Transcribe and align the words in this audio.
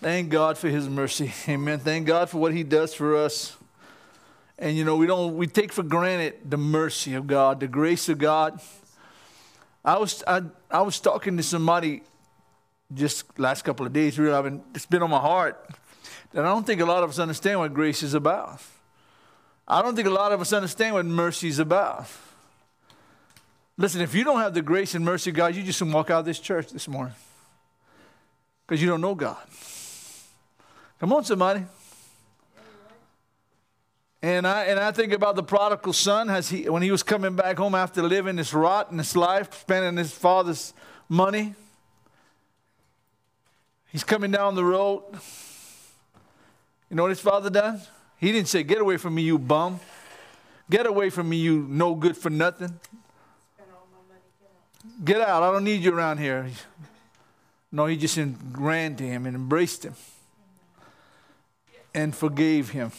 Thank 0.00 0.30
God 0.30 0.56
for 0.56 0.68
his 0.68 0.88
mercy. 0.88 1.32
Amen. 1.48 1.80
Thank 1.80 2.06
God 2.06 2.30
for 2.30 2.38
what 2.38 2.54
he 2.54 2.62
does 2.62 2.94
for 2.94 3.16
us. 3.16 3.56
And 4.58 4.76
you 4.76 4.84
know, 4.84 4.96
we 4.96 5.06
don't 5.06 5.36
we 5.36 5.46
take 5.46 5.72
for 5.72 5.82
granted 5.82 6.34
the 6.48 6.56
mercy 6.56 7.14
of 7.14 7.26
God, 7.26 7.60
the 7.60 7.68
grace 7.68 8.08
of 8.08 8.18
God. 8.18 8.60
I 9.84 9.98
was 9.98 10.22
I, 10.26 10.42
I 10.70 10.82
was 10.82 11.00
talking 11.00 11.36
to 11.36 11.42
somebody 11.42 12.02
just 12.94 13.38
last 13.38 13.62
couple 13.62 13.86
of 13.86 13.92
days, 13.92 14.18
really 14.18 14.34
I've 14.34 14.44
been, 14.44 14.62
it's 14.74 14.86
been 14.86 15.02
on 15.02 15.10
my 15.10 15.18
heart. 15.18 15.68
And 16.32 16.40
I 16.40 16.44
don't 16.44 16.66
think 16.66 16.80
a 16.80 16.86
lot 16.86 17.02
of 17.02 17.10
us 17.10 17.18
understand 17.18 17.58
what 17.58 17.74
grace 17.74 18.02
is 18.02 18.14
about. 18.14 18.60
I 19.66 19.82
don't 19.82 19.94
think 19.94 20.08
a 20.08 20.12
lot 20.12 20.32
of 20.32 20.40
us 20.40 20.52
understand 20.52 20.94
what 20.94 21.06
mercy 21.06 21.48
is 21.48 21.58
about. 21.58 22.06
Listen, 23.76 24.00
if 24.00 24.14
you 24.14 24.24
don't 24.24 24.40
have 24.40 24.54
the 24.54 24.62
grace 24.62 24.94
and 24.94 25.04
mercy 25.04 25.30
of 25.30 25.36
God, 25.36 25.54
you 25.54 25.62
just 25.62 25.78
can 25.78 25.92
walk 25.92 26.10
out 26.10 26.20
of 26.20 26.24
this 26.24 26.40
church 26.40 26.70
this 26.70 26.88
morning 26.88 27.14
because 28.66 28.80
you 28.80 28.88
don't 28.88 29.00
know 29.00 29.14
God. 29.14 29.36
Come 31.00 31.12
on, 31.12 31.24
somebody. 31.24 31.64
And 34.20 34.48
I, 34.48 34.64
and 34.64 34.80
I 34.80 34.90
think 34.90 35.12
about 35.12 35.36
the 35.36 35.44
prodigal 35.44 35.92
son 35.92 36.28
as 36.28 36.48
he, 36.48 36.68
when 36.68 36.82
he 36.82 36.90
was 36.90 37.04
coming 37.04 37.36
back 37.36 37.56
home 37.56 37.76
after 37.76 38.02
living 38.02 38.34
this 38.34 38.52
rotten 38.52 39.00
life, 39.14 39.60
spending 39.60 39.96
his 39.96 40.10
father's 40.10 40.74
money. 41.08 41.54
He's 43.92 44.02
coming 44.02 44.32
down 44.32 44.56
the 44.56 44.64
road. 44.64 45.04
You 46.90 46.96
know 46.96 47.04
what 47.04 47.10
his 47.10 47.20
father 47.20 47.48
done? 47.48 47.80
He 48.16 48.32
didn't 48.32 48.48
say, 48.48 48.64
Get 48.64 48.80
away 48.80 48.96
from 48.96 49.14
me, 49.14 49.22
you 49.22 49.38
bum. 49.38 49.78
Get 50.68 50.84
away 50.84 51.10
from 51.10 51.28
me, 51.28 51.36
you 51.36 51.64
no 51.68 51.94
good 51.94 52.16
for 52.16 52.28
nothing. 52.28 52.78
Get 55.04 55.20
out. 55.20 55.44
I 55.44 55.52
don't 55.52 55.64
need 55.64 55.82
you 55.82 55.94
around 55.94 56.18
here. 56.18 56.50
No, 57.70 57.86
he 57.86 57.96
just 57.96 58.18
ran 58.52 58.96
to 58.96 59.04
him 59.04 59.26
and 59.26 59.36
embraced 59.36 59.84
him 59.84 59.94
and 61.94 62.14
forgave 62.14 62.70
him. 62.70 62.92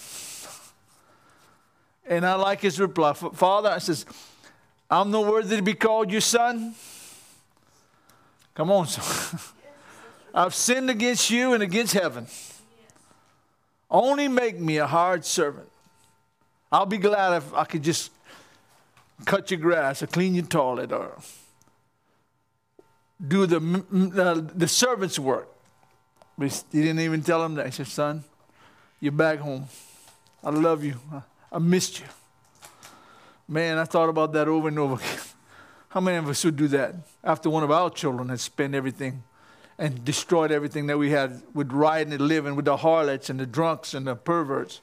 And 2.05 2.25
I 2.25 2.35
like 2.35 2.61
his 2.61 2.79
reply. 2.79 3.13
Father, 3.13 3.69
I 3.69 3.77
says, 3.77 4.05
I'm 4.89 5.11
no 5.11 5.21
worthy 5.21 5.57
to 5.57 5.61
be 5.61 5.75
called 5.75 6.11
your 6.11 6.21
son. 6.21 6.73
Come 8.55 8.71
on, 8.71 8.87
son. 8.87 9.39
I've 10.33 10.55
sinned 10.55 10.89
against 10.89 11.29
you 11.29 11.53
and 11.53 11.63
against 11.63 11.93
heaven. 11.93 12.27
Only 13.89 14.27
make 14.27 14.59
me 14.59 14.77
a 14.77 14.87
hard 14.87 15.25
servant. 15.25 15.69
I'll 16.71 16.85
be 16.85 16.97
glad 16.97 17.37
if 17.37 17.53
I 17.53 17.65
could 17.65 17.83
just 17.83 18.11
cut 19.25 19.51
your 19.51 19.59
grass 19.59 20.03
or 20.03 20.07
clean 20.07 20.35
your 20.35 20.45
toilet 20.45 20.91
or 20.91 21.17
do 23.25 23.45
the, 23.45 23.83
uh, 24.17 24.41
the 24.55 24.67
servant's 24.67 25.19
work. 25.19 25.49
But 26.37 26.63
he 26.71 26.81
didn't 26.81 27.01
even 27.01 27.21
tell 27.21 27.43
him 27.43 27.55
that. 27.55 27.65
He 27.65 27.71
said, 27.71 27.87
Son, 27.87 28.23
you're 28.99 29.11
back 29.11 29.39
home. 29.39 29.67
I 30.43 30.49
love 30.49 30.83
you. 30.83 30.99
I 31.51 31.59
missed 31.59 31.99
you. 31.99 32.05
Man, 33.47 33.77
I 33.77 33.83
thought 33.85 34.09
about 34.09 34.33
that 34.33 34.47
over 34.47 34.67
and 34.67 34.77
over 34.77 34.95
again. 34.95 35.19
How 35.89 35.99
many 35.99 36.17
of 36.17 36.29
us 36.29 36.43
would 36.45 36.55
do 36.55 36.67
that 36.67 36.95
after 37.23 37.49
one 37.49 37.63
of 37.63 37.71
our 37.71 37.89
children 37.89 38.29
had 38.29 38.39
spent 38.39 38.75
everything 38.75 39.23
and 39.79 40.05
destroyed 40.05 40.51
everything 40.51 40.87
that 40.87 40.99
we 40.99 41.09
had 41.09 41.41
with 41.53 41.71
riding 41.71 42.13
and 42.13 42.21
living 42.21 42.55
with 42.55 42.65
the 42.65 42.77
harlots 42.77 43.29
and 43.29 43.39
the 43.39 43.47
drunks 43.47 43.93
and 43.93 44.05
the 44.05 44.15
perverts. 44.15 44.81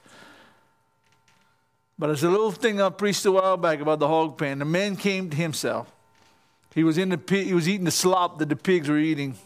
But 1.98 2.08
there's 2.08 2.24
a 2.24 2.30
little 2.30 2.50
thing 2.50 2.80
I 2.80 2.88
preached 2.88 3.24
a 3.24 3.30
while 3.32 3.56
back 3.56 3.80
about 3.80 4.00
the 4.00 4.08
hog 4.08 4.36
pen. 4.36 4.58
The 4.58 4.64
man 4.64 4.96
came 4.96 5.30
to 5.30 5.36
himself. 5.36 5.92
He 6.74 6.82
was 6.82 6.98
in 6.98 7.10
the 7.10 7.18
pig, 7.18 7.46
he 7.46 7.54
was 7.54 7.68
eating 7.68 7.84
the 7.84 7.90
slop 7.90 8.38
that 8.38 8.48
the 8.48 8.56
pigs 8.56 8.88
were 8.88 8.98
eating. 8.98 9.36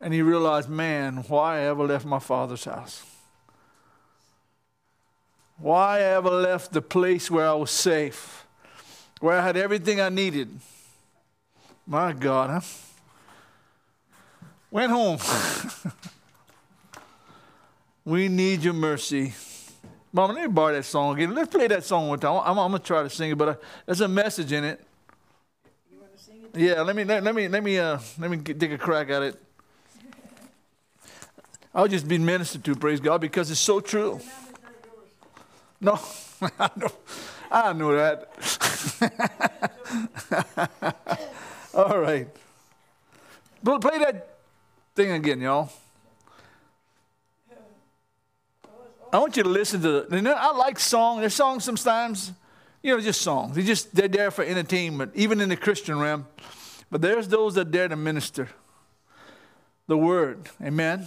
And 0.00 0.12
he 0.12 0.20
realized, 0.20 0.68
man, 0.68 1.24
why 1.28 1.58
I 1.58 1.60
ever 1.62 1.84
left 1.86 2.04
my 2.04 2.18
father's 2.18 2.64
house? 2.64 3.02
Why 5.58 5.98
I 5.98 6.00
ever 6.00 6.30
left 6.30 6.72
the 6.72 6.82
place 6.82 7.30
where 7.30 7.46
I 7.46 7.54
was 7.54 7.70
safe, 7.70 8.46
where 9.20 9.38
I 9.38 9.42
had 9.42 9.56
everything 9.56 10.00
I 10.00 10.08
needed? 10.08 10.50
My 11.86 12.12
God, 12.12 12.50
huh? 12.50 12.60
Went 14.70 14.90
home. 14.90 15.18
we 18.04 18.28
need 18.28 18.62
your 18.62 18.74
mercy. 18.74 19.34
Mama, 20.12 20.32
let 20.32 20.42
me 20.42 20.48
borrow 20.48 20.72
that 20.74 20.84
song 20.84 21.14
again. 21.16 21.34
Let's 21.34 21.50
play 21.50 21.68
that 21.68 21.84
song 21.84 22.08
one 22.08 22.18
time. 22.18 22.40
I'm, 22.44 22.58
I'm 22.58 22.70
going 22.70 22.80
to 22.80 22.86
try 22.86 23.02
to 23.02 23.10
sing 23.10 23.30
it, 23.30 23.38
but 23.38 23.48
uh, 23.48 23.54
there's 23.86 24.00
a 24.00 24.08
message 24.08 24.52
in 24.52 24.64
it. 24.64 24.84
You 25.92 25.98
want 26.00 26.16
to 26.16 26.22
sing 26.22 26.42
it? 26.52 26.58
Yeah, 26.58 26.82
let 26.82 26.96
me, 26.96 27.04
let, 27.04 27.22
let 27.22 27.34
me, 27.34 27.48
let 27.48 27.62
me, 27.62 27.78
uh, 27.78 27.98
let 28.18 28.30
me 28.30 28.38
get, 28.38 28.58
take 28.58 28.72
a 28.72 28.78
crack 28.78 29.10
at 29.10 29.22
it. 29.22 29.42
I'll 31.74 31.88
just 31.88 32.08
be 32.08 32.18
ministered 32.18 32.64
to, 32.64 32.74
praise 32.74 32.98
God, 32.98 33.20
because 33.20 33.50
it's 33.50 33.60
so 33.60 33.80
true. 33.80 34.20
No, 35.84 36.00
I 36.58 36.70
know, 36.76 36.88
I 37.50 37.72
know 37.74 37.94
that. 37.94 38.30
All 41.74 41.98
right. 41.98 42.26
Play 43.62 43.98
that 43.98 44.38
thing 44.94 45.10
again, 45.10 45.42
y'all. 45.42 45.70
I 49.12 49.18
want 49.18 49.36
you 49.36 49.42
to 49.42 49.48
listen 49.50 49.82
to. 49.82 50.06
The, 50.08 50.34
I 50.34 50.56
like 50.56 50.80
song. 50.80 51.20
There's 51.20 51.34
songs 51.34 51.64
sometimes, 51.64 52.32
you 52.82 52.94
know, 52.94 53.00
just 53.02 53.20
songs. 53.20 53.54
They 53.54 53.62
just 53.62 53.94
they're 53.94 54.08
there 54.08 54.30
for 54.30 54.42
entertainment, 54.42 55.12
even 55.14 55.38
in 55.42 55.50
the 55.50 55.56
Christian 55.56 55.98
realm. 55.98 56.26
But 56.90 57.02
there's 57.02 57.28
those 57.28 57.56
that 57.56 57.70
dare 57.70 57.88
to 57.88 57.96
minister 57.96 58.48
the 59.86 59.98
word. 59.98 60.48
Amen. 60.62 61.06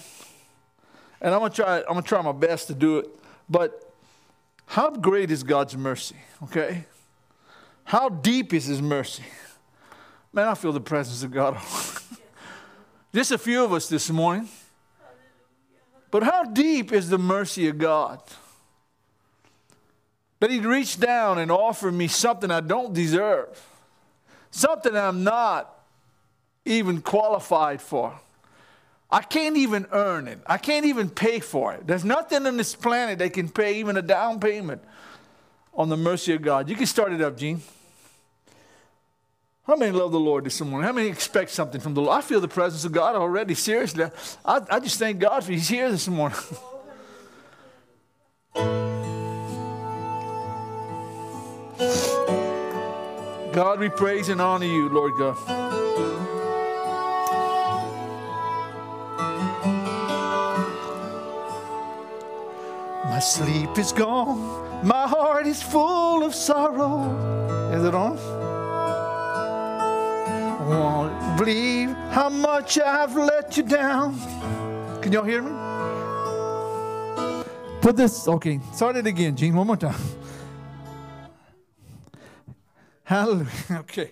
And 1.20 1.34
I'm 1.34 1.40
gonna 1.40 1.50
try. 1.50 1.80
I'm 1.80 1.96
gonna 1.96 2.04
try 2.04 2.22
my 2.22 2.32
best 2.32 2.68
to 2.68 2.76
do 2.76 3.00
it. 3.00 3.10
But 3.50 3.87
how 4.68 4.92
great 4.92 5.32
is 5.32 5.44
God's 5.44 5.76
mercy? 5.76 6.18
Okay. 6.44 6.86
How 7.86 8.10
deep 8.10 8.54
is 8.54 8.66
His 8.66 8.82
mercy? 8.82 9.24
Man, 10.34 10.48
I 10.48 10.54
feel 10.54 10.74
the 10.74 10.82
presence 10.82 11.24
of 11.24 11.32
God. 11.32 11.58
Just 13.14 13.32
a 13.32 13.38
few 13.38 13.64
of 13.64 13.74
us 13.74 13.90
this 13.90 14.10
morning. 14.10 14.48
But 16.12 16.24
how 16.24 16.44
deep 16.44 16.92
is 16.92 17.10
the 17.10 17.18
mercy 17.18 17.68
of 17.70 17.78
God? 17.78 18.22
That 20.42 20.52
He'd 20.52 20.66
reach 20.66 21.00
down 21.00 21.40
and 21.40 21.50
offer 21.50 21.92
me 21.92 22.08
something 22.08 22.52
I 22.52 22.60
don't 22.60 22.94
deserve, 22.94 23.60
something 24.52 24.96
I'm 24.96 25.24
not 25.24 25.74
even 26.66 27.02
qualified 27.02 27.82
for. 27.82 28.20
I 29.10 29.22
can't 29.22 29.56
even 29.56 29.88
earn 29.92 30.28
it. 30.28 30.40
I 30.46 30.58
can't 30.58 30.86
even 30.86 31.10
pay 31.10 31.40
for 31.40 31.74
it. 31.74 31.88
There's 31.88 32.04
nothing 32.04 32.46
on 32.46 32.58
this 32.58 32.76
planet 32.76 33.20
that 33.20 33.34
can 33.34 33.50
pay 33.50 33.80
even 33.80 33.96
a 33.96 34.02
down 34.02 34.40
payment 34.40 34.82
on 35.74 35.90
the 35.90 35.98
mercy 35.98 36.34
of 36.34 36.42
God. 36.42 36.70
You 36.70 36.76
can 36.76 36.86
start 36.86 37.14
it 37.14 37.22
up, 37.22 37.38
Gene. 37.38 37.62
How 39.66 39.76
many 39.76 39.92
love 39.92 40.12
the 40.12 40.20
Lord 40.20 40.46
this 40.46 40.60
morning? 40.62 40.86
How 40.86 40.94
many 40.94 41.10
expect 41.10 41.52
something 41.52 41.82
from 41.82 41.94
the 41.94 42.02
Lord? 42.02 42.18
I 42.18 42.22
feel 42.22 42.40
the 42.40 42.48
presence 42.48 42.86
of 42.86 42.92
God 42.92 43.16
already. 43.16 43.54
Seriously, 43.54 44.06
I, 44.46 44.62
I 44.70 44.80
just 44.80 44.98
thank 44.98 45.20
God 45.20 45.44
for 45.44 45.52
He's 45.52 45.68
here 45.68 45.92
this 45.92 46.08
morning. 46.08 46.38
God, 53.54 53.80
we 53.80 53.90
praise 53.90 54.30
and 54.30 54.40
honor 54.40 54.66
you, 54.66 54.88
Lord 54.90 55.14
God. 55.18 56.37
My 63.10 63.20
sleep 63.20 63.78
is 63.78 63.94
gone, 63.94 64.86
my 64.86 65.08
heart 65.08 65.48
is 65.48 65.64
full 65.64 66.24
of 66.24 66.36
sorrow. 66.36 67.10
Is 67.72 67.84
it 67.84 67.96
on? 67.96 68.18
I 70.60 70.68
won't 70.68 71.38
believe 71.38 71.90
how 72.12 72.28
much 72.30 72.78
I've 72.78 73.16
let 73.16 73.56
you 73.56 73.64
down. 73.64 74.20
Can 75.02 75.14
y'all 75.14 75.24
hear 75.24 75.42
me? 75.42 75.52
Put 77.82 77.96
this, 77.96 78.28
okay, 78.28 78.60
start 78.74 78.98
it 78.98 79.08
again, 79.08 79.38
Gene, 79.38 79.56
one 79.56 79.68
more 79.68 79.78
time. 79.78 79.96
Hallelujah. 83.04 83.48
Okay. 83.72 84.12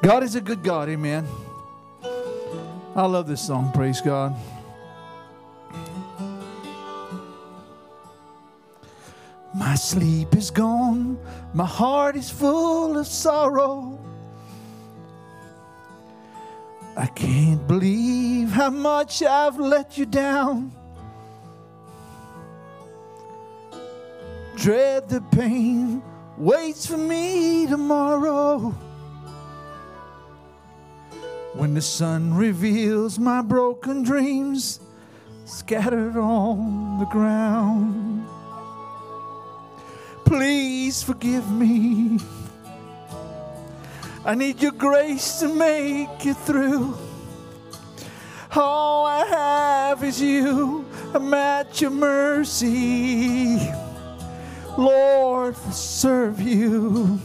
God 0.00 0.22
is 0.22 0.36
a 0.36 0.40
good 0.40 0.62
God, 0.62 0.88
amen. 0.88 1.26
I 2.98 3.06
love 3.06 3.28
this 3.28 3.40
song, 3.40 3.70
praise 3.70 4.00
God. 4.00 4.34
My 9.54 9.76
sleep 9.76 10.34
is 10.34 10.50
gone, 10.50 11.16
my 11.54 11.64
heart 11.64 12.16
is 12.16 12.28
full 12.28 12.98
of 12.98 13.06
sorrow. 13.06 14.00
I 16.96 17.06
can't 17.06 17.64
believe 17.68 18.50
how 18.50 18.70
much 18.70 19.22
I've 19.22 19.60
let 19.60 19.96
you 19.96 20.04
down. 20.04 20.72
Dread 24.56 25.08
the 25.08 25.20
pain 25.20 26.02
waits 26.36 26.84
for 26.84 26.96
me 26.96 27.68
tomorrow. 27.68 28.74
When 31.54 31.74
the 31.74 31.82
sun 31.82 32.34
reveals 32.34 33.18
my 33.18 33.42
broken 33.42 34.02
dreams 34.02 34.80
scattered 35.44 36.16
on 36.16 36.98
the 36.98 37.06
ground. 37.06 38.26
Please 40.24 41.02
forgive 41.02 41.50
me. 41.50 42.18
I 44.24 44.34
need 44.34 44.60
your 44.60 44.72
grace 44.72 45.40
to 45.40 45.48
make 45.48 46.26
it 46.26 46.36
through. 46.36 46.96
All 48.54 49.06
I 49.06 49.24
have 49.26 50.04
is 50.04 50.20
you. 50.20 50.84
I'm 51.14 51.32
at 51.32 51.80
your 51.80 51.90
mercy. 51.90 53.58
Lord, 54.76 55.56
serve 55.72 56.40
you 56.40 57.20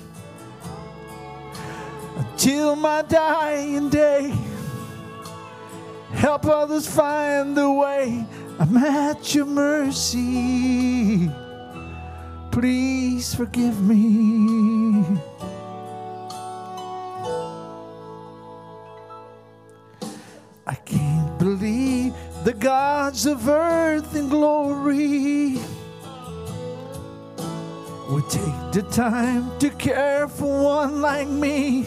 until 2.44 2.75
my 2.75 3.01
dying 3.04 3.88
day. 3.88 4.34
Help 6.12 6.45
others 6.45 6.86
find 6.86 7.56
the 7.56 7.72
way. 7.72 8.25
I'm 8.60 8.75
at 8.75 9.34
your 9.34 9.45
mercy. 9.45 11.31
Please 12.51 13.34
forgive 13.34 13.81
me. 13.81 15.06
I 20.68 20.75
can't 20.84 21.40
believe 21.40 22.13
the 22.44 22.54
gods 22.54 23.25
of 23.25 23.48
earth 23.48 24.13
and 24.16 24.30
glory 24.30 25.60
would 28.10 28.30
take 28.30 28.72
the 28.74 28.86
time 28.92 29.57
to 29.60 29.69
care 29.69 30.28
for 30.28 30.62
one 30.66 31.01
like 31.01 31.30
me. 31.30 31.86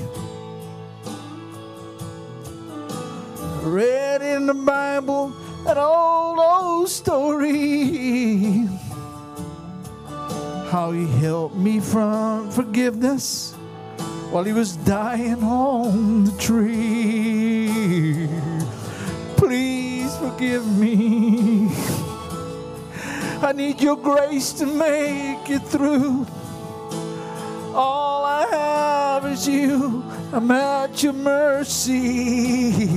Read 3.66 4.22
in 4.22 4.46
the 4.46 4.54
Bible 4.54 5.34
that 5.64 5.76
old, 5.76 6.38
old 6.38 6.88
story 6.88 8.68
how 10.70 10.92
he 10.92 11.08
helped 11.18 11.56
me 11.56 11.80
from 11.80 12.48
forgiveness 12.52 13.54
while 14.30 14.44
he 14.44 14.52
was 14.52 14.76
dying 14.76 15.42
on 15.42 16.26
the 16.26 16.30
tree. 16.38 18.28
Please 19.36 20.16
forgive 20.18 20.64
me. 20.78 21.68
I 23.42 23.52
need 23.52 23.80
your 23.80 23.96
grace 23.96 24.52
to 24.60 24.66
make 24.66 25.50
it 25.50 25.62
through. 25.62 26.24
All 27.74 28.24
I 28.24 28.46
have 28.46 29.26
is 29.26 29.48
you. 29.48 30.04
I'm 30.32 30.50
at 30.50 31.02
your 31.02 31.12
mercy. 31.12 32.88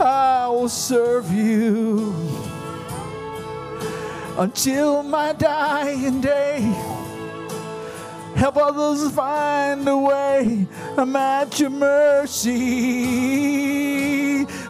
I 0.00 0.48
will 0.48 0.68
serve 0.68 1.30
you 1.30 2.14
until 4.38 5.02
my 5.02 5.32
dying 5.34 6.20
day. 6.20 6.60
Help 8.34 8.56
others 8.56 9.10
find 9.12 9.86
a 9.86 9.98
way. 9.98 10.66
I'm 10.96 11.14
at 11.14 11.60
your 11.60 11.70
mercy. 11.70 12.46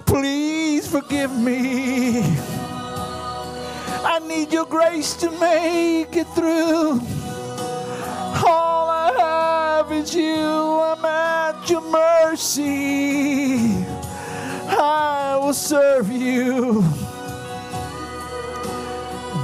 Please 0.07 0.89
forgive 0.89 1.37
me. 1.39 2.23
I 4.05 4.19
need 4.27 4.53
your 4.53 4.67
grace 4.67 5.15
to 5.17 5.31
make 5.31 6.17
it 6.17 6.27
through. 6.35 7.01
I 10.11 10.17
you. 10.17 10.81
I'm 10.81 11.05
at 11.05 11.69
your 11.69 11.83
mercy. 11.83 13.85
I 14.69 15.39
will 15.41 15.53
serve 15.53 16.11
you 16.11 16.83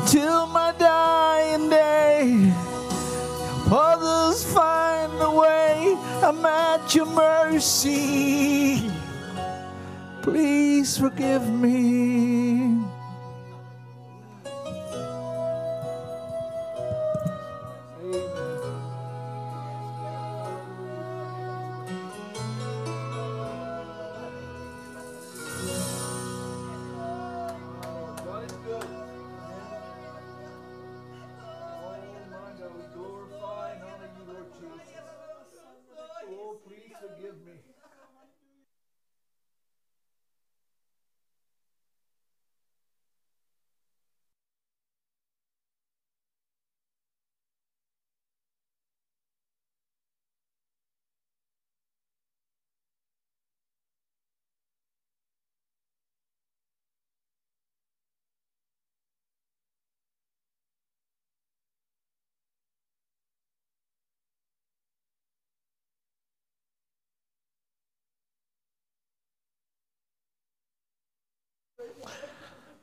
till 0.06 0.46
my 0.46 0.72
dying 0.78 1.69
day. 1.69 2.52
Others 3.70 4.44
find 4.52 5.12
the 5.20 5.31
way. 5.31 5.96
I'm 6.22 6.44
at 6.46 6.94
your 6.94 7.06
mercy. 7.06 8.90
Please 10.22 10.96
forgive 10.96 11.49
me. 11.50 12.34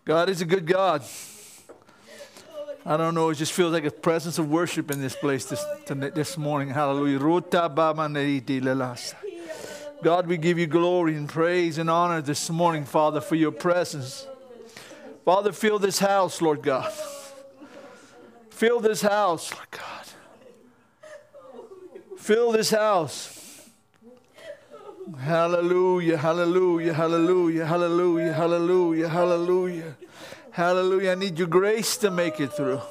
God 0.06 0.30
is 0.30 0.42
a 0.42 0.46
good 0.46 0.66
God. 0.66 1.04
I 2.86 2.98
don't 2.98 3.14
know. 3.14 3.30
It 3.30 3.36
just 3.36 3.54
feels 3.54 3.72
like 3.72 3.86
a 3.86 3.92
presence 3.92 4.40
of 4.40 4.50
worship 4.50 4.90
in 4.90 5.00
this 5.00 5.16
place 5.16 5.46
this, 5.46 5.64
this 5.88 6.38
morning. 6.38 6.70
Hallelujah. 6.70 7.20
God, 10.04 10.28
we 10.28 10.38
give 10.38 10.58
you 10.58 10.66
glory 10.66 11.16
and 11.16 11.30
praise 11.30 11.78
and 11.78 11.90
honor 11.90 12.22
this 12.22 12.50
morning, 12.50 12.86
Father, 12.86 13.22
for 13.22 13.36
your 13.36 13.52
presence. 13.52 14.28
Father, 15.24 15.52
fill 15.52 15.78
this 15.78 16.00
house, 16.00 16.42
Lord 16.42 16.64
God. 16.64 16.92
Fill 18.50 18.80
this 18.80 19.04
house, 19.04 19.54
Lord 19.54 19.68
God. 19.70 20.06
Fill 22.18 22.52
this 22.52 22.72
house. 22.72 23.41
Hallelujah, 25.20 26.18
hallelujah, 26.18 26.94
hallelujah, 26.94 27.66
hallelujah, 27.66 28.34
hallelujah, 28.34 29.10
hallelujah. 29.10 29.96
Hallelujah. 30.52 31.12
I 31.12 31.16
need 31.16 31.40
your 31.40 31.48
grace 31.48 31.96
to 31.98 32.12
make 32.12 32.40
it 32.40 32.52
through. 32.52 32.82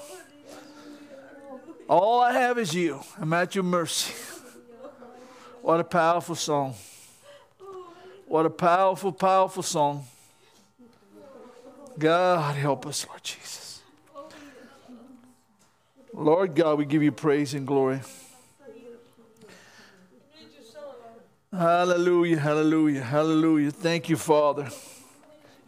All 1.88 2.20
I 2.20 2.32
have 2.32 2.58
is 2.58 2.74
you. 2.74 3.00
I'm 3.18 3.32
at 3.34 3.54
your 3.54 3.64
mercy. 3.64 4.14
What 5.60 5.78
a 5.78 5.84
powerful 5.84 6.34
song. 6.34 6.74
What 8.26 8.46
a 8.46 8.50
powerful, 8.50 9.12
powerful 9.12 9.62
song. 9.62 10.06
God, 11.98 12.56
help 12.56 12.86
us, 12.86 13.06
Lord 13.06 13.22
Jesus. 13.22 13.82
Lord 16.14 16.54
God, 16.54 16.78
we 16.78 16.86
give 16.86 17.02
you 17.02 17.12
praise 17.12 17.52
and 17.52 17.66
glory. 17.66 18.00
Hallelujah, 21.52 22.38
hallelujah, 22.38 23.02
hallelujah. 23.02 23.72
Thank 23.72 24.08
you, 24.08 24.16
Father. 24.16 24.68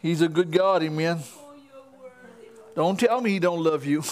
He's 0.01 0.21
a 0.21 0.29
good 0.29 0.53
God, 0.53 0.83
amen. 0.85 1.21
Don't 2.77 2.99
tell 2.99 3.21
me 3.21 3.31
he 3.31 3.39
don't 3.41 3.63
love 3.63 3.85
you. 3.85 4.05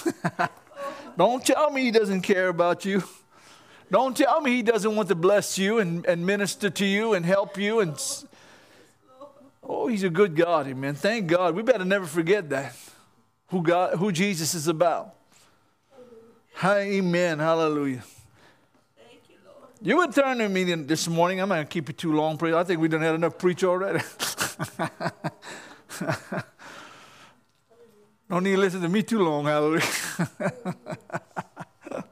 don't 1.16 1.46
tell 1.46 1.70
me 1.70 1.82
he 1.84 1.92
doesn't 1.92 2.22
care 2.22 2.48
about 2.48 2.84
you. 2.84 3.04
Don't 3.88 4.16
tell 4.16 4.40
me 4.40 4.50
he 4.50 4.62
doesn't 4.62 4.96
want 4.96 5.08
to 5.10 5.14
bless 5.14 5.58
you 5.58 5.78
and, 5.78 6.04
and 6.06 6.26
minister 6.26 6.70
to 6.70 6.84
you 6.84 7.14
and 7.14 7.24
help 7.24 7.56
you 7.56 7.80
and 7.80 7.96
Oh, 9.62 9.86
he's 9.86 10.02
a 10.02 10.10
good 10.10 10.34
God, 10.34 10.66
amen. 10.66 10.96
Thank 10.96 11.28
God. 11.28 11.54
We 11.54 11.62
better 11.62 11.84
never 11.84 12.06
forget 12.06 12.50
that. 12.50 12.74
Who 13.48 13.62
God 13.62 13.96
who 13.96 14.10
Jesus 14.10 14.54
is 14.54 14.66
about. 14.66 15.14
Amen. 16.64 17.38
Hallelujah. 17.38 18.02
You 19.82 19.96
would 19.96 20.14
turn 20.14 20.36
to 20.38 20.48
me 20.48 20.64
this 20.64 21.08
morning. 21.08 21.40
I'm 21.40 21.48
not 21.48 21.54
going 21.54 21.66
to 21.66 21.72
keep 21.72 21.88
you 21.88 21.94
too 21.94 22.12
long. 22.12 22.38
I 22.52 22.64
think 22.64 22.80
we 22.80 22.88
done 22.88 23.00
had 23.00 23.14
enough 23.14 23.38
preach 23.38 23.64
already. 23.64 24.00
Don't 28.28 28.44
need 28.44 28.56
to 28.56 28.58
listen 28.58 28.82
to 28.82 28.90
me 28.90 29.02
too 29.02 29.20
long, 29.20 29.46
hallelujah. 29.46 29.82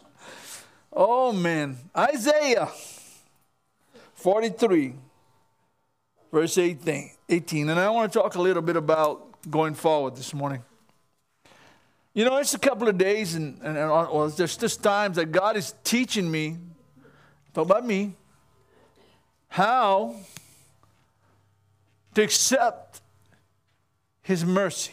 oh, 0.94 1.30
man. 1.32 1.76
Isaiah 1.94 2.70
43. 4.14 4.94
verse 6.32 6.56
18. 6.56 7.10
18. 7.28 7.68
And 7.68 7.78
I 7.78 7.90
want 7.90 8.10
to 8.10 8.18
talk 8.18 8.34
a 8.34 8.40
little 8.40 8.62
bit 8.62 8.76
about 8.76 9.42
going 9.50 9.74
forward 9.74 10.16
this 10.16 10.32
morning. 10.32 10.62
You 12.14 12.24
know, 12.24 12.38
it's 12.38 12.54
a 12.54 12.58
couple 12.58 12.88
of 12.88 12.96
days, 12.96 13.34
and, 13.34 13.60
and 13.62 13.76
there's 14.32 14.56
just 14.56 14.82
times 14.82 15.16
that 15.16 15.26
God 15.26 15.56
is 15.58 15.74
teaching 15.84 16.30
me, 16.30 16.56
talk 17.54 17.66
about 17.66 17.86
me, 17.86 18.14
how 19.48 20.14
to 22.14 22.22
accept 22.22 23.00
His 24.22 24.44
mercy. 24.44 24.92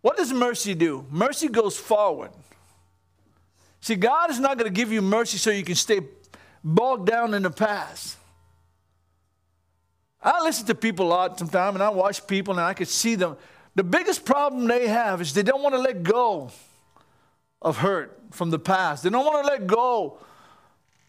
What 0.00 0.16
does 0.16 0.32
mercy 0.32 0.74
do? 0.74 1.04
Mercy 1.10 1.48
goes 1.48 1.76
forward. 1.76 2.30
See, 3.80 3.96
God 3.96 4.30
is 4.30 4.38
not 4.38 4.58
going 4.58 4.72
to 4.72 4.74
give 4.74 4.92
you 4.92 5.02
mercy 5.02 5.38
so 5.38 5.50
you 5.50 5.64
can 5.64 5.74
stay 5.74 6.00
bogged 6.62 7.06
down 7.06 7.34
in 7.34 7.42
the 7.42 7.50
past. 7.50 8.16
I 10.22 10.42
listen 10.42 10.66
to 10.66 10.74
people 10.74 11.06
a 11.06 11.08
lot 11.08 11.38
sometimes, 11.38 11.74
and 11.74 11.82
I 11.82 11.88
watch 11.88 12.26
people, 12.26 12.52
and 12.52 12.60
I 12.60 12.74
can 12.74 12.86
see 12.86 13.14
them. 13.14 13.36
The 13.74 13.84
biggest 13.84 14.24
problem 14.24 14.66
they 14.66 14.88
have 14.88 15.20
is 15.20 15.32
they 15.32 15.42
don't 15.42 15.62
want 15.62 15.74
to 15.74 15.80
let 15.80 16.02
go 16.02 16.50
of 17.62 17.78
hurt 17.78 18.18
from 18.30 18.50
the 18.50 18.58
past. 18.58 19.02
They 19.02 19.10
don't 19.10 19.24
want 19.24 19.46
to 19.46 19.50
let 19.50 19.66
go 19.66 20.18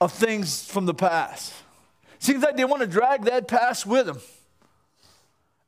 of 0.02 0.12
things 0.12 0.66
from 0.66 0.88
the 0.88 0.94
past. 0.96 1.54
Seems 2.18 2.44
like 2.44 2.58
they 2.58 2.66
want 2.66 2.82
to 2.82 2.88
drag 2.88 3.26
that 3.26 3.48
past 3.48 3.86
with 3.86 4.08
them. 4.08 4.20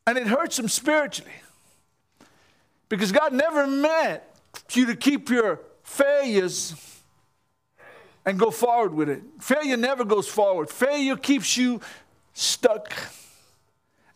And 0.07 0.17
it 0.17 0.27
hurts 0.27 0.57
them 0.57 0.67
spiritually. 0.67 1.31
Because 2.89 3.11
God 3.11 3.31
never 3.31 3.65
meant 3.67 4.23
you 4.73 4.87
to 4.87 4.95
keep 4.95 5.29
your 5.29 5.59
failures 5.83 6.75
and 8.25 8.39
go 8.39 8.49
forward 8.49 8.93
with 8.93 9.07
it. 9.07 9.21
Failure 9.39 9.77
never 9.77 10.03
goes 10.03 10.27
forward. 10.27 10.69
Failure 10.69 11.15
keeps 11.15 11.55
you 11.55 11.79
stuck 12.33 12.91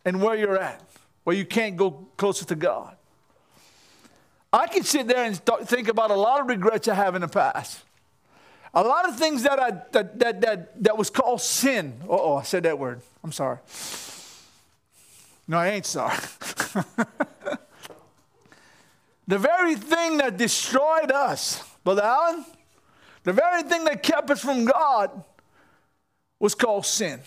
and 0.04 0.20
where 0.20 0.34
you're 0.34 0.58
at, 0.58 0.82
where 1.24 1.36
you 1.36 1.44
can't 1.44 1.76
go 1.76 1.92
closer 2.16 2.44
to 2.44 2.56
God. 2.56 2.96
I 4.52 4.66
can 4.66 4.82
sit 4.82 5.06
there 5.06 5.24
and 5.24 5.40
think 5.66 5.88
about 5.88 6.10
a 6.10 6.16
lot 6.16 6.40
of 6.40 6.48
regrets 6.48 6.88
I 6.88 6.94
have 6.94 7.14
in 7.14 7.20
the 7.20 7.28
past. 7.28 7.84
A 8.74 8.82
lot 8.82 9.08
of 9.08 9.16
things 9.16 9.42
that 9.42 9.58
I 9.58 9.70
that 9.92 10.18
that 10.18 10.40
that, 10.40 10.82
that 10.84 10.98
was 10.98 11.10
called 11.10 11.40
sin. 11.40 12.00
oh, 12.08 12.36
I 12.36 12.42
said 12.42 12.62
that 12.64 12.78
word. 12.78 13.00
I'm 13.24 13.32
sorry. 13.32 13.58
No, 15.46 15.58
I 15.58 15.68
ain't 15.70 15.86
sorry. 15.86 16.16
the 19.26 19.38
very 19.38 19.74
thing 19.74 20.18
that 20.18 20.36
destroyed 20.36 21.10
us, 21.10 21.62
Brother 21.84 22.02
Allen, 22.02 22.44
the 23.24 23.32
very 23.32 23.62
thing 23.62 23.84
that 23.84 24.02
kept 24.02 24.30
us 24.30 24.40
from 24.40 24.66
God 24.66 25.24
was 26.38 26.54
called 26.54 26.84
sin. 26.84 27.20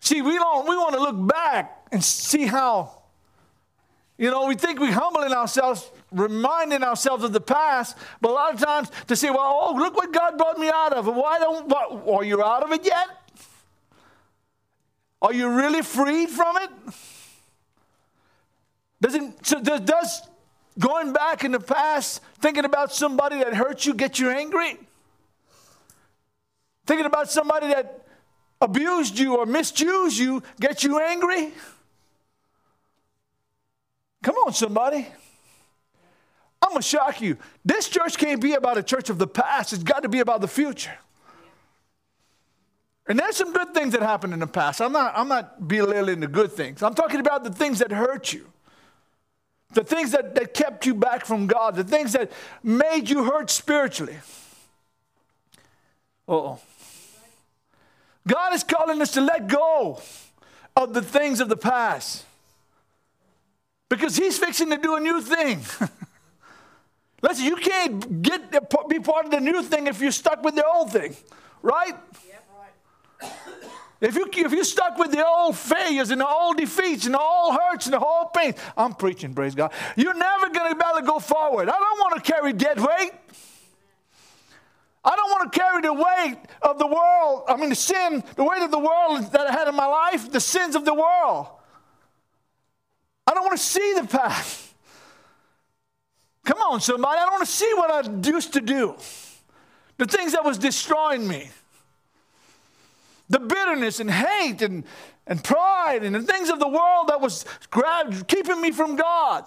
See, 0.00 0.22
we 0.22 0.34
don't 0.34 0.68
we 0.68 0.76
want 0.76 0.94
to 0.94 1.00
look 1.00 1.28
back 1.28 1.88
and 1.92 2.02
see 2.02 2.46
how 2.46 3.02
you 4.22 4.30
know, 4.30 4.46
we 4.46 4.54
think 4.54 4.78
we're 4.78 4.92
humbling 4.92 5.32
ourselves, 5.32 5.90
reminding 6.12 6.82
ourselves 6.82 7.24
of 7.24 7.32
the 7.32 7.40
past, 7.40 7.96
but 8.20 8.30
a 8.30 8.34
lot 8.34 8.54
of 8.54 8.60
times 8.60 8.90
to 9.08 9.16
say, 9.16 9.30
well, 9.30 9.40
oh, 9.40 9.74
look 9.74 9.96
what 9.96 10.12
God 10.12 10.38
brought 10.38 10.58
me 10.58 10.68
out 10.68 10.92
of. 10.92 11.06
Why 11.06 11.38
don't, 11.38 11.68
what, 11.68 12.20
are 12.20 12.24
you 12.24 12.42
out 12.42 12.62
of 12.62 12.72
it 12.72 12.84
yet? 12.84 13.08
Are 15.20 15.32
you 15.32 15.48
really 15.48 15.82
freed 15.82 16.30
from 16.30 16.56
it? 16.56 16.70
Does, 19.00 19.14
it, 19.14 19.46
so 19.46 19.60
does, 19.60 19.80
does 19.80 20.28
going 20.78 21.12
back 21.12 21.44
in 21.44 21.52
the 21.52 21.60
past, 21.60 22.20
thinking 22.38 22.64
about 22.64 22.92
somebody 22.92 23.38
that 23.38 23.54
hurt 23.54 23.86
you, 23.86 23.94
get 23.94 24.18
you 24.18 24.30
angry? 24.30 24.78
Thinking 26.86 27.06
about 27.06 27.30
somebody 27.30 27.68
that 27.68 28.06
abused 28.60 29.18
you 29.18 29.36
or 29.36 29.46
misused 29.46 30.18
you, 30.18 30.42
get 30.60 30.84
you 30.84 31.00
angry? 31.00 31.52
Come 34.22 34.36
on, 34.36 34.52
somebody. 34.52 35.06
I'm 36.62 36.70
going 36.70 36.82
to 36.82 36.88
shock 36.88 37.20
you. 37.20 37.36
This 37.64 37.88
church 37.88 38.16
can't 38.16 38.40
be 38.40 38.54
about 38.54 38.78
a 38.78 38.82
church 38.82 39.10
of 39.10 39.18
the 39.18 39.26
past, 39.26 39.72
it's 39.72 39.82
got 39.82 40.04
to 40.04 40.08
be 40.08 40.20
about 40.20 40.40
the 40.40 40.48
future. 40.48 40.96
And 43.08 43.18
there's 43.18 43.36
some 43.36 43.52
good 43.52 43.74
things 43.74 43.92
that 43.94 44.02
happened 44.02 44.32
in 44.32 44.38
the 44.38 44.46
past. 44.46 44.80
I'm 44.80 44.92
not, 44.92 45.12
I'm 45.16 45.26
not 45.26 45.66
belittling 45.66 46.20
the 46.20 46.28
good 46.28 46.52
things. 46.52 46.82
I'm 46.84 46.94
talking 46.94 47.18
about 47.18 47.42
the 47.42 47.50
things 47.50 47.80
that 47.80 47.90
hurt 47.90 48.32
you, 48.32 48.46
the 49.74 49.82
things 49.82 50.12
that, 50.12 50.36
that 50.36 50.54
kept 50.54 50.86
you 50.86 50.94
back 50.94 51.26
from 51.26 51.48
God, 51.48 51.74
the 51.74 51.82
things 51.82 52.12
that 52.12 52.30
made 52.62 53.10
you 53.10 53.24
hurt 53.24 53.50
spiritually. 53.50 54.16
oh. 56.28 56.60
God 58.26 58.54
is 58.54 58.62
calling 58.62 59.02
us 59.02 59.10
to 59.12 59.20
let 59.20 59.48
go 59.48 60.00
of 60.76 60.94
the 60.94 61.02
things 61.02 61.40
of 61.40 61.48
the 61.48 61.56
past 61.56 62.24
because 63.88 64.16
he's 64.16 64.38
fixing 64.38 64.70
to 64.70 64.76
do 64.76 64.94
a 64.94 65.00
new 65.00 65.20
thing. 65.20 65.60
Listen, 67.22 67.44
you 67.44 67.56
can't 67.56 68.22
get 68.22 68.50
be 68.88 68.98
part 68.98 69.26
of 69.26 69.30
the 69.30 69.40
new 69.40 69.62
thing 69.62 69.86
if 69.86 70.00
you're 70.00 70.10
stuck 70.10 70.42
with 70.42 70.56
the 70.56 70.66
old 70.66 70.92
thing, 70.92 71.16
right? 71.62 71.94
Yep. 72.28 73.32
If 74.02 74.16
you 74.16 74.28
if 74.32 74.50
you're 74.50 74.64
stuck 74.64 74.98
with 74.98 75.12
the 75.12 75.24
old 75.24 75.56
failures 75.56 76.10
and 76.10 76.20
the 76.20 76.26
old 76.26 76.56
defeats 76.56 77.06
and 77.06 77.14
the 77.14 77.20
old 77.20 77.54
hurts 77.54 77.86
and 77.86 77.94
the 77.94 78.00
old 78.00 78.32
pain, 78.32 78.56
I'm 78.76 78.94
preaching, 78.94 79.32
praise 79.32 79.54
God. 79.54 79.72
You're 79.94 80.12
never 80.12 80.48
going 80.48 80.72
to 80.72 80.74
be 80.76 80.84
able 80.84 81.00
to 81.00 81.06
go 81.06 81.20
forward. 81.20 81.68
I 81.68 81.78
don't 81.78 81.98
want 82.00 82.16
to 82.16 82.32
carry 82.32 82.52
dead 82.52 82.80
weight. 82.80 83.12
I 85.04 85.16
don't 85.16 85.30
want 85.30 85.52
to 85.52 85.58
carry 85.58 85.82
the 85.82 85.92
weight 85.94 86.38
of 86.62 86.80
the 86.80 86.86
world. 86.86 87.44
I 87.46 87.56
mean, 87.56 87.68
the 87.68 87.76
sin, 87.76 88.24
the 88.34 88.42
weight 88.42 88.62
of 88.62 88.72
the 88.72 88.78
world 88.78 89.30
that 89.30 89.46
I 89.48 89.52
had 89.52 89.68
in 89.68 89.76
my 89.76 89.86
life, 89.86 90.32
the 90.32 90.40
sins 90.40 90.74
of 90.74 90.84
the 90.84 90.94
world. 90.94 91.46
I 93.24 93.34
don't 93.34 93.44
want 93.44 93.56
to 93.56 93.64
see 93.64 93.94
the 94.00 94.06
path. 94.08 94.71
Come 96.44 96.58
on, 96.58 96.80
somebody. 96.80 97.18
I 97.18 97.22
don't 97.22 97.32
want 97.32 97.46
to 97.46 97.52
see 97.52 97.72
what 97.74 97.90
I 97.90 98.28
used 98.28 98.52
to 98.54 98.60
do. 98.60 98.96
The 99.98 100.06
things 100.06 100.32
that 100.32 100.44
was 100.44 100.58
destroying 100.58 101.26
me. 101.28 101.50
The 103.28 103.38
bitterness 103.38 104.00
and 104.00 104.10
hate 104.10 104.60
and, 104.62 104.84
and 105.26 105.42
pride 105.42 106.02
and 106.02 106.14
the 106.14 106.22
things 106.22 106.50
of 106.50 106.58
the 106.58 106.68
world 106.68 107.08
that 107.08 107.20
was 107.20 107.44
grabbed, 107.70 108.26
keeping 108.26 108.60
me 108.60 108.72
from 108.72 108.96
God. 108.96 109.44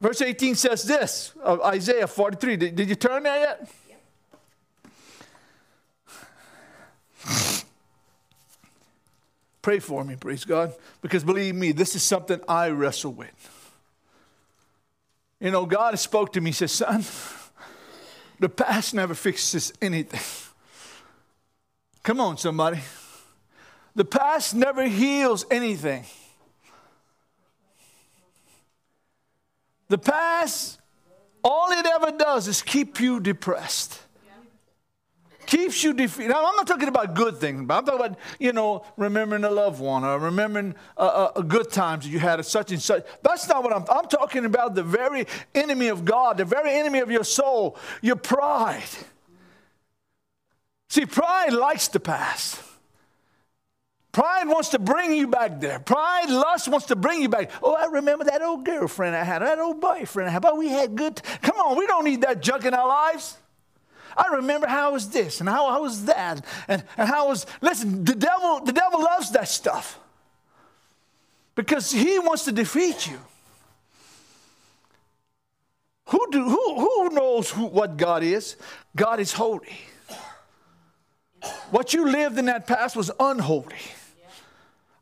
Verse 0.00 0.20
18 0.20 0.56
says 0.56 0.82
this 0.82 1.32
of 1.42 1.60
Isaiah 1.62 2.06
43. 2.06 2.56
Did, 2.56 2.76
did 2.76 2.88
you 2.88 2.96
turn 2.96 3.22
there 3.22 3.56
yet? 7.24 7.64
Pray 9.62 9.78
for 9.78 10.04
me, 10.04 10.16
praise 10.16 10.44
God, 10.44 10.74
because 11.00 11.22
believe 11.22 11.54
me, 11.54 11.70
this 11.70 11.94
is 11.94 12.02
something 12.02 12.40
I 12.48 12.70
wrestle 12.70 13.12
with. 13.12 13.50
You 15.40 15.52
know, 15.52 15.66
God 15.66 15.96
spoke 15.98 16.32
to 16.32 16.40
me, 16.40 16.50
says, 16.50 16.72
Son, 16.72 17.04
the 18.40 18.48
past 18.48 18.92
never 18.92 19.14
fixes 19.14 19.72
anything. 19.80 20.20
Come 22.02 22.20
on, 22.20 22.36
somebody. 22.36 22.80
The 23.94 24.04
past 24.04 24.54
never 24.54 24.86
heals 24.88 25.44
anything. 25.48 26.04
The 29.88 29.98
past, 29.98 30.80
all 31.44 31.70
it 31.70 31.86
ever 31.86 32.16
does 32.16 32.48
is 32.48 32.62
keep 32.62 32.98
you 32.98 33.20
depressed 33.20 34.00
keeps 35.46 35.82
you 35.82 35.92
defeated. 35.92 36.30
Now, 36.30 36.46
I'm 36.46 36.56
not 36.56 36.66
talking 36.66 36.88
about 36.88 37.14
good 37.14 37.38
things, 37.38 37.64
but 37.66 37.78
I'm 37.78 37.84
talking 37.84 38.06
about, 38.06 38.18
you 38.38 38.52
know, 38.52 38.84
remembering 38.96 39.44
a 39.44 39.50
loved 39.50 39.80
one 39.80 40.04
or 40.04 40.18
remembering 40.18 40.74
uh, 40.96 41.40
good 41.42 41.70
times 41.70 42.04
that 42.04 42.10
you 42.10 42.18
had 42.18 42.38
at 42.38 42.46
such 42.46 42.72
and 42.72 42.80
such. 42.80 43.04
That's 43.22 43.48
not 43.48 43.62
what 43.62 43.72
I'm, 43.72 43.84
I'm 43.90 44.08
talking 44.08 44.44
about. 44.44 44.74
The 44.74 44.82
very 44.82 45.26
enemy 45.54 45.88
of 45.88 46.04
God, 46.04 46.38
the 46.38 46.44
very 46.44 46.72
enemy 46.72 47.00
of 47.00 47.10
your 47.10 47.24
soul, 47.24 47.76
your 48.00 48.16
pride. 48.16 48.82
See, 50.88 51.06
pride 51.06 51.52
likes 51.52 51.88
the 51.88 52.00
past. 52.00 52.60
Pride 54.12 54.46
wants 54.46 54.68
to 54.70 54.78
bring 54.78 55.14
you 55.14 55.26
back 55.26 55.58
there. 55.58 55.78
Pride, 55.78 56.28
lust 56.28 56.68
wants 56.68 56.86
to 56.86 56.96
bring 56.96 57.22
you 57.22 57.30
back. 57.30 57.50
Oh, 57.62 57.74
I 57.74 57.86
remember 57.86 58.24
that 58.24 58.42
old 58.42 58.66
girlfriend 58.66 59.16
I 59.16 59.24
had, 59.24 59.40
that 59.40 59.58
old 59.58 59.80
boyfriend 59.80 60.28
I 60.28 60.32
had. 60.32 60.42
But 60.42 60.58
we 60.58 60.68
had 60.68 60.94
good. 60.94 61.22
Come 61.40 61.56
on, 61.56 61.78
we 61.78 61.86
don't 61.86 62.04
need 62.04 62.20
that 62.20 62.42
junk 62.42 62.66
in 62.66 62.74
our 62.74 62.86
lives. 62.86 63.38
I 64.16 64.34
remember 64.36 64.66
how 64.66 64.92
was 64.92 65.08
this 65.10 65.40
and 65.40 65.48
how 65.48 65.66
I 65.66 65.78
was 65.78 66.04
that 66.06 66.44
and, 66.68 66.84
and 66.96 67.08
how 67.08 67.28
was. 67.28 67.46
Listen, 67.60 68.04
the 68.04 68.14
devil, 68.14 68.60
the 68.60 68.72
devil 68.72 69.00
loves 69.00 69.30
that 69.32 69.48
stuff 69.48 69.98
because 71.54 71.90
he 71.90 72.18
wants 72.18 72.44
to 72.44 72.52
defeat 72.52 73.06
you. 73.06 73.18
Who, 76.06 76.26
do, 76.30 76.44
who, 76.44 76.74
who 76.74 77.08
knows 77.10 77.50
who, 77.50 77.66
what 77.66 77.96
God 77.96 78.22
is? 78.22 78.56
God 78.94 79.18
is 79.18 79.32
holy. 79.32 79.78
What 81.70 81.94
you 81.94 82.08
lived 82.08 82.38
in 82.38 82.44
that 82.46 82.66
past 82.66 82.96
was 82.96 83.10
unholy. 83.18 83.76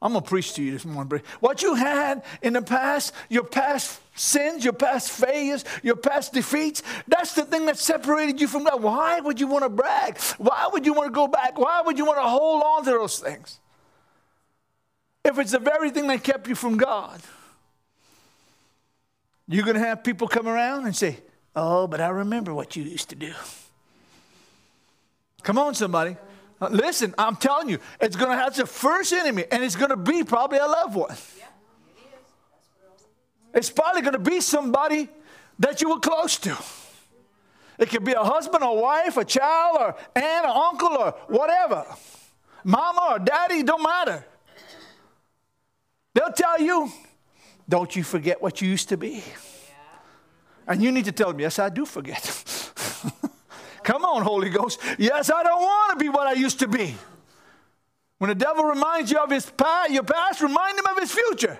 I'm 0.02 0.12
going 0.12 0.22
to 0.22 0.28
preach 0.28 0.54
to 0.54 0.62
you 0.62 0.72
this 0.72 0.84
morning. 0.84 1.20
What 1.40 1.62
you 1.62 1.74
had 1.74 2.22
in 2.40 2.54
the 2.54 2.62
past, 2.62 3.12
your 3.28 3.44
past 3.44 4.00
sins, 4.20 4.64
your 4.64 4.74
past 4.74 5.10
failures, 5.10 5.64
your 5.82 5.96
past 5.96 6.32
defeats. 6.32 6.82
That's 7.08 7.34
the 7.34 7.44
thing 7.44 7.66
that 7.66 7.78
separated 7.78 8.40
you 8.40 8.48
from 8.48 8.64
God. 8.64 8.82
Why 8.82 9.20
would 9.20 9.40
you 9.40 9.46
want 9.46 9.64
to 9.64 9.70
brag? 9.70 10.18
Why 10.38 10.68
would 10.72 10.84
you 10.84 10.92
want 10.92 11.08
to 11.08 11.14
go 11.14 11.26
back? 11.26 11.58
Why 11.58 11.82
would 11.84 11.96
you 11.98 12.04
want 12.04 12.18
to 12.18 12.28
hold 12.28 12.62
on 12.62 12.84
to 12.84 12.90
those 12.90 13.18
things? 13.18 13.58
If 15.24 15.38
it's 15.38 15.52
the 15.52 15.58
very 15.58 15.90
thing 15.90 16.06
that 16.08 16.22
kept 16.22 16.48
you 16.48 16.54
from 16.54 16.76
God, 16.76 17.20
you're 19.48 19.64
going 19.64 19.76
to 19.76 19.86
have 19.86 20.04
people 20.04 20.28
come 20.28 20.46
around 20.46 20.86
and 20.86 20.94
say, 20.94 21.18
Oh, 21.56 21.86
but 21.88 22.00
I 22.00 22.08
remember 22.08 22.54
what 22.54 22.76
you 22.76 22.84
used 22.84 23.08
to 23.08 23.16
do. 23.16 23.32
Come 25.42 25.58
on, 25.58 25.74
somebody. 25.74 26.16
Listen, 26.70 27.14
I'm 27.18 27.36
telling 27.36 27.68
you, 27.68 27.78
it's 28.00 28.16
going 28.16 28.30
to 28.30 28.36
have 28.36 28.54
the 28.54 28.66
first 28.66 29.12
enemy, 29.12 29.44
and 29.50 29.64
it's 29.64 29.76
going 29.76 29.90
to 29.90 29.96
be 29.96 30.22
probably 30.22 30.58
a 30.58 30.66
loved 30.66 30.94
one. 30.94 31.16
It's 33.54 33.70
probably 33.70 34.02
going 34.02 34.12
to 34.12 34.18
be 34.18 34.40
somebody 34.40 35.08
that 35.58 35.80
you 35.82 35.90
were 35.90 36.00
close 36.00 36.38
to. 36.38 36.56
It 37.78 37.88
could 37.88 38.04
be 38.04 38.12
a 38.12 38.22
husband 38.22 38.62
or 38.62 38.80
wife, 38.80 39.16
a 39.16 39.24
child, 39.24 39.78
or 39.80 39.96
aunt 40.14 40.46
or 40.46 40.64
uncle, 40.64 40.96
or 40.98 41.12
whatever. 41.28 41.86
Mama 42.62 43.08
or 43.12 43.18
daddy, 43.18 43.62
don't 43.62 43.82
matter. 43.82 44.24
They'll 46.14 46.32
tell 46.32 46.60
you, 46.60 46.90
don't 47.68 47.94
you 47.96 48.02
forget 48.02 48.42
what 48.42 48.60
you 48.60 48.68
used 48.68 48.90
to 48.90 48.96
be. 48.96 49.24
And 50.66 50.82
you 50.82 50.92
need 50.92 51.06
to 51.06 51.12
tell 51.12 51.28
them, 51.28 51.40
yes, 51.40 51.58
I 51.58 51.68
do 51.68 51.86
forget. 51.86 52.22
Come 53.82 54.04
on, 54.04 54.22
Holy 54.22 54.50
Ghost. 54.50 54.78
Yes, 54.98 55.30
I 55.30 55.42
don't 55.42 55.60
want 55.60 55.98
to 55.98 56.04
be 56.04 56.08
what 56.10 56.26
I 56.26 56.32
used 56.32 56.58
to 56.60 56.68
be. 56.68 56.94
When 58.18 58.28
the 58.28 58.34
devil 58.34 58.64
reminds 58.64 59.10
you 59.10 59.18
of 59.18 59.30
his 59.30 59.46
past, 59.46 59.90
your 59.90 60.02
past, 60.02 60.42
remind 60.42 60.78
him 60.78 60.84
of 60.86 60.98
his 60.98 61.10
future. 61.10 61.58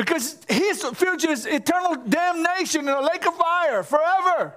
Because 0.00 0.38
his 0.48 0.82
future 0.94 1.30
is 1.30 1.44
eternal 1.44 1.94
damnation 2.08 2.88
in 2.88 2.94
a 2.94 3.02
lake 3.02 3.26
of 3.26 3.34
fire 3.34 3.82
forever. 3.82 4.54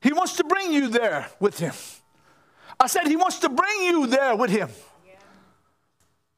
He 0.00 0.12
wants 0.12 0.34
to 0.38 0.42
bring 0.42 0.72
you 0.72 0.88
there 0.88 1.28
with 1.38 1.60
him. 1.60 1.72
I 2.80 2.88
said 2.88 3.06
he 3.06 3.14
wants 3.14 3.38
to 3.38 3.48
bring 3.48 3.82
you 3.82 4.08
there 4.08 4.34
with 4.34 4.50
him. 4.50 4.68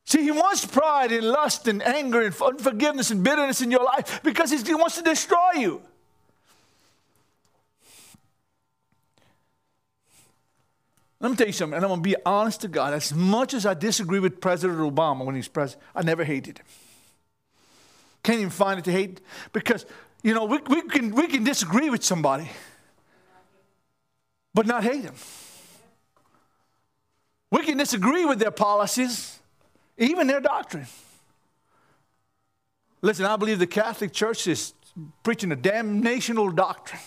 See, 0.05 0.23
he 0.23 0.33
wants 0.33 0.67
pride 0.67 1.13
and 1.13 1.27
lust 1.27 1.67
and 1.67 1.83
anger 1.83 2.21
and 2.21 2.35
unforgiveness 2.39 3.11
and 3.11 3.25
bitterness 3.25 3.63
in 3.63 3.71
your 3.71 3.85
life 3.85 4.23
because 4.23 4.51
he 4.51 4.75
wants 4.75 4.97
to 4.97 5.03
destroy 5.03 5.53
you. 5.55 5.81
Let 11.21 11.31
me 11.31 11.37
tell 11.39 11.47
you 11.47 11.55
something, 11.55 11.75
and 11.75 11.83
I'm 11.87 11.89
going 11.89 12.03
to 12.03 12.09
be 12.11 12.17
honest 12.27 12.61
to 12.61 12.69
God. 12.69 12.93
As 12.93 13.15
much 13.15 13.55
as 13.55 13.65
I 13.65 13.73
disagree 13.73 14.21
with 14.21 14.43
President 14.43 14.79
Obama 14.79 15.25
when 15.25 15.37
he's 15.37 15.49
president, 15.49 15.83
I 15.95 16.03
never 16.03 16.23
hated 16.23 16.59
him. 16.59 16.67
Can't 18.27 18.41
even 18.41 18.51
find 18.51 18.77
it 18.77 18.85
to 18.87 18.91
hate 18.91 19.21
because, 19.53 19.87
you 20.25 20.35
know, 20.35 20.47
we, 20.47 20.59
we, 20.67 20.83
can, 20.83 21.15
we 21.15 21.29
can 21.29 21.45
disagree 21.45 21.91
with 21.91 22.03
somebody, 22.03 22.51
but 24.53 24.67
not 24.67 24.83
hate 24.83 25.05
them. 25.05 25.15
We 27.53 27.63
can 27.63 27.79
disagree 27.79 28.25
with 28.25 28.41
their 28.41 28.51
policies, 28.51 29.39
even 29.97 30.27
their 30.27 30.41
doctrine. 30.41 30.89
Listen, 33.01 33.27
I 33.27 33.37
believe 33.37 33.61
the 33.61 33.67
Catholic 33.69 34.13
Church 34.13 34.49
is 34.49 34.75
preaching 35.23 35.53
a 35.53 35.57
damnational 35.57 36.53
doctrine, 36.53 37.01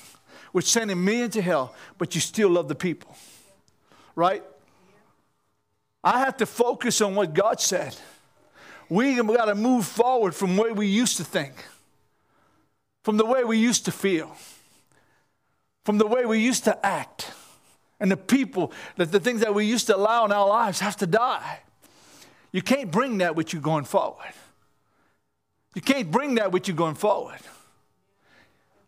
which 0.53 0.71
sending 0.71 1.03
millions 1.03 1.33
to 1.33 1.41
hell, 1.41 1.75
but 1.97 2.15
you 2.15 2.21
still 2.21 2.51
love 2.51 2.69
the 2.69 2.75
people. 2.75 3.13
Right? 4.15 4.41
I 6.01 6.19
have 6.19 6.37
to 6.37 6.45
focus 6.45 7.01
on 7.01 7.13
what 7.13 7.33
God 7.33 7.59
said. 7.59 7.97
We 8.89 9.15
got 9.15 9.45
to 9.45 9.55
move 9.55 9.85
forward 9.85 10.33
from 10.33 10.57
where 10.57 10.73
we 10.73 10.87
used 10.87 11.17
to 11.17 11.23
think, 11.23 11.53
from 13.03 13.17
the 13.17 13.25
way 13.25 13.43
we 13.43 13.57
used 13.57 13.85
to 13.85 13.91
feel, 13.91 14.35
from 15.85 15.99
the 15.99 16.07
way 16.07 16.25
we 16.25 16.39
used 16.39 16.63
to 16.63 16.85
act. 16.85 17.31
And 17.99 18.09
the 18.09 18.17
people, 18.17 18.71
that 18.95 19.11
the 19.11 19.19
things 19.19 19.41
that 19.41 19.53
we 19.53 19.65
used 19.65 19.87
to 19.87 19.95
allow 19.95 20.25
in 20.25 20.31
our 20.31 20.47
lives 20.47 20.79
have 20.79 20.95
to 20.97 21.07
die. 21.07 21.59
You 22.51 22.61
can't 22.61 22.89
bring 22.89 23.17
that 23.19 23.35
with 23.35 23.53
you 23.53 23.59
going 23.59 23.83
forward. 23.83 24.33
You 25.75 25.81
can't 25.81 26.09
bring 26.09 26.35
that 26.35 26.51
with 26.51 26.67
you 26.67 26.73
going 26.73 26.95
forward. 26.95 27.39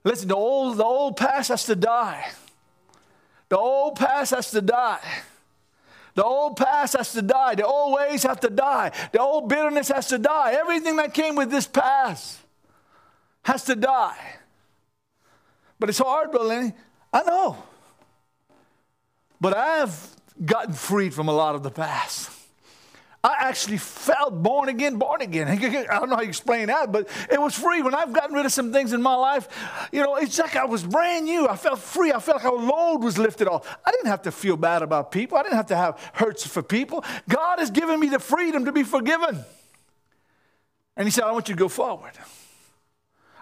Listen, 0.04 0.30
the 0.30 0.36
old, 0.36 0.78
the 0.78 0.84
old 0.84 1.18
past 1.18 1.50
has 1.50 1.66
to 1.66 1.76
die. 1.76 2.32
The 3.50 3.58
old 3.58 3.98
past 3.98 4.32
has 4.34 4.50
to 4.52 4.62
die. 4.62 5.06
The 6.16 6.24
old 6.24 6.58
past 6.58 6.98
has 6.98 7.14
to 7.14 7.22
die. 7.22 7.56
The 7.56 7.66
old 7.66 7.94
ways 7.94 8.24
have 8.24 8.40
to 8.42 8.50
die. 8.50 8.92
The 9.12 9.20
old 9.20 9.48
bitterness 9.48 9.88
has 9.90 10.08
to 10.08 10.18
die. 10.18 10.54
Everything 10.54 10.98
that 10.98 11.14
came 11.14 11.36
with 11.36 11.50
this 11.50 11.68
past 11.68 12.40
has 13.44 13.64
to 13.66 13.76
die. 13.76 14.36
But 15.80 15.90
it's 15.90 16.00
hard, 16.00 16.32
Brother. 16.32 16.74
I 17.14 17.24
know. 17.24 17.58
But 19.40 19.56
I've 19.56 20.16
gotten 20.46 20.74
freed 20.74 21.14
from 21.14 21.28
a 21.28 21.34
lot 21.34 21.56
of 21.56 21.64
the 21.64 21.72
past. 21.72 22.30
I 23.24 23.36
actually 23.40 23.78
felt 23.78 24.42
born 24.42 24.68
again, 24.68 24.98
born 24.98 25.22
again. 25.22 25.48
I 25.92 26.00
don't 26.00 26.10
know 26.10 26.16
how 26.16 26.24
you 26.24 26.30
explain 26.30 26.68
that, 26.68 26.92
but 26.92 27.08
it 27.30 27.40
was 27.40 27.54
free. 27.54 27.84
When 27.84 27.94
I've 27.94 28.14
gotten 28.14 28.36
rid 28.36 28.48
of 28.48 28.52
some 28.52 28.74
things 28.74 28.94
in 28.94 29.02
my 29.02 29.14
life, 29.14 29.48
you 29.92 30.02
know, 30.02 30.16
it's 30.16 30.40
like 30.40 30.56
I 30.56 30.66
was 30.66 30.84
brand 30.84 31.26
new. 31.26 31.48
I 31.48 31.56
felt 31.56 31.78
free. 31.80 32.12
I 32.12 32.20
felt 32.20 32.44
like 32.44 32.52
a 32.52 32.56
load 32.56 33.04
was 33.04 33.20
lifted 33.20 33.48
off. 33.48 33.78
I 33.86 33.92
didn't 33.92 34.08
have 34.08 34.24
to 34.24 34.32
feel 34.32 34.58
bad 34.58 34.82
about 34.82 35.12
people. 35.12 35.38
I 35.38 35.44
didn't 35.44 35.58
have 35.58 35.68
to 35.68 35.76
have 35.76 36.12
hurts 36.14 36.48
for 36.48 36.64
people. 36.64 37.06
God 37.30 37.60
has 37.60 37.70
given 37.70 38.00
me 38.00 38.10
the 38.10 38.20
freedom 38.20 38.66
to 38.66 38.72
be 38.72 38.84
forgiven. 38.84 39.44
And 40.98 41.08
He 41.08 41.12
said, 41.12 41.24
I 41.26 41.32
want 41.32 41.48
you 41.48 41.54
to 41.54 41.60
go 41.60 41.70
forward. 41.70 42.14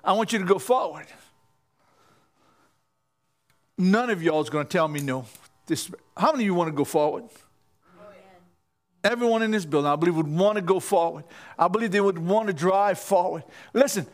I 0.04 0.12
want 0.12 0.34
you 0.34 0.40
to 0.40 0.46
go 0.46 0.60
forward. 0.60 1.08
None 3.78 4.10
of 4.10 4.22
y'all 4.22 4.42
is 4.42 4.50
going 4.50 4.66
to 4.66 4.70
tell 4.70 4.90
me 4.90 5.00
no. 5.00 5.26
This, 5.68 5.90
how 6.18 6.34
many 6.34 6.44
of 6.44 6.48
you 6.48 6.54
want 6.54 6.68
to 6.68 6.76
go 6.76 6.84
forward? 6.84 7.30
Everyone 9.04 9.42
in 9.42 9.52
this 9.52 9.66
building, 9.66 9.90
I 9.90 9.96
believe, 9.96 10.16
would 10.16 10.28
want 10.28 10.58
to 10.58 10.62
go 10.62 10.80
forward. 10.80 11.24
I 11.58 11.68
believe 11.68 11.92
they 11.92 12.02
would 12.02 12.18
want 12.18 12.48
to 12.48 12.54
drive 12.54 13.00
forward. 13.00 13.44
Listen, 13.74 14.06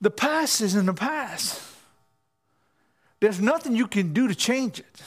the 0.00 0.10
past 0.10 0.60
is 0.60 0.74
in 0.74 0.86
the 0.86 0.94
past. 0.94 1.60
There's 3.20 3.40
nothing 3.40 3.74
you 3.74 3.86
can 3.86 4.12
do 4.12 4.28
to 4.28 4.34
change 4.34 4.80
it. 4.80 5.02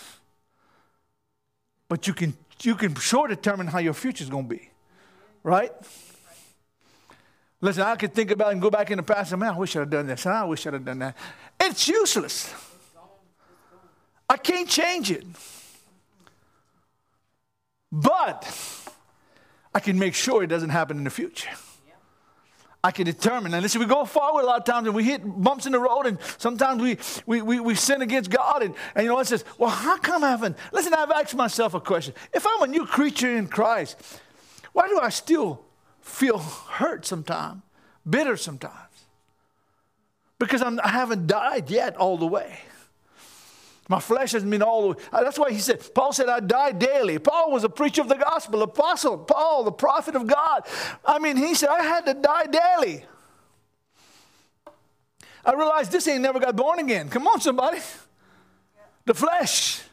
But 1.87 2.07
you 2.07 2.13
can, 2.13 2.35
you 2.63 2.75
can 2.75 2.95
sure 2.95 3.27
determine 3.27 3.67
how 3.67 3.79
your 3.79 3.93
future 3.93 4.23
is 4.23 4.29
going 4.29 4.49
to 4.49 4.55
be. 4.55 4.69
Right? 5.43 5.71
Listen, 7.61 7.83
I 7.83 7.95
could 7.95 8.13
think 8.13 8.31
about 8.31 8.51
and 8.51 8.61
go 8.61 8.69
back 8.69 8.91
in 8.91 8.97
the 8.97 9.03
past 9.03 9.31
and, 9.31 9.41
say, 9.41 9.45
man, 9.45 9.53
I 9.53 9.57
wish 9.57 9.75
I'd 9.75 9.79
have 9.79 9.89
done 9.89 10.07
this. 10.07 10.25
And 10.25 10.35
I 10.35 10.43
wish 10.43 10.67
I'd 10.67 10.73
have 10.73 10.85
done 10.85 10.99
that. 10.99 11.15
It's 11.59 11.87
useless. 11.87 12.53
I 14.29 14.37
can't 14.37 14.67
change 14.67 15.11
it. 15.11 15.23
But 17.91 18.49
I 19.73 19.79
can 19.79 19.99
make 19.99 20.15
sure 20.15 20.43
it 20.43 20.47
doesn't 20.47 20.69
happen 20.69 20.97
in 20.97 21.03
the 21.03 21.09
future. 21.09 21.49
I 22.85 22.91
can 22.91 23.05
determine. 23.05 23.51
And 23.55 23.63
listen, 23.63 23.79
we 23.79 23.87
go 23.87 24.05
forward 24.05 24.43
a 24.43 24.45
lot 24.45 24.59
of 24.59 24.63
times 24.63 24.85
and 24.85 24.95
we 24.95 25.03
hit 25.03 25.21
bumps 25.25 25.65
in 25.65 25.71
the 25.71 25.79
road, 25.79 26.05
and 26.05 26.19
sometimes 26.37 26.83
we, 26.83 26.97
we, 27.25 27.41
we, 27.41 27.59
we 27.59 27.73
sin 27.73 28.03
against 28.03 28.29
God. 28.29 28.61
And, 28.61 28.75
and 28.93 29.03
you 29.03 29.09
know, 29.09 29.19
it 29.19 29.25
says, 29.25 29.43
well, 29.57 29.71
how 29.71 29.97
come 29.97 30.23
I 30.23 30.29
haven't? 30.29 30.55
Listen, 30.71 30.93
I've 30.93 31.09
asked 31.09 31.33
myself 31.33 31.73
a 31.73 31.79
question. 31.79 32.13
If 32.31 32.45
I'm 32.45 32.61
a 32.61 32.67
new 32.67 32.85
creature 32.85 33.35
in 33.35 33.47
Christ, 33.47 33.99
why 34.71 34.87
do 34.87 34.99
I 34.99 35.09
still 35.09 35.65
feel 35.99 36.37
hurt 36.37 37.07
sometimes, 37.07 37.63
bitter 38.07 38.37
sometimes? 38.37 38.75
Because 40.37 40.61
I'm, 40.61 40.79
I 40.83 40.89
haven't 40.89 41.25
died 41.25 41.71
yet 41.71 41.95
all 41.95 42.17
the 42.17 42.27
way. 42.27 42.59
My 43.87 43.99
flesh 43.99 44.31
has 44.31 44.43
been 44.43 44.63
all 44.63 44.81
the 44.81 44.87
way. 44.89 45.03
Uh, 45.13 45.23
that's 45.23 45.37
why 45.37 45.51
he 45.51 45.59
said, 45.59 45.93
Paul 45.93 46.11
said, 46.11 46.27
I 46.27 46.39
die 46.39 46.71
daily. 46.71 47.19
Paul 47.19 47.51
was 47.51 47.63
a 47.63 47.69
preacher 47.69 48.01
of 48.01 48.09
the 48.09 48.15
gospel, 48.15 48.63
apostle, 48.63 49.17
Paul, 49.17 49.63
the 49.63 49.71
prophet 49.71 50.15
of 50.15 50.25
God. 50.25 50.65
I 51.05 51.19
mean, 51.19 51.37
he 51.37 51.53
said, 51.53 51.69
I 51.69 51.83
had 51.83 52.05
to 52.07 52.15
die 52.15 52.45
daily. 52.45 53.05
I 55.45 55.53
realized 55.53 55.91
this 55.91 56.07
ain't 56.07 56.23
never 56.23 56.39
got 56.39 56.55
born 56.55 56.79
again. 56.79 57.09
Come 57.09 57.27
on, 57.27 57.39
somebody. 57.39 57.79
The 59.05 59.13
flesh. 59.13 59.83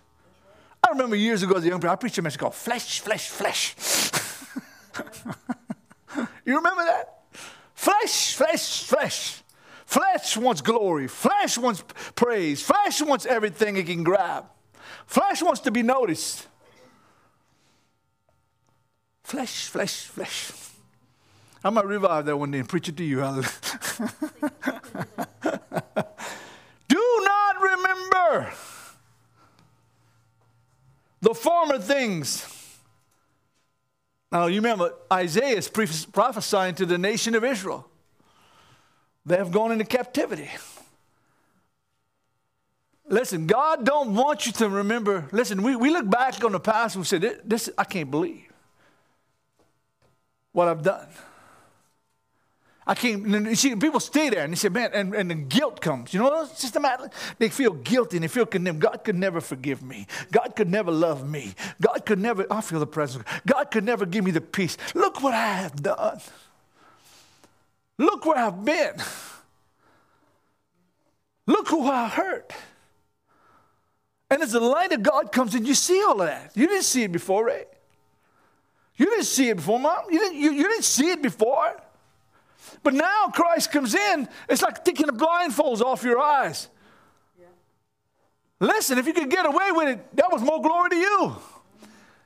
I 0.82 0.90
remember 0.90 1.14
years 1.14 1.42
ago 1.42 1.56
as 1.56 1.64
a 1.64 1.68
young 1.68 1.80
person, 1.80 1.92
I 1.92 1.96
preached 1.96 2.16
a 2.16 2.22
message 2.22 2.40
called 2.40 2.54
Flesh, 2.54 3.00
Flesh, 3.00 3.28
Flesh. 3.28 3.74
you 6.46 6.56
remember 6.56 6.84
that? 6.84 7.18
Flesh, 7.74 8.34
flesh, 8.36 8.84
flesh. 8.84 9.41
Flesh 9.92 10.38
wants 10.38 10.62
glory. 10.62 11.06
Flesh 11.06 11.58
wants 11.58 11.84
praise. 12.14 12.62
Flesh 12.62 13.02
wants 13.02 13.26
everything 13.26 13.76
it 13.76 13.84
can 13.84 14.02
grab. 14.02 14.46
Flesh 15.04 15.42
wants 15.42 15.60
to 15.60 15.70
be 15.70 15.82
noticed. 15.82 16.48
Flesh, 19.22 19.66
flesh, 19.66 20.06
flesh. 20.06 20.52
I 21.62 21.68
might 21.68 21.84
revive 21.84 22.24
that 22.24 22.38
one 22.38 22.50
day 22.50 22.60
and 22.60 22.68
preach 22.68 22.88
it 22.88 22.96
to 22.96 23.04
you. 23.04 23.16
Do 26.88 27.26
not 27.26 27.60
remember 27.60 28.50
the 31.20 31.34
former 31.34 31.78
things. 31.78 32.46
Now, 34.30 34.46
you 34.46 34.56
remember 34.56 34.94
Isaiah 35.12 35.58
is 35.58 35.68
prophesying 35.68 36.76
to 36.76 36.86
the 36.86 36.96
nation 36.96 37.34
of 37.34 37.44
Israel. 37.44 37.91
They 39.24 39.36
have 39.36 39.52
gone 39.52 39.72
into 39.72 39.84
captivity. 39.84 40.50
Listen, 43.08 43.46
God 43.46 43.84
don't 43.84 44.14
want 44.14 44.46
you 44.46 44.52
to 44.52 44.68
remember. 44.68 45.28
Listen, 45.32 45.62
we, 45.62 45.76
we 45.76 45.90
look 45.90 46.08
back 46.08 46.42
on 46.44 46.52
the 46.52 46.60
past 46.60 46.94
and 46.94 47.02
we 47.02 47.06
say, 47.06 47.18
this, 47.18 47.38
this 47.44 47.70
I 47.76 47.84
can't 47.84 48.10
believe 48.10 48.46
what 50.52 50.68
I've 50.68 50.82
done. 50.82 51.08
I 52.84 52.94
can't, 52.94 53.24
you 53.26 53.54
see, 53.54 53.76
people 53.76 54.00
stay 54.00 54.28
there 54.28 54.42
and 54.42 54.52
they 54.52 54.56
say, 54.56 54.68
man, 54.68 54.90
and, 54.92 55.14
and 55.14 55.30
the 55.30 55.36
guilt 55.36 55.80
comes. 55.80 56.12
You 56.12 56.20
know, 56.20 56.42
it's 56.42 56.60
just 56.60 56.74
a 56.74 56.80
matter, 56.80 57.10
they 57.38 57.48
feel 57.48 57.72
guilty 57.74 58.16
and 58.16 58.24
they 58.24 58.28
feel 58.28 58.46
condemned. 58.46 58.80
God 58.80 59.02
could 59.04 59.16
never 59.16 59.40
forgive 59.40 59.82
me. 59.82 60.06
God 60.32 60.54
could 60.56 60.68
never 60.68 60.90
love 60.90 61.28
me. 61.28 61.54
God 61.80 62.04
could 62.04 62.18
never, 62.18 62.44
I 62.50 62.60
feel 62.60 62.80
the 62.80 62.86
presence. 62.86 63.24
God 63.46 63.70
could 63.70 63.84
never 63.84 64.04
give 64.04 64.24
me 64.24 64.32
the 64.32 64.40
peace. 64.40 64.76
Look 64.94 65.22
what 65.22 65.32
I 65.32 65.54
have 65.54 65.80
done. 65.80 66.20
Look 68.02 68.26
where 68.26 68.36
I've 68.36 68.64
been. 68.64 68.94
Look 71.46 71.68
who 71.68 71.86
I 71.86 72.08
hurt. 72.08 72.52
And 74.28 74.42
as 74.42 74.50
the 74.52 74.60
light 74.60 74.90
of 74.90 75.04
God 75.04 75.30
comes 75.30 75.54
in, 75.54 75.64
you 75.64 75.74
see 75.74 76.02
all 76.02 76.20
of 76.20 76.26
that. 76.26 76.50
You 76.56 76.66
didn't 76.66 76.82
see 76.82 77.04
it 77.04 77.12
before, 77.12 77.46
Ray. 77.46 77.64
You 78.96 79.06
didn't 79.06 79.26
see 79.26 79.50
it 79.50 79.56
before, 79.56 79.78
Mom. 79.78 80.06
You 80.10 80.18
didn't, 80.18 80.36
you, 80.36 80.50
you 80.50 80.64
didn't 80.64 80.84
see 80.84 81.10
it 81.10 81.22
before. 81.22 81.80
But 82.82 82.94
now 82.94 83.26
Christ 83.32 83.70
comes 83.70 83.94
in, 83.94 84.28
it's 84.48 84.62
like 84.62 84.84
taking 84.84 85.06
the 85.06 85.12
blindfolds 85.12 85.80
off 85.80 86.02
your 86.02 86.18
eyes. 86.18 86.68
Yeah. 87.38 87.46
Listen, 88.58 88.98
if 88.98 89.06
you 89.06 89.12
could 89.12 89.30
get 89.30 89.46
away 89.46 89.70
with 89.70 89.88
it, 89.88 90.16
that 90.16 90.32
was 90.32 90.42
more 90.42 90.60
glory 90.60 90.90
to 90.90 90.96
you. 90.96 91.36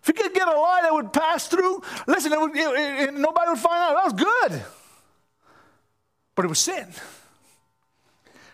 If 0.00 0.08
you 0.08 0.14
could 0.14 0.32
get 0.32 0.48
a 0.48 0.58
lie 0.58 0.80
that 0.84 0.94
would 0.94 1.12
pass 1.12 1.48
through, 1.48 1.82
listen, 2.06 2.32
it 2.32 2.40
would, 2.40 2.56
it, 2.56 3.08
it, 3.08 3.14
nobody 3.14 3.50
would 3.50 3.58
find 3.58 3.82
out. 3.82 3.94
That 3.96 4.04
was 4.04 4.50
good. 4.50 4.64
But 6.36 6.44
it 6.44 6.48
was 6.48 6.60
sin. 6.60 6.86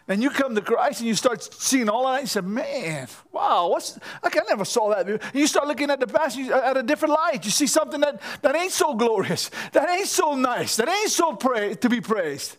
And 0.09 0.23
you 0.23 0.31
come 0.31 0.55
to 0.55 0.61
Christ 0.61 1.01
and 1.01 1.09
you 1.09 1.15
start 1.15 1.43
seeing 1.43 1.89
all 1.89 2.07
of 2.07 2.15
that. 2.15 2.21
And 2.21 2.23
you 2.23 2.29
say, 2.29 2.41
man, 2.41 3.09
wow, 3.31 3.69
what's, 3.69 3.99
I 4.23 4.31
never 4.49 4.65
saw 4.65 4.91
that. 4.91 5.09
And 5.09 5.21
you 5.33 5.47
start 5.47 5.69
looking 5.69 5.91
at 5.91 6.01
the 6.01 6.07
past 6.07 6.39
at 6.39 6.77
a 6.77 6.83
different 6.83 7.15
light. 7.15 7.45
You 7.45 7.51
see 7.51 7.67
something 7.67 8.01
that, 8.01 8.21
that 8.43 8.57
ain't 8.57 8.73
so 8.73 8.95
glorious, 8.95 9.51
that 9.73 9.89
ain't 9.89 10.09
so 10.09 10.35
nice, 10.35 10.77
that 10.77 10.89
ain't 10.89 11.11
so 11.11 11.35
pra- 11.35 11.77
to 11.77 11.89
be 11.89 12.01
praised. 12.01 12.57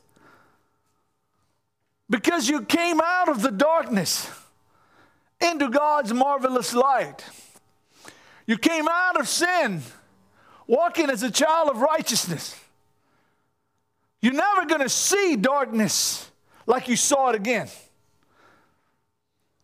Because 2.09 2.47
you 2.47 2.61
came 2.61 3.01
out 3.03 3.29
of 3.29 3.41
the 3.41 3.51
darkness 3.51 4.29
into 5.41 5.69
God's 5.69 6.13
marvelous 6.13 6.73
light. 6.73 7.25
You 8.45 8.57
came 8.57 8.87
out 8.89 9.19
of 9.19 9.27
sin, 9.27 9.81
walking 10.67 11.09
as 11.09 11.23
a 11.23 11.31
child 11.31 11.69
of 11.69 11.81
righteousness. 11.81 12.59
You're 14.23 14.31
never 14.31 14.65
going 14.65 14.79
to 14.79 14.87
see 14.87 15.35
darkness 15.35 16.31
like 16.65 16.87
you 16.87 16.95
saw 16.95 17.31
it 17.31 17.35
again. 17.35 17.67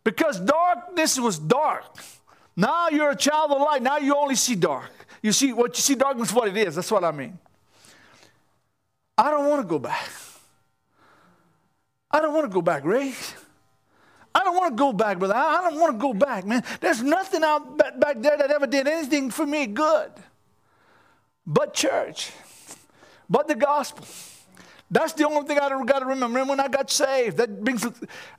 Because 0.04 0.38
darkness 0.38 1.18
was 1.18 1.38
dark. 1.38 1.86
Now 2.54 2.90
you're 2.90 3.12
a 3.12 3.16
child 3.16 3.52
of 3.52 3.58
light. 3.62 3.82
Now 3.82 3.96
you 3.96 4.14
only 4.14 4.34
see 4.34 4.54
dark. 4.54 4.90
You 5.22 5.32
see 5.32 5.54
what 5.54 5.78
you 5.78 5.80
see 5.80 5.94
darkness 5.94 6.30
what 6.30 6.48
it 6.48 6.58
is. 6.58 6.74
That's 6.74 6.90
what 6.90 7.04
I 7.04 7.10
mean. 7.10 7.38
I 9.16 9.30
don't 9.30 9.48
want 9.48 9.62
to 9.62 9.66
go 9.66 9.78
back. 9.78 10.10
I 12.10 12.20
don't 12.20 12.34
want 12.34 12.44
to 12.44 12.52
go 12.52 12.60
back, 12.60 12.84
Ray. 12.84 13.14
I 14.34 14.44
don't 14.44 14.56
want 14.56 14.76
to 14.76 14.78
go 14.78 14.92
back, 14.92 15.18
brother. 15.18 15.36
I 15.36 15.70
don't 15.70 15.80
want 15.80 15.92
to 15.94 15.98
go 15.98 16.12
back, 16.12 16.44
man. 16.44 16.62
There's 16.80 17.02
nothing 17.02 17.42
out 17.44 17.78
back 17.78 18.20
there 18.20 18.36
that 18.36 18.50
ever 18.50 18.66
did 18.66 18.86
anything 18.86 19.30
for 19.30 19.46
me 19.46 19.66
good. 19.66 20.10
But 21.46 21.72
church, 21.72 22.30
but 23.30 23.48
the 23.48 23.54
gospel. 23.54 24.06
That's 24.90 25.12
the 25.12 25.24
only 25.24 25.46
thing 25.46 25.56
I 25.56 25.68
got 25.68 26.00
to 26.00 26.06
remember. 26.06 26.26
Remember 26.26 26.50
when 26.50 26.60
I 26.60 26.66
got 26.66 26.90
saved? 26.90 27.36
That 27.36 27.62
brings. 27.62 27.86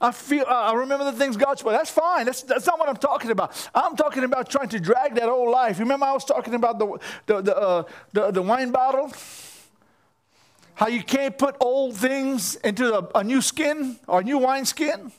I 0.01 0.11
feel. 0.11 0.43
I 0.47 0.73
remember 0.73 1.05
the 1.05 1.13
things 1.13 1.37
God 1.37 1.57
spoke. 1.57 1.71
That's 1.71 1.89
fine. 1.89 2.25
That's, 2.25 2.41
that's 2.41 2.67
not 2.67 2.77
what 2.77 2.89
I'm 2.89 2.97
talking 2.97 3.31
about. 3.31 3.69
I'm 3.73 3.95
talking 3.95 4.25
about 4.25 4.49
trying 4.49 4.67
to 4.69 4.79
drag 4.79 5.15
that 5.15 5.29
old 5.29 5.49
life. 5.49 5.79
Remember 5.79 6.05
I 6.05 6.11
was 6.11 6.25
talking 6.25 6.53
about 6.53 6.77
the 6.77 6.99
the 7.25 7.41
the, 7.41 7.57
uh, 7.57 7.83
the, 8.11 8.31
the 8.31 8.41
wine 8.41 8.71
bottle. 8.71 9.13
How 10.73 10.87
you 10.87 11.03
can't 11.03 11.37
put 11.37 11.55
old 11.61 11.95
things 11.95 12.55
into 12.55 12.97
a, 12.97 13.19
a 13.19 13.23
new 13.23 13.41
skin 13.41 13.99
or 14.07 14.19
a 14.19 14.23
new 14.23 14.37
wine 14.37 14.65
skin. 14.65 15.11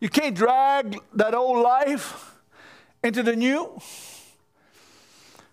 You 0.00 0.08
can't 0.08 0.36
drag 0.36 0.98
that 1.14 1.34
old 1.34 1.60
life 1.62 2.36
into 3.02 3.24
the 3.24 3.34
new. 3.34 3.80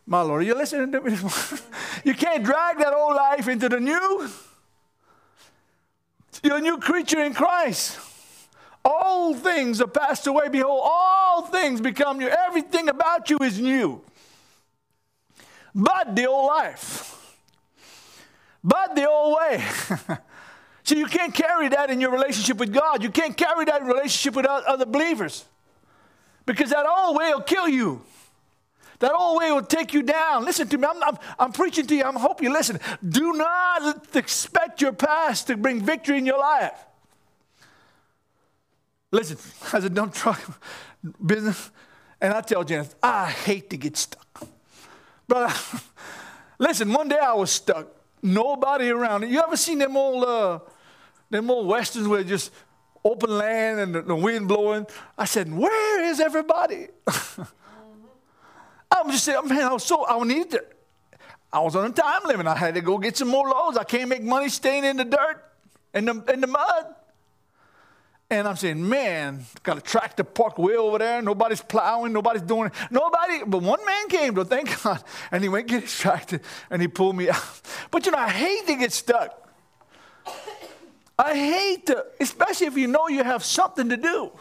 My 0.08 0.22
Lord, 0.22 0.42
are 0.42 0.46
you 0.46 0.56
listening 0.56 0.92
to 0.92 1.02
me? 1.02 1.18
you 2.04 2.14
can't 2.14 2.44
drag 2.44 2.78
that 2.78 2.94
old 2.94 3.16
life 3.16 3.48
into 3.48 3.68
the 3.70 3.80
new. 3.80 4.30
You're 6.44 6.58
a 6.58 6.62
new 6.62 6.78
creature 6.78 7.22
in 7.24 7.34
Christ. 7.34 8.00
All 8.84 9.34
things 9.34 9.82
are 9.82 9.88
passed 9.88 10.28
away. 10.28 10.50
Behold, 10.50 10.82
all 10.84 11.42
things 11.48 11.82
become 11.82 12.20
new. 12.20 12.28
Everything 12.28 12.88
about 12.88 13.32
you 13.32 13.40
is 13.40 13.60
new. 13.60 14.02
But 15.74 16.16
the 16.16 16.28
old 16.28 16.48
life. 16.48 17.38
But 18.64 18.96
the 18.96 19.10
old 19.10 19.38
way. 19.38 19.64
See, 20.84 21.00
you 21.00 21.08
can't 21.08 21.34
carry 21.34 21.68
that 21.70 21.90
in 21.90 22.00
your 22.00 22.12
relationship 22.12 22.58
with 22.58 22.72
God. 22.72 23.02
You 23.02 23.10
can't 23.10 23.36
carry 23.36 23.66
that 23.66 23.82
in 23.82 23.88
relationship 23.88 24.36
with 24.36 24.46
other 24.46 24.86
believers. 24.86 25.46
Because 26.46 26.70
that 26.70 26.86
old 26.86 27.18
way 27.18 27.34
will 27.34 27.42
kill 27.42 27.68
you. 27.68 28.04
That 29.00 29.14
old 29.14 29.40
way 29.40 29.52
will 29.52 29.62
take 29.62 29.94
you 29.94 30.04
down. 30.04 30.46
Listen 30.46 30.68
to 30.70 30.78
me. 30.78 30.88
I'm, 30.90 31.04
I'm, 31.04 31.18
I'm 31.38 31.52
preaching 31.52 31.86
to 31.88 31.96
you. 31.96 32.04
I 32.04 32.12
hope 32.14 32.42
you 32.42 32.52
listen. 32.52 32.80
Do 33.08 33.34
not 33.34 34.16
expect 34.16 34.82
your 34.82 34.94
past 34.94 35.48
to 35.48 35.58
bring 35.58 35.82
victory 35.82 36.18
in 36.18 36.26
your 36.26 36.40
life. 36.40 36.86
Listen, 39.12 39.38
as 39.74 39.86
a 39.86 39.90
dump 39.90 40.14
truck 40.14 40.42
business, 41.26 41.72
and 42.20 42.34
I 42.34 42.42
tell 42.42 42.64
Janice, 42.64 42.96
I 43.02 43.30
hate 43.30 43.70
to 43.70 43.78
get 43.78 43.98
stuck. 43.98 44.48
Brother, 45.28 45.54
listen, 46.60 46.92
one 46.92 47.10
day 47.10 47.20
I 47.20 47.34
was 47.34 47.52
stuck. 47.52 47.88
Nobody 48.22 48.90
around. 48.90 49.30
You 49.30 49.40
ever 49.42 49.58
seen 49.58 49.80
them 49.80 49.96
old, 49.96 50.24
uh, 50.24 50.60
them 51.30 51.52
old 51.52 51.68
westerns 51.68 52.08
where 52.08 52.24
just 52.24 52.52
open 53.04 53.30
land 53.30 53.80
and 53.80 53.96
the 54.08 54.16
wind 54.16 54.48
blowing? 54.48 54.88
I 55.18 55.26
said, 55.26 55.56
where 55.56 56.04
is 56.04 56.20
everybody? 56.20 56.88
I'm 59.04 59.12
just 59.12 59.24
saying, 59.24 59.48
man, 59.48 59.64
I 59.64 59.74
was 59.74 59.84
so, 59.84 60.06
I 60.08 60.22
needed 60.24 60.52
to, 60.52 60.64
I 61.52 61.60
was 61.60 61.76
on 61.76 61.90
a 61.90 61.94
time 61.94 62.22
limit. 62.26 62.48
I 62.48 62.56
had 62.56 62.76
to 62.76 62.82
go 62.82 62.98
get 62.98 63.18
some 63.18 63.30
more 63.30 63.48
loads. 63.48 63.78
I 63.78 63.84
can't 63.84 64.10
make 64.10 64.24
money 64.24 64.50
staying 64.50 64.84
in 64.84 64.98
the 64.98 65.06
dirt, 65.06 65.44
and 65.94 66.08
the, 66.08 66.34
in 66.34 66.42
the 66.42 66.48
mud. 66.48 66.96
And 68.30 68.48
I'm 68.48 68.56
saying, 68.56 68.88
man, 68.88 69.46
got 69.62 69.78
a 69.78 69.82
tractor 69.82 70.24
parked 70.24 70.58
way 70.58 70.76
over 70.76 70.98
there. 70.98 71.22
Nobody's 71.22 71.62
plowing. 71.62 72.12
Nobody's 72.12 72.42
doing 72.42 72.68
it. 72.68 72.74
Nobody. 72.90 73.44
But 73.46 73.62
one 73.62 73.86
man 73.86 74.10
came, 74.10 74.34
though, 74.34 74.44
thank 74.44 74.82
God. 74.84 75.04
And 75.32 75.44
he 75.44 75.50
went 75.50 75.68
get 75.68 75.84
his 75.84 75.98
tractor 75.98 76.42
and 76.70 76.82
he 76.82 76.88
pulled 76.88 77.16
me 77.16 77.30
out. 77.30 77.62
But 77.92 78.06
you 78.06 78.12
know, 78.12 78.18
I 78.18 78.30
hate 78.30 78.66
to 78.68 78.76
get 78.76 78.92
stuck. 78.92 79.42
I 81.18 81.34
hate 81.34 81.86
to, 81.86 82.06
especially 82.20 82.68
if 82.68 82.76
you 82.76 82.88
know 82.88 83.08
you 83.08 83.24
have 83.24 83.44
something 83.44 83.88
to 83.90 83.98
do. 83.98 84.32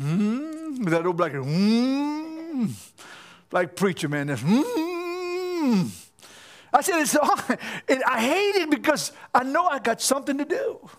Mm, 0.00 0.88
that 0.88 1.04
old 1.04 1.16
black, 1.16 1.32
mm, 1.32 2.33
mm, 2.54 2.90
like 3.52 3.76
preacher 3.76 4.08
man. 4.08 4.28
That's, 4.28 4.42
mm. 4.42 5.90
I 6.72 6.80
said, 6.80 7.00
it's, 7.00 7.14
and 7.88 8.02
I 8.04 8.20
hate 8.20 8.56
it 8.62 8.70
because 8.70 9.12
I 9.34 9.44
know 9.44 9.66
I 9.66 9.78
got 9.78 10.00
something 10.00 10.38
to 10.38 10.44
do. 10.44 10.90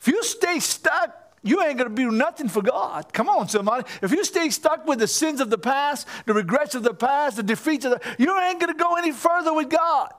If 0.00 0.06
you 0.06 0.22
stay 0.22 0.60
stuck, 0.60 1.28
you 1.42 1.62
ain't 1.62 1.78
going 1.78 1.90
to 1.90 1.94
do 1.94 2.10
nothing 2.10 2.48
for 2.48 2.62
God. 2.62 3.12
Come 3.12 3.28
on, 3.28 3.48
somebody. 3.48 3.84
If 4.02 4.12
you 4.12 4.24
stay 4.24 4.50
stuck 4.50 4.86
with 4.86 4.98
the 4.98 5.08
sins 5.08 5.40
of 5.40 5.50
the 5.50 5.58
past, 5.58 6.06
the 6.26 6.34
regrets 6.34 6.74
of 6.74 6.82
the 6.82 6.94
past, 6.94 7.36
the 7.36 7.42
defeats 7.42 7.84
of 7.84 7.92
the, 7.92 8.00
you 8.18 8.38
ain't 8.38 8.60
going 8.60 8.72
to 8.72 8.78
go 8.78 8.94
any 8.94 9.12
further 9.12 9.52
with 9.52 9.70
God. 9.70 10.12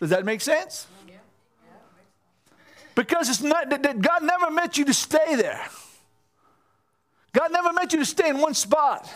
Does 0.00 0.10
that 0.10 0.24
make 0.24 0.40
sense? 0.40 0.86
Because 2.94 3.28
it's 3.28 3.42
not 3.42 3.70
that 3.70 4.00
God 4.00 4.22
never 4.22 4.50
meant 4.50 4.78
you 4.78 4.84
to 4.84 4.94
stay 4.94 5.34
there. 5.34 5.64
God 7.34 7.52
never 7.52 7.72
meant 7.72 7.92
you 7.92 7.98
to 7.98 8.04
stay 8.04 8.28
in 8.30 8.38
one 8.38 8.54
spot. 8.54 9.12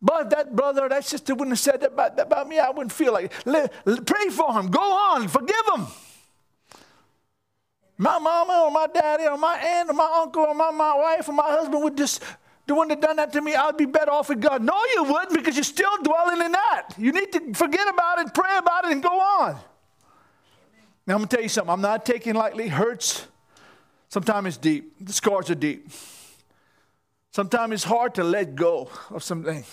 But 0.00 0.30
that 0.30 0.54
brother, 0.54 0.88
that 0.88 1.04
sister 1.04 1.34
wouldn't 1.34 1.50
have 1.52 1.58
said 1.58 1.80
that 1.80 1.92
about, 1.92 2.16
that 2.16 2.26
about 2.26 2.48
me. 2.48 2.58
I 2.58 2.70
wouldn't 2.70 2.92
feel 2.92 3.12
like 3.12 3.32
it. 3.44 4.06
Pray 4.06 4.28
for 4.28 4.52
him. 4.52 4.68
Go 4.68 4.80
on. 4.80 5.26
Forgive 5.26 5.56
him. 5.74 5.86
My 7.96 8.18
mama 8.18 8.62
or 8.64 8.70
my 8.70 8.86
daddy 8.86 9.24
or 9.24 9.36
my 9.36 9.56
aunt 9.56 9.90
or 9.90 9.94
my 9.94 10.08
uncle 10.22 10.42
or 10.42 10.54
my, 10.54 10.70
my 10.70 10.94
wife 10.94 11.28
or 11.28 11.32
my 11.32 11.48
husband 11.48 11.82
would 11.82 11.96
just, 11.96 12.22
the 12.66 12.74
one 12.74 12.86
that 12.88 13.00
done 13.00 13.16
that 13.16 13.32
to 13.32 13.40
me, 13.40 13.56
I'd 13.56 13.76
be 13.76 13.86
better 13.86 14.12
off 14.12 14.28
with 14.28 14.40
God. 14.40 14.62
No, 14.62 14.78
you 14.94 15.02
wouldn't 15.02 15.34
because 15.34 15.56
you're 15.56 15.64
still 15.64 15.96
dwelling 16.04 16.42
in 16.42 16.52
that. 16.52 16.90
You 16.96 17.10
need 17.10 17.32
to 17.32 17.54
forget 17.54 17.88
about 17.88 18.20
it, 18.20 18.32
pray 18.34 18.56
about 18.56 18.84
it, 18.84 18.92
and 18.92 19.02
go 19.02 19.18
on. 19.18 19.56
Now, 21.06 21.14
I'm 21.14 21.20
going 21.20 21.28
to 21.28 21.36
tell 21.36 21.42
you 21.42 21.48
something. 21.48 21.72
I'm 21.72 21.80
not 21.80 22.06
taking 22.06 22.34
lightly 22.34 22.68
hurts 22.68 23.26
Sometimes 24.08 24.48
it's 24.48 24.56
deep. 24.56 24.94
The 25.00 25.12
scars 25.12 25.50
are 25.50 25.54
deep. 25.54 25.88
Sometimes 27.30 27.74
it's 27.74 27.84
hard 27.84 28.14
to 28.14 28.24
let 28.24 28.54
go 28.54 28.88
of 29.10 29.22
something. 29.22 29.64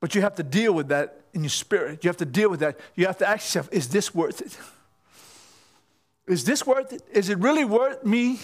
But 0.00 0.14
you 0.14 0.22
have 0.22 0.34
to 0.36 0.42
deal 0.42 0.72
with 0.72 0.88
that 0.88 1.20
in 1.32 1.42
your 1.44 1.50
spirit. 1.50 2.02
You 2.02 2.08
have 2.08 2.16
to 2.16 2.24
deal 2.24 2.50
with 2.50 2.60
that. 2.60 2.78
You 2.96 3.06
have 3.06 3.18
to 3.18 3.28
ask 3.28 3.44
yourself, 3.44 3.68
is 3.72 3.88
this 3.88 4.14
worth 4.14 4.40
it? 4.40 4.58
Is 6.26 6.44
this 6.44 6.66
worth 6.66 6.92
it? 6.92 7.02
Is 7.12 7.28
it 7.28 7.38
really 7.38 7.64
worth 7.64 8.04
me 8.04 8.40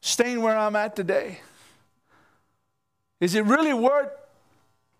staying 0.00 0.42
where 0.42 0.56
I'm 0.56 0.76
at 0.76 0.96
today? 0.96 1.40
Is 3.20 3.34
it 3.34 3.44
really 3.44 3.72
worth 3.72 4.10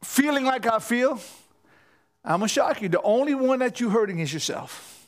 feeling 0.02 0.44
like 0.44 0.66
I 0.66 0.78
feel? 0.78 1.20
I'm 2.24 2.38
going 2.38 2.48
to 2.48 2.54
shock 2.54 2.80
you. 2.80 2.88
The 2.88 3.02
only 3.02 3.34
one 3.34 3.58
that 3.58 3.80
you're 3.80 3.90
hurting 3.90 4.20
is 4.20 4.32
yourself. 4.32 5.01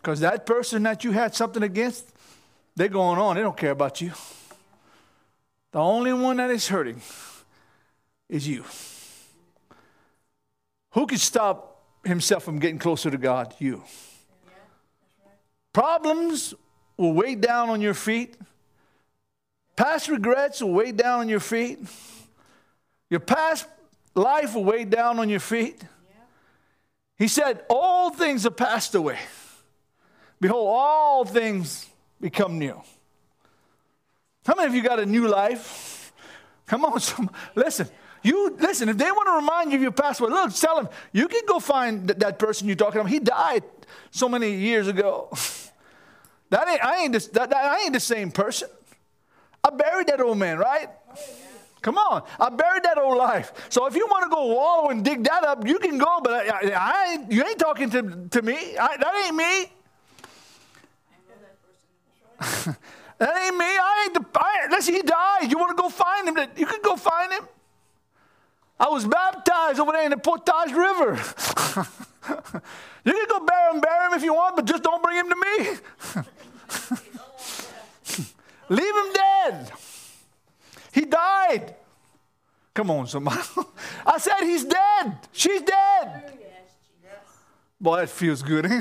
Because 0.00 0.20
that 0.20 0.46
person 0.46 0.82
that 0.84 1.04
you 1.04 1.12
had 1.12 1.34
something 1.34 1.62
against, 1.62 2.10
they're 2.74 2.88
going 2.88 3.18
on. 3.18 3.36
They 3.36 3.42
don't 3.42 3.56
care 3.56 3.72
about 3.72 4.00
you. 4.00 4.12
The 5.72 5.78
only 5.78 6.12
one 6.12 6.38
that 6.38 6.50
is 6.50 6.68
hurting 6.68 7.02
is 8.28 8.48
you. 8.48 8.64
Who 10.92 11.06
can 11.06 11.18
stop 11.18 11.84
himself 12.04 12.44
from 12.44 12.58
getting 12.58 12.78
closer 12.78 13.10
to 13.10 13.18
God? 13.18 13.54
You. 13.58 13.82
Problems 15.72 16.54
will 16.96 17.12
weigh 17.12 17.34
down 17.34 17.68
on 17.68 17.80
your 17.80 17.94
feet. 17.94 18.36
Past 19.76 20.08
regrets 20.08 20.62
will 20.62 20.72
weigh 20.72 20.92
down 20.92 21.20
on 21.20 21.28
your 21.28 21.40
feet. 21.40 21.78
Your 23.08 23.20
past 23.20 23.66
life 24.14 24.54
will 24.54 24.64
weigh 24.64 24.84
down 24.84 25.18
on 25.18 25.28
your 25.28 25.40
feet. 25.40 25.82
He 27.18 27.28
said, 27.28 27.64
All 27.68 28.10
things 28.10 28.44
have 28.44 28.56
passed 28.56 28.94
away. 28.94 29.18
Behold, 30.40 30.68
all 30.68 31.24
things 31.24 31.88
become 32.20 32.58
new. 32.58 32.80
How 34.46 34.54
many 34.54 34.68
of 34.68 34.74
you 34.74 34.82
got 34.82 34.98
a 34.98 35.06
new 35.06 35.28
life? 35.28 36.12
Come 36.66 36.84
on, 36.84 37.00
some, 37.00 37.30
listen. 37.54 37.88
You 38.22 38.56
listen. 38.58 38.88
If 38.88 38.98
they 38.98 39.10
want 39.10 39.28
to 39.28 39.32
remind 39.32 39.70
you 39.70 39.76
of 39.76 39.82
your 39.82 39.92
past, 39.92 40.20
look, 40.20 40.54
tell 40.54 40.76
them 40.76 40.88
you 41.12 41.26
can 41.26 41.42
go 41.46 41.58
find 41.58 42.06
th- 42.06 42.18
that 42.18 42.38
person 42.38 42.66
you're 42.66 42.76
talking 42.76 43.00
about. 43.00 43.10
He 43.10 43.18
died 43.18 43.64
so 44.10 44.28
many 44.28 44.54
years 44.54 44.88
ago. 44.88 45.28
that 46.50 46.68
ain't 46.68 46.84
I 46.84 47.02
ain't 47.02 47.12
the, 47.12 47.30
that, 47.32 47.50
that, 47.50 47.64
I 47.64 47.80
ain't 47.82 47.94
the 47.94 48.00
same 48.00 48.30
person. 48.30 48.68
I 49.64 49.70
buried 49.70 50.08
that 50.08 50.20
old 50.20 50.38
man, 50.38 50.58
right? 50.58 50.88
Come 51.80 51.96
on, 51.96 52.22
I 52.38 52.50
buried 52.50 52.82
that 52.82 52.98
old 52.98 53.16
life. 53.16 53.52
So 53.70 53.86
if 53.86 53.94
you 53.94 54.06
want 54.06 54.24
to 54.24 54.34
go 54.34 54.46
wallow 54.48 54.90
and 54.90 55.02
dig 55.02 55.24
that 55.24 55.44
up, 55.44 55.66
you 55.66 55.78
can 55.78 55.96
go. 55.96 56.20
But 56.22 56.32
I, 56.32 56.48
I, 56.48 56.72
I 56.74 57.26
you 57.30 57.42
ain't 57.42 57.58
talking 57.58 57.88
to, 57.90 58.28
to 58.28 58.42
me. 58.42 58.76
I, 58.76 58.96
that 58.98 59.24
ain't 59.24 59.36
me. 59.36 59.72
That 63.20 63.36
ain't 63.36 63.56
me. 63.56 63.66
I 63.66 64.04
ain't 64.04 64.14
the. 64.14 64.24
I, 64.34 64.66
listen, 64.70 64.94
he 64.94 65.02
died. 65.02 65.50
You 65.50 65.58
want 65.58 65.76
to 65.76 65.82
go 65.82 65.90
find 65.90 66.26
him? 66.26 66.38
You 66.56 66.64
can 66.64 66.80
go 66.82 66.96
find 66.96 67.30
him. 67.30 67.46
I 68.80 68.88
was 68.88 69.04
baptized 69.04 69.78
over 69.78 69.92
there 69.92 70.04
in 70.04 70.10
the 70.10 70.16
Portage 70.16 70.72
River. 70.72 71.12
you 73.04 73.12
can 73.12 73.26
go 73.28 73.44
bury 73.44 73.74
him, 73.74 73.80
bury 73.82 74.06
him 74.06 74.14
if 74.14 74.22
you 74.22 74.32
want, 74.32 74.56
but 74.56 74.64
just 74.64 74.82
don't 74.82 75.02
bring 75.02 75.18
him 75.18 75.28
to 75.28 75.36
me. 75.36 75.68
Leave 78.70 78.96
him 78.96 79.12
dead. 79.12 79.72
He 80.92 81.02
died. 81.02 81.74
Come 82.72 82.90
on, 82.90 83.06
somebody. 83.06 83.42
I 84.06 84.16
said 84.16 84.40
he's 84.44 84.64
dead. 84.64 85.18
She's 85.32 85.60
dead. 85.60 86.38
Boy, 87.78 87.96
that 87.96 88.08
feels 88.08 88.42
good, 88.42 88.64
eh? 88.64 88.80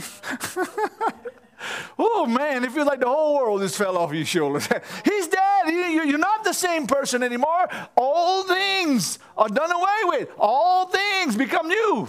Oh 1.97 2.25
man, 2.25 2.63
it 2.63 2.71
feels 2.71 2.87
like 2.87 2.99
the 2.99 3.07
whole 3.07 3.35
world 3.35 3.61
just 3.61 3.77
fell 3.77 3.97
off 3.97 4.13
your 4.13 4.25
shoulders. 4.25 4.67
He's 5.05 5.27
dead. 5.27 5.67
You're 5.67 6.17
not 6.17 6.43
the 6.43 6.53
same 6.53 6.87
person 6.87 7.23
anymore. 7.23 7.67
All 7.95 8.43
things 8.43 9.19
are 9.37 9.49
done 9.49 9.71
away 9.71 10.01
with. 10.05 10.29
All 10.37 10.87
things 10.87 11.35
become 11.35 11.67
new. 11.67 12.07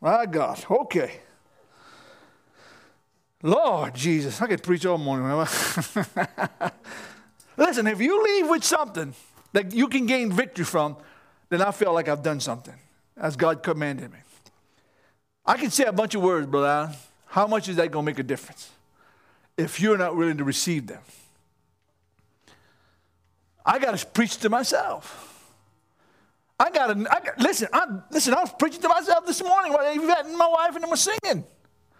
My 0.00 0.26
God. 0.26 0.64
Okay. 0.70 1.20
Lord 3.42 3.94
Jesus, 3.94 4.40
I 4.40 4.46
could 4.46 4.62
preach 4.62 4.84
all 4.86 4.98
morning. 4.98 5.26
Listen, 7.56 7.86
if 7.86 8.00
you 8.00 8.22
leave 8.22 8.48
with 8.48 8.64
something 8.64 9.14
that 9.52 9.72
you 9.72 9.88
can 9.88 10.06
gain 10.06 10.32
victory 10.32 10.64
from, 10.64 10.96
then 11.48 11.62
I 11.62 11.70
feel 11.70 11.92
like 11.92 12.08
I've 12.08 12.22
done 12.22 12.40
something 12.40 12.74
as 13.16 13.36
God 13.36 13.62
commanded 13.62 14.12
me. 14.12 14.18
I 15.46 15.56
can 15.56 15.70
say 15.70 15.84
a 15.84 15.92
bunch 15.92 16.14
of 16.14 16.22
words, 16.22 16.46
brother. 16.46 16.92
How 17.26 17.46
much 17.46 17.68
is 17.68 17.76
that 17.76 17.90
going 17.90 18.04
to 18.04 18.10
make 18.10 18.18
a 18.18 18.22
difference 18.22 18.70
if 19.56 19.80
you're 19.80 19.98
not 19.98 20.16
willing 20.16 20.38
to 20.38 20.44
receive 20.44 20.86
them? 20.86 21.02
I 23.64 23.78
got 23.78 23.96
to 23.96 24.06
preach 24.06 24.38
to 24.38 24.48
myself. 24.48 25.32
I 26.58 26.70
got 26.70 26.86
to 26.86 27.32
listen. 27.38 27.68
I, 27.72 27.84
listen, 28.10 28.34
I 28.34 28.40
was 28.40 28.54
preaching 28.58 28.80
to 28.80 28.88
myself 28.88 29.26
this 29.26 29.42
morning 29.42 29.76
and 29.78 30.36
my 30.36 30.48
wife 30.48 30.74
and 30.74 30.82
them 30.82 30.90
were 30.90 30.96
singing, 30.96 31.44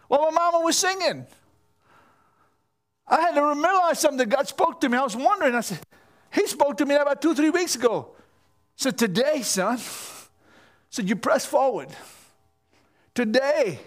while 0.08 0.22
my 0.22 0.30
mama 0.30 0.60
was 0.60 0.78
singing. 0.78 1.26
I 3.06 3.20
had 3.20 3.34
to 3.34 3.42
realize 3.42 4.00
something 4.00 4.18
that 4.18 4.34
God 4.34 4.48
spoke 4.48 4.80
to 4.80 4.88
me. 4.88 4.98
I 4.98 5.02
was 5.02 5.14
wondering. 5.14 5.54
I 5.54 5.60
said, 5.60 5.80
He 6.32 6.46
spoke 6.46 6.78
to 6.78 6.86
me 6.86 6.94
about 6.94 7.22
two, 7.22 7.34
three 7.34 7.50
weeks 7.50 7.76
ago. 7.76 8.10
So 8.74 8.90
today, 8.90 9.42
son, 9.42 9.78
said 10.90 11.08
you 11.08 11.16
press 11.16 11.46
forward. 11.46 11.88
Today 13.16 13.80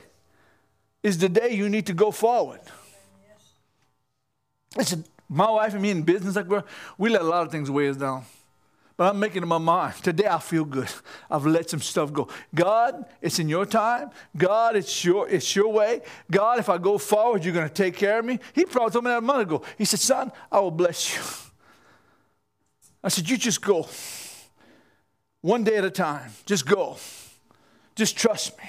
is 1.04 1.20
the 1.20 1.30
day 1.30 1.54
you 1.54 1.70
need 1.70 1.86
to 1.86 1.94
go 1.94 2.10
forward. 2.10 2.62
Listen, 4.76 5.06
my 5.30 5.52
wife 5.52 5.74
and 5.74 5.84
me 5.84 5.92
in 5.92 6.02
business, 6.02 6.36
like 6.36 6.50
we 6.50 6.60
we 6.98 7.10
let 7.12 7.22
a 7.22 7.26
lot 7.26 7.46
of 7.46 7.52
things 7.52 7.70
weigh 7.70 7.90
us 7.90 7.98
down. 7.98 8.26
But 8.98 9.12
I'm 9.12 9.20
making 9.20 9.44
up 9.44 9.50
my 9.50 9.60
mind. 9.60 9.94
Today 10.02 10.26
I 10.28 10.40
feel 10.40 10.66
good. 10.66 10.90
I've 11.30 11.46
let 11.46 11.70
some 11.70 11.80
stuff 11.80 12.12
go. 12.12 12.28
God, 12.56 13.06
it's 13.22 13.38
in 13.38 13.48
your 13.48 13.68
time. 13.68 14.10
God, 14.36 14.76
it's 14.76 15.06
your, 15.06 15.30
it's 15.30 15.56
your 15.56 15.72
way. 15.72 16.02
God, 16.30 16.58
if 16.58 16.68
I 16.68 16.80
go 16.80 16.98
forward, 16.98 17.46
you're 17.46 17.54
going 17.54 17.70
to 17.70 17.74
take 17.74 17.96
care 17.96 18.20
of 18.20 18.26
me. 18.26 18.40
He 18.54 18.66
probably 18.66 18.92
told 18.92 19.06
me 19.06 19.12
that 19.12 19.20
a 19.20 19.22
month 19.22 19.44
ago. 19.44 19.62
He 19.78 19.86
said, 19.86 20.00
Son, 20.00 20.32
I 20.52 20.60
will 20.60 20.72
bless 20.72 21.16
you. 21.16 21.22
I 23.04 23.10
said, 23.10 23.30
You 23.30 23.38
just 23.38 23.62
go. 23.62 23.88
One 25.42 25.64
day 25.64 25.78
at 25.78 25.86
a 25.86 25.92
time. 25.92 26.32
Just 26.48 26.66
go. 26.66 26.98
Just 27.96 28.18
trust 28.18 28.58
me. 28.58 28.66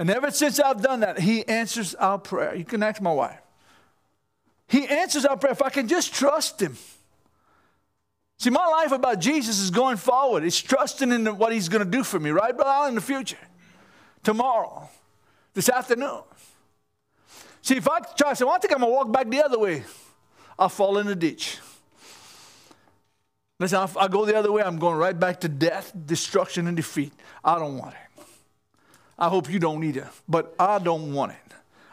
And 0.00 0.08
ever 0.08 0.30
since 0.30 0.58
I've 0.58 0.80
done 0.80 1.00
that, 1.00 1.18
He 1.20 1.46
answers 1.46 1.94
our 1.94 2.18
prayer. 2.18 2.54
You 2.54 2.64
can 2.64 2.82
ask 2.82 3.02
my 3.02 3.12
wife. 3.12 3.38
He 4.66 4.86
answers 4.86 5.26
our 5.26 5.36
prayer. 5.36 5.52
If 5.52 5.60
I 5.60 5.68
can 5.68 5.88
just 5.88 6.14
trust 6.14 6.62
Him. 6.62 6.78
See, 8.38 8.48
my 8.48 8.66
life 8.66 8.92
about 8.92 9.18
Jesus 9.18 9.60
is 9.60 9.70
going 9.70 9.98
forward. 9.98 10.42
It's 10.42 10.58
trusting 10.58 11.12
in 11.12 11.26
what 11.36 11.52
He's 11.52 11.68
going 11.68 11.84
to 11.84 11.90
do 11.90 12.02
for 12.02 12.18
me, 12.18 12.30
right, 12.30 12.56
brother? 12.56 12.88
In 12.88 12.94
the 12.94 13.02
future, 13.02 13.36
tomorrow, 14.22 14.88
this 15.52 15.68
afternoon. 15.68 16.22
See, 17.60 17.76
if 17.76 17.86
I 17.86 18.00
try 18.16 18.30
to 18.30 18.36
say, 18.36 18.46
well, 18.46 18.54
I 18.54 18.58
think 18.58 18.72
I'm 18.72 18.80
going 18.80 18.90
to 18.90 18.96
walk 18.96 19.12
back 19.12 19.28
the 19.28 19.44
other 19.44 19.58
way, 19.58 19.84
I'll 20.58 20.70
fall 20.70 20.96
in 20.96 21.08
the 21.08 21.14
ditch. 21.14 21.58
Listen, 23.58 23.82
if 23.82 23.98
I 23.98 24.08
go 24.08 24.24
the 24.24 24.34
other 24.34 24.50
way, 24.50 24.62
I'm 24.62 24.78
going 24.78 24.96
right 24.96 25.20
back 25.20 25.40
to 25.42 25.48
death, 25.48 25.92
destruction, 26.06 26.66
and 26.68 26.74
defeat. 26.74 27.12
I 27.44 27.58
don't 27.58 27.76
want 27.76 27.92
it. 27.92 28.09
I 29.20 29.28
hope 29.28 29.50
you 29.50 29.58
don't 29.58 29.84
either, 29.84 30.08
but 30.26 30.54
I 30.58 30.78
don't 30.78 31.12
want 31.12 31.32
it. 31.32 31.50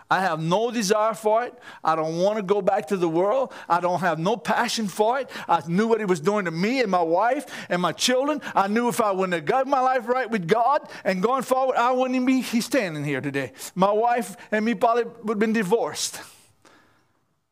I 0.09 0.21
have 0.21 0.41
no 0.41 0.71
desire 0.71 1.13
for 1.13 1.43
it. 1.43 1.53
I 1.83 1.97
don't 1.97 2.19
want 2.19 2.37
to 2.37 2.43
go 2.43 2.61
back 2.61 2.87
to 2.87 2.97
the 2.97 3.09
world. 3.09 3.51
I 3.67 3.81
don't 3.81 3.99
have 3.99 4.17
no 4.17 4.37
passion 4.37 4.87
for 4.87 5.19
it. 5.19 5.29
I 5.49 5.61
knew 5.67 5.87
what 5.87 5.99
it 5.99 6.07
was 6.07 6.21
doing 6.21 6.45
to 6.45 6.51
me 6.51 6.79
and 6.79 6.89
my 6.89 7.01
wife 7.01 7.45
and 7.69 7.81
my 7.81 7.91
children. 7.91 8.41
I 8.55 8.67
knew 8.67 8.87
if 8.87 9.01
I 9.01 9.11
wouldn't 9.11 9.33
have 9.33 9.43
got 9.43 9.67
my 9.67 9.81
life 9.81 10.07
right 10.07 10.29
with 10.29 10.47
God 10.47 10.87
and 11.03 11.21
going 11.21 11.43
forward, 11.43 11.75
I 11.75 11.91
wouldn't 11.91 12.15
even 12.15 12.25
be 12.25 12.61
standing 12.61 13.03
here 13.03 13.19
today. 13.19 13.51
My 13.75 13.91
wife 13.91 14.37
and 14.49 14.63
me 14.63 14.75
probably 14.75 15.03
would 15.23 15.35
have 15.35 15.39
been 15.39 15.51
divorced. 15.51 16.21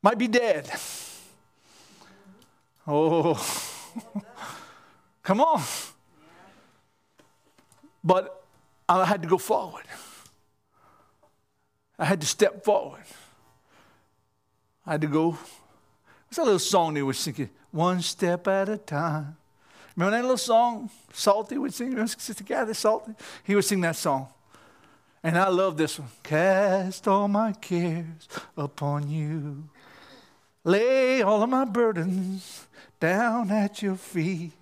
Might 0.02 0.16
be 0.16 0.28
dead. 0.28 0.70
Oh, 2.86 3.34
come 5.22 5.42
on. 5.42 5.62
But 8.02 8.35
I 8.88 9.04
had 9.04 9.22
to 9.22 9.28
go 9.28 9.38
forward. 9.38 9.84
I 11.98 12.04
had 12.04 12.20
to 12.20 12.26
step 12.26 12.64
forward. 12.64 13.04
I 14.86 14.92
had 14.92 15.00
to 15.00 15.06
go. 15.06 15.30
What's 16.28 16.38
a 16.38 16.42
little 16.42 16.58
song 16.58 16.94
they 16.94 17.02
were 17.02 17.12
singing? 17.12 17.50
One 17.70 18.00
step 18.02 18.46
at 18.46 18.68
a 18.68 18.78
time. 18.78 19.36
Remember 19.96 20.16
that 20.16 20.22
little 20.22 20.36
song? 20.36 20.90
Salty 21.12 21.56
would 21.56 21.72
sing. 21.72 21.90
Remember 21.90 22.12
Sister 22.18 22.44
Kathy 22.44 22.74
Salty? 22.74 23.12
He 23.44 23.54
would 23.54 23.64
sing 23.64 23.80
that 23.80 23.96
song. 23.96 24.28
And 25.22 25.38
I 25.38 25.48
love 25.48 25.76
this 25.76 25.98
one. 25.98 26.08
Cast 26.22 27.08
all 27.08 27.26
my 27.26 27.52
cares 27.52 28.28
upon 28.56 29.08
you. 29.10 29.68
Lay 30.64 31.22
all 31.22 31.42
of 31.42 31.48
my 31.48 31.64
burdens 31.64 32.66
down 33.00 33.50
at 33.50 33.82
your 33.82 33.96
feet. 33.96 34.52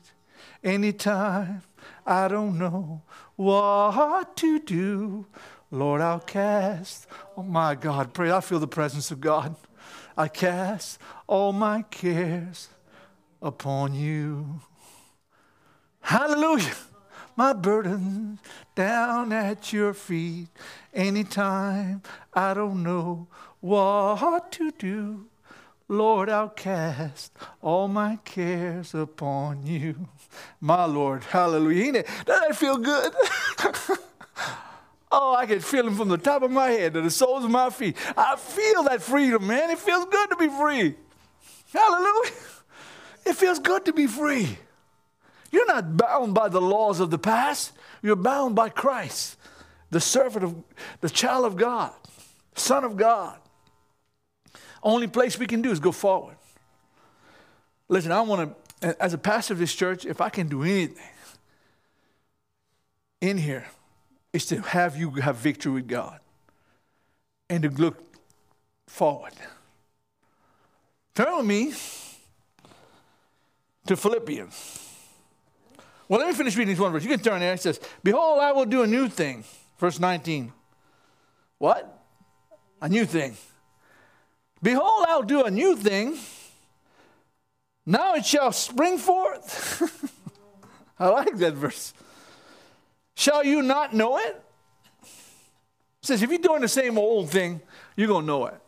Anytime 0.62 1.62
I 2.06 2.28
don't 2.28 2.58
know 2.58 3.02
what 3.36 4.36
to 4.38 4.58
do. 4.58 5.26
Lord, 5.70 6.00
I'll 6.00 6.20
cast, 6.20 7.06
oh 7.36 7.42
my 7.42 7.74
God, 7.74 8.12
pray, 8.12 8.30
I 8.30 8.40
feel 8.40 8.58
the 8.60 8.66
presence 8.66 9.10
of 9.10 9.20
God. 9.20 9.56
I 10.16 10.28
cast 10.28 11.00
all 11.26 11.52
my 11.52 11.82
cares 11.82 12.68
upon 13.42 13.94
you. 13.94 14.60
Hallelujah. 16.00 16.74
My 17.36 17.52
burden 17.52 18.38
down 18.76 19.32
at 19.32 19.72
your 19.72 19.92
feet. 19.92 20.48
Anytime 20.92 22.02
I 22.32 22.54
don't 22.54 22.82
know 22.82 23.26
what 23.60 24.52
to 24.52 24.70
do, 24.70 25.26
Lord, 25.88 26.30
I'll 26.30 26.48
cast 26.48 27.32
all 27.60 27.88
my 27.88 28.18
cares 28.24 28.94
upon 28.94 29.66
you. 29.66 30.08
My 30.60 30.84
Lord, 30.86 31.24
hallelujah. 31.24 32.04
Doesn't 32.24 32.26
that 32.26 32.56
feel 32.56 32.78
good? 32.78 33.12
oh, 35.12 35.34
I 35.34 35.44
can 35.44 35.60
feel 35.60 35.86
him 35.86 35.94
from 35.94 36.08
the 36.08 36.16
top 36.16 36.42
of 36.42 36.50
my 36.50 36.70
head 36.70 36.94
to 36.94 37.02
the 37.02 37.10
soles 37.10 37.44
of 37.44 37.50
my 37.50 37.68
feet. 37.68 37.96
I 38.16 38.36
feel 38.36 38.84
that 38.84 39.02
freedom, 39.02 39.46
man. 39.46 39.70
It 39.70 39.78
feels 39.78 40.06
good 40.06 40.30
to 40.30 40.36
be 40.36 40.48
free. 40.48 40.94
Hallelujah. 41.72 42.32
It 43.26 43.36
feels 43.36 43.58
good 43.58 43.84
to 43.84 43.92
be 43.92 44.06
free. 44.06 44.58
You're 45.50 45.66
not 45.66 45.96
bound 45.96 46.34
by 46.34 46.48
the 46.48 46.60
laws 46.60 46.98
of 46.98 47.10
the 47.10 47.18
past. 47.18 47.72
You're 48.02 48.16
bound 48.16 48.54
by 48.54 48.70
Christ, 48.70 49.36
the 49.90 50.00
servant 50.00 50.44
of 50.44 50.56
the 51.00 51.10
child 51.10 51.44
of 51.44 51.56
God, 51.56 51.92
son 52.54 52.84
of 52.84 52.96
God. 52.96 53.38
Only 54.84 55.06
place 55.06 55.38
we 55.38 55.46
can 55.46 55.62
do 55.62 55.70
is 55.70 55.80
go 55.80 55.90
forward. 55.90 56.36
Listen, 57.88 58.12
I 58.12 58.20
want 58.20 58.54
to, 58.80 59.02
as 59.02 59.14
a 59.14 59.18
pastor 59.18 59.54
of 59.54 59.58
this 59.58 59.74
church, 59.74 60.04
if 60.04 60.20
I 60.20 60.28
can 60.28 60.46
do 60.46 60.62
anything 60.62 61.02
in 63.22 63.38
here, 63.38 63.66
is 64.34 64.44
to 64.46 64.60
have 64.60 64.96
you 64.96 65.10
have 65.12 65.36
victory 65.36 65.72
with 65.72 65.88
God 65.88 66.20
and 67.48 67.62
to 67.62 67.70
look 67.70 68.02
forward. 68.86 69.32
Turn 71.14 71.36
with 71.36 71.46
me 71.46 71.72
to 73.86 73.96
Philippians. 73.96 74.80
Well, 76.08 76.20
let 76.20 76.28
me 76.28 76.34
finish 76.34 76.56
reading 76.56 76.74
this 76.74 76.80
one 76.80 76.92
verse. 76.92 77.04
You 77.04 77.10
can 77.10 77.20
turn 77.20 77.40
there. 77.40 77.54
It 77.54 77.60
says, 77.60 77.80
Behold, 78.02 78.40
I 78.40 78.52
will 78.52 78.66
do 78.66 78.82
a 78.82 78.86
new 78.86 79.08
thing. 79.08 79.44
Verse 79.78 79.98
19. 79.98 80.52
What? 81.58 82.04
A 82.82 82.88
new 82.88 83.06
thing. 83.06 83.36
Behold, 84.64 85.04
I'll 85.08 85.22
do 85.22 85.44
a 85.44 85.50
new 85.50 85.76
thing. 85.76 86.16
Now 87.84 88.14
it 88.14 88.24
shall 88.24 88.50
spring 88.50 88.96
forth. 88.96 90.10
I 90.98 91.08
like 91.08 91.36
that 91.36 91.52
verse. 91.52 91.92
Shall 93.14 93.44
you 93.44 93.60
not 93.60 93.92
know 93.92 94.16
it? 94.16 94.42
it? 95.02 95.06
says, 96.00 96.22
if 96.22 96.30
you're 96.30 96.38
doing 96.38 96.62
the 96.62 96.68
same 96.68 96.96
old 96.96 97.28
thing, 97.28 97.60
you're 97.94 98.08
going 98.08 98.22
to 98.22 98.26
know 98.26 98.46
it. 98.46 98.58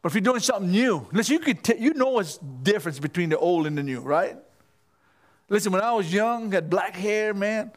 But 0.00 0.10
if 0.10 0.14
you're 0.14 0.22
doing 0.22 0.38
something 0.38 0.70
new, 0.70 1.08
listen, 1.10 1.32
you, 1.32 1.40
could 1.40 1.64
t- 1.64 1.78
you 1.78 1.94
know 1.94 2.10
what's 2.10 2.38
the 2.38 2.46
difference 2.62 3.00
between 3.00 3.30
the 3.30 3.38
old 3.38 3.66
and 3.66 3.76
the 3.76 3.82
new, 3.82 3.98
right? 3.98 4.36
Listen, 5.48 5.72
when 5.72 5.82
I 5.82 5.92
was 5.92 6.12
young, 6.12 6.52
had 6.52 6.70
black 6.70 6.94
hair, 6.94 7.34
man, 7.34 7.72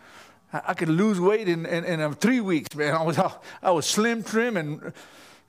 I, 0.53 0.61
I 0.67 0.73
could 0.75 0.89
lose 0.89 1.19
weight 1.19 1.49
in, 1.49 1.65
in, 1.65 1.83
in, 1.83 1.99
um, 1.99 2.13
three 2.13 2.41
weeks, 2.41 2.75
man. 2.75 2.93
I 2.93 3.01
was, 3.01 3.17
I 3.63 3.71
was 3.71 3.87
slim, 3.87 4.23
trim, 4.23 4.55
and 4.55 4.93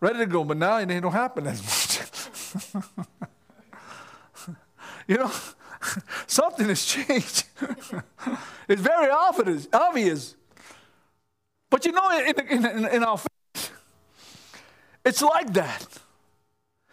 ready 0.01 0.19
to 0.19 0.27
go, 0.27 0.45
but 0.45 0.57
now 0.57 0.79
it 0.79 0.87
don't 0.87 1.13
happen 1.13 1.47
as 1.47 1.63
much. 1.63 3.07
you 5.07 5.17
know, 5.17 5.31
something 6.27 6.69
has 6.69 6.85
changed. 6.85 7.45
it's 8.69 8.83
very 8.83 9.11
obvious, 9.11 9.69
obvious. 9.73 10.37
But 11.71 11.85
you 11.85 11.93
know, 11.93 12.11
in, 12.11 12.41
in, 12.49 12.87
in 12.87 13.05
our 13.05 13.19
faith, 13.19 13.71
it's 15.05 15.23
like 15.23 15.53
that. 15.55 15.87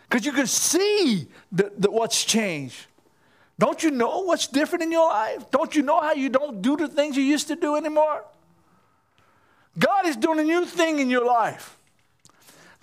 Because 0.10 0.26
you 0.26 0.32
can 0.32 0.48
see 0.48 1.28
the, 1.52 1.72
the, 1.78 1.90
what's 1.90 2.24
changed. 2.24 2.86
Don't 3.58 3.82
you 3.84 3.92
know 3.92 4.22
what's 4.22 4.48
different 4.48 4.84
in 4.84 4.92
your 4.92 5.10
life? 5.10 5.50
Don't 5.52 5.76
you 5.76 5.84
know 5.84 6.02
how 6.02 6.14
you 6.14 6.30
don't 6.30 6.62
do 6.62 6.76
the 6.76 6.88
things 6.88 7.16
you 7.16 7.24
used 7.24 7.48
to 7.48 7.56
do 7.56 7.76
anymore? 7.76 8.24
God 9.78 10.06
is 10.06 10.16
doing 10.16 10.40
a 10.40 10.44
new 10.44 10.66
thing 10.66 11.00
in 11.00 11.10
your 11.10 11.26
life. 11.26 11.78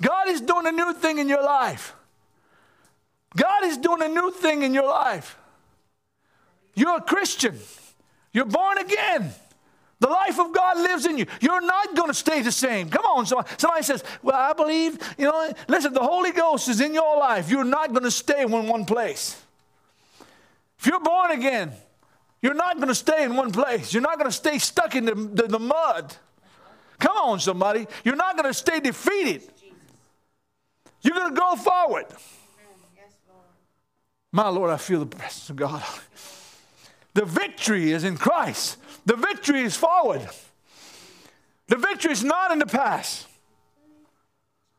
God 0.03 0.29
is 0.29 0.41
doing 0.41 0.67
a 0.67 0.73
new 0.73 0.93
thing 0.95 1.19
in 1.19 1.29
your 1.29 1.43
life. 1.43 1.95
God 3.37 3.65
is 3.65 3.77
doing 3.77 4.03
a 4.03 4.09
new 4.09 4.31
thing 4.31 4.63
in 4.63 4.75
your 4.75 4.87
life. 4.87 5.39
You're 6.75 6.97
a 6.97 7.03
Christian. 7.03 7.59
You're 8.33 8.47
born 8.47 8.79
again. 8.79 9.33
The 10.01 10.09
life 10.09 10.41
of 10.41 10.53
God 10.55 10.79
lives 10.79 11.05
in 11.05 11.19
you. 11.19 11.27
You're 11.43 11.61
not 11.61 11.95
going 11.95 12.09
to 12.09 12.15
stay 12.15 12.41
the 12.41 12.53
same. 12.53 12.89
Come 12.89 13.05
on, 13.05 13.27
somebody, 13.27 13.83
says, 13.83 14.03
Well, 14.23 14.35
I 14.35 14.55
believe, 14.55 14.99
you 15.19 15.27
know, 15.27 15.53
listen, 15.69 15.93
the 15.93 16.01
Holy 16.01 16.33
Ghost 16.33 16.69
is 16.69 16.81
in 16.81 16.95
your 16.95 17.19
life. 17.19 17.51
You're 17.51 17.65
not 17.65 17.91
going 17.91 18.05
to 18.05 18.11
stay 18.11 18.43
in 18.43 18.51
one 18.51 18.87
place. 18.87 19.41
If 20.79 20.87
you're 20.87 21.01
born 21.01 21.33
again, 21.33 21.73
you're 22.41 22.55
not 22.55 22.77
going 22.77 22.89
to 22.89 22.95
stay 22.95 23.25
in 23.25 23.37
one 23.37 23.53
place. 23.53 23.93
You're 23.93 24.03
not 24.03 24.17
going 24.17 24.31
to 24.31 24.37
stay 24.37 24.57
stuck 24.59 24.97
in 24.97 25.05
the, 25.05 25.15
the, 25.15 25.43
the 25.49 25.59
mud. 25.59 26.17
Come 26.99 27.17
on, 27.19 27.41
somebody. 27.41 27.87
You're 28.03 28.17
not 28.17 28.37
going 28.37 28.49
to 28.49 28.55
stay 28.55 28.81
defeated. 28.81 29.43
You're 31.03 31.15
going 31.15 31.35
to 31.35 31.41
go 31.41 31.57
forward. 31.57 32.07
My 34.33 34.49
Lord, 34.49 34.71
I 34.71 34.77
feel 34.77 35.01
the 35.01 35.07
presence 35.07 35.51
of 35.51 35.57
God. 35.57 35.83
The 37.15 37.25
victory 37.25 37.91
is 37.91 38.05
in 38.05 38.17
Christ. 38.17 38.79
The 39.05 39.17
victory 39.17 39.63
is 39.63 39.77
forward. 39.77 40.29
The 41.67 41.77
victory 41.77 42.13
is 42.13 42.23
not 42.23 42.53
in 42.53 42.59
the 42.59 42.67
past. 42.67 43.27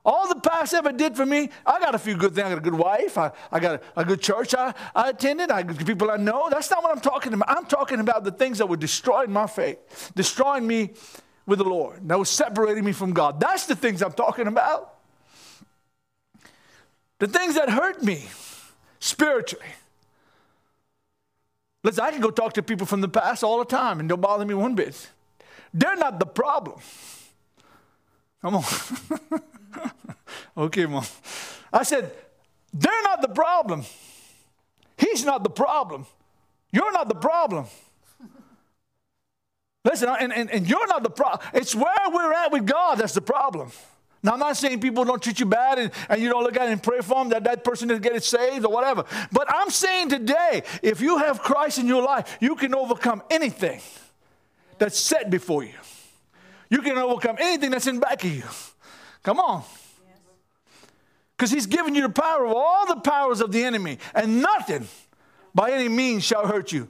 All 0.04 0.28
the 0.28 0.40
past 0.40 0.74
ever 0.74 0.92
did 0.92 1.16
for 1.16 1.26
me, 1.26 1.50
I 1.66 1.80
got 1.80 1.94
a 1.94 2.00
few 2.00 2.16
good 2.16 2.34
things. 2.34 2.46
I 2.46 2.50
got 2.50 2.58
a 2.58 2.62
good 2.62 2.74
wife. 2.74 3.18
I, 3.18 3.32
I 3.52 3.60
got 3.60 3.84
a, 3.96 4.02
a 4.02 4.06
good 4.06 4.22
church 4.22 4.56
I, 4.56 4.74
I 4.96 5.10
attended. 5.10 5.52
I 5.52 5.62
got 5.62 5.86
people 5.86 6.10
I 6.10 6.18
know. 6.18 6.50
That's 6.50 6.72
not 6.72 6.82
what 6.82 6.92
I'm 6.92 7.02
talking 7.02 7.34
about. 7.34 7.50
I'm 7.56 7.66
talking 7.66 8.00
about 8.00 8.24
the 8.24 8.32
things 8.32 8.58
that 8.58 8.68
were 8.68 8.78
destroying 8.78 9.32
my 9.32 9.46
faith, 9.46 10.12
destroying 10.16 10.66
me 10.66 10.94
with 11.46 11.60
the 11.60 11.66
Lord, 11.66 12.08
that 12.08 12.18
was 12.18 12.30
separating 12.30 12.84
me 12.84 12.94
from 12.94 13.14
God. 13.14 13.40
That's 13.40 13.68
the 13.68 13.76
things 13.76 14.02
I'm 14.02 14.14
talking 14.14 14.48
about. 14.48 15.01
The 17.22 17.28
things 17.28 17.54
that 17.54 17.70
hurt 17.70 18.02
me 18.02 18.26
spiritually. 19.00 19.68
Listen, 21.84 22.04
I 22.04 22.10
can 22.10 22.20
go 22.20 22.32
talk 22.32 22.54
to 22.54 22.64
people 22.64 22.88
from 22.88 23.02
the 23.02 23.08
past 23.08 23.44
all 23.44 23.60
the 23.60 23.66
time 23.66 24.00
and 24.00 24.10
don't 24.10 24.22
bother 24.22 24.44
me 24.44 24.56
one 24.56 24.74
bit. 24.74 25.08
They're 25.72 25.96
not 25.96 26.18
the 26.18 26.26
problem. 26.26 26.80
Come 28.42 28.56
on. 28.56 28.64
okay, 30.66 30.88
mom. 30.88 31.06
I 31.72 31.84
said, 31.84 32.12
they're 32.74 33.04
not 33.04 33.22
the 33.22 33.30
problem. 33.30 33.84
He's 34.98 35.24
not 35.24 35.44
the 35.44 35.52
problem. 35.52 36.08
You're 36.72 36.92
not 36.92 37.08
the 37.08 37.14
problem. 37.14 37.68
Listen, 39.86 40.10
and, 40.10 40.34
and, 40.34 40.50
and 40.50 40.68
you're 40.68 40.88
not 40.88 41.04
the 41.04 41.12
problem. 41.12 41.48
It's 41.54 41.76
where 41.76 42.10
we're 42.12 42.34
at 42.34 42.52
with 42.52 42.66
God 42.66 42.98
that's 42.98 43.14
the 43.14 43.22
problem. 43.22 43.70
Now, 44.24 44.34
I'm 44.34 44.40
not 44.40 44.56
saying 44.56 44.80
people 44.82 45.04
don't 45.04 45.22
treat 45.22 45.40
you 45.40 45.48
bad 45.48 45.80
and, 45.80 45.92
and 46.08 46.22
you 46.22 46.30
don't 46.30 46.44
look 46.44 46.56
at 46.56 46.70
it 46.70 46.72
and 46.72 46.84
pray 46.84 47.00
for 47.02 47.16
them 47.16 47.30
that 47.30 47.44
that 47.46 47.64
person 47.64 47.90
is 47.90 48.00
getting 48.00 48.20
saved 48.20 48.66
or 48.66 48.72
whatever. 48.72 49.04
But 49.32 49.48
I'm 49.50 49.72
saying 49.72 50.10
today, 50.10 50.64
if 50.84 51.02
you 51.02 51.18
have 51.18 51.42
Christ 51.42 51.80
in 51.80 51.88
your 51.88 52.04
life, 52.04 52.38
you 52.40 52.56
can 52.56 52.76
overcome 52.76 53.24
anything 53.32 53.82
that's 54.78 55.00
set 55.00 55.32
before 55.32 55.64
you. 55.64 55.74
You 56.70 56.82
can 56.82 56.98
overcome 56.98 57.38
anything 57.40 57.72
that's 57.72 57.88
in 57.88 58.00
back 58.00 58.24
of 58.24 58.32
you. 58.32 58.44
Come 59.24 59.40
on. 59.40 59.64
Because 61.36 61.50
he's 61.50 61.66
given 61.66 61.96
you 61.96 62.04
the 62.04 62.10
power 62.10 62.46
of 62.46 62.54
all 62.54 62.86
the 62.86 63.02
powers 63.02 63.42
of 63.42 63.52
the 63.52 63.64
enemy, 63.64 63.98
and 64.14 64.44
nothing 64.44 64.88
by 65.56 65.72
any 65.72 65.90
means 65.90 66.24
shall 66.24 66.46
hurt 66.46 66.72
you. 66.72 66.88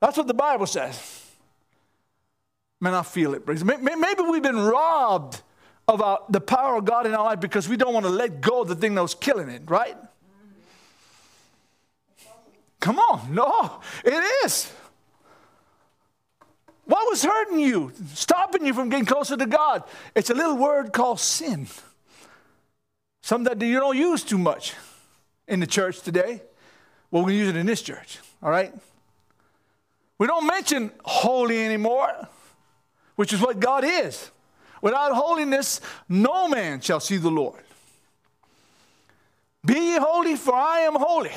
That's 0.00 0.16
what 0.16 0.26
the 0.26 0.34
Bible 0.34 0.64
says. 0.64 1.26
Man, 2.80 2.94
I 2.94 3.02
feel 3.02 3.34
it. 3.34 3.46
Maybe 3.46 4.22
we've 4.22 4.42
been 4.42 4.60
robbed 4.60 5.42
of 5.88 6.02
our, 6.02 6.20
the 6.28 6.40
power 6.40 6.76
of 6.76 6.84
God 6.84 7.06
in 7.06 7.14
our 7.14 7.24
life 7.24 7.40
because 7.40 7.68
we 7.68 7.76
don't 7.76 7.94
want 7.94 8.04
to 8.04 8.12
let 8.12 8.42
go 8.42 8.60
of 8.60 8.68
the 8.68 8.76
thing 8.76 8.94
that 8.94 9.02
was 9.02 9.14
killing 9.14 9.48
it, 9.48 9.62
right? 9.66 9.96
Come 12.78 12.98
on, 12.98 13.34
no, 13.34 13.80
it 14.04 14.44
is. 14.44 14.70
What 16.84 17.10
was 17.10 17.22
hurting 17.24 17.58
you, 17.58 17.92
stopping 18.14 18.64
you 18.64 18.72
from 18.72 18.88
getting 18.88 19.04
closer 19.04 19.36
to 19.36 19.46
God? 19.46 19.82
It's 20.14 20.30
a 20.30 20.34
little 20.34 20.56
word 20.56 20.92
called 20.92 21.20
sin. 21.20 21.66
Something 23.22 23.58
that 23.58 23.66
you 23.66 23.80
don't 23.80 23.96
use 23.96 24.22
too 24.22 24.38
much 24.38 24.74
in 25.46 25.60
the 25.60 25.66
church 25.66 26.00
today. 26.00 26.42
Well, 27.10 27.24
we 27.24 27.36
use 27.36 27.48
it 27.48 27.56
in 27.56 27.66
this 27.66 27.82
church, 27.82 28.18
all 28.42 28.50
right? 28.50 28.72
We 30.18 30.26
don't 30.26 30.46
mention 30.46 30.92
holy 31.04 31.64
anymore, 31.64 32.28
which 33.16 33.32
is 33.32 33.40
what 33.40 33.58
God 33.58 33.84
is. 33.84 34.30
Without 34.82 35.12
holiness, 35.12 35.80
no 36.08 36.48
man 36.48 36.80
shall 36.80 37.00
see 37.00 37.16
the 37.16 37.30
Lord. 37.30 37.62
Be 39.64 39.74
ye 39.74 39.98
holy, 39.98 40.36
for 40.36 40.54
I 40.54 40.80
am 40.80 40.94
holy. 40.94 41.32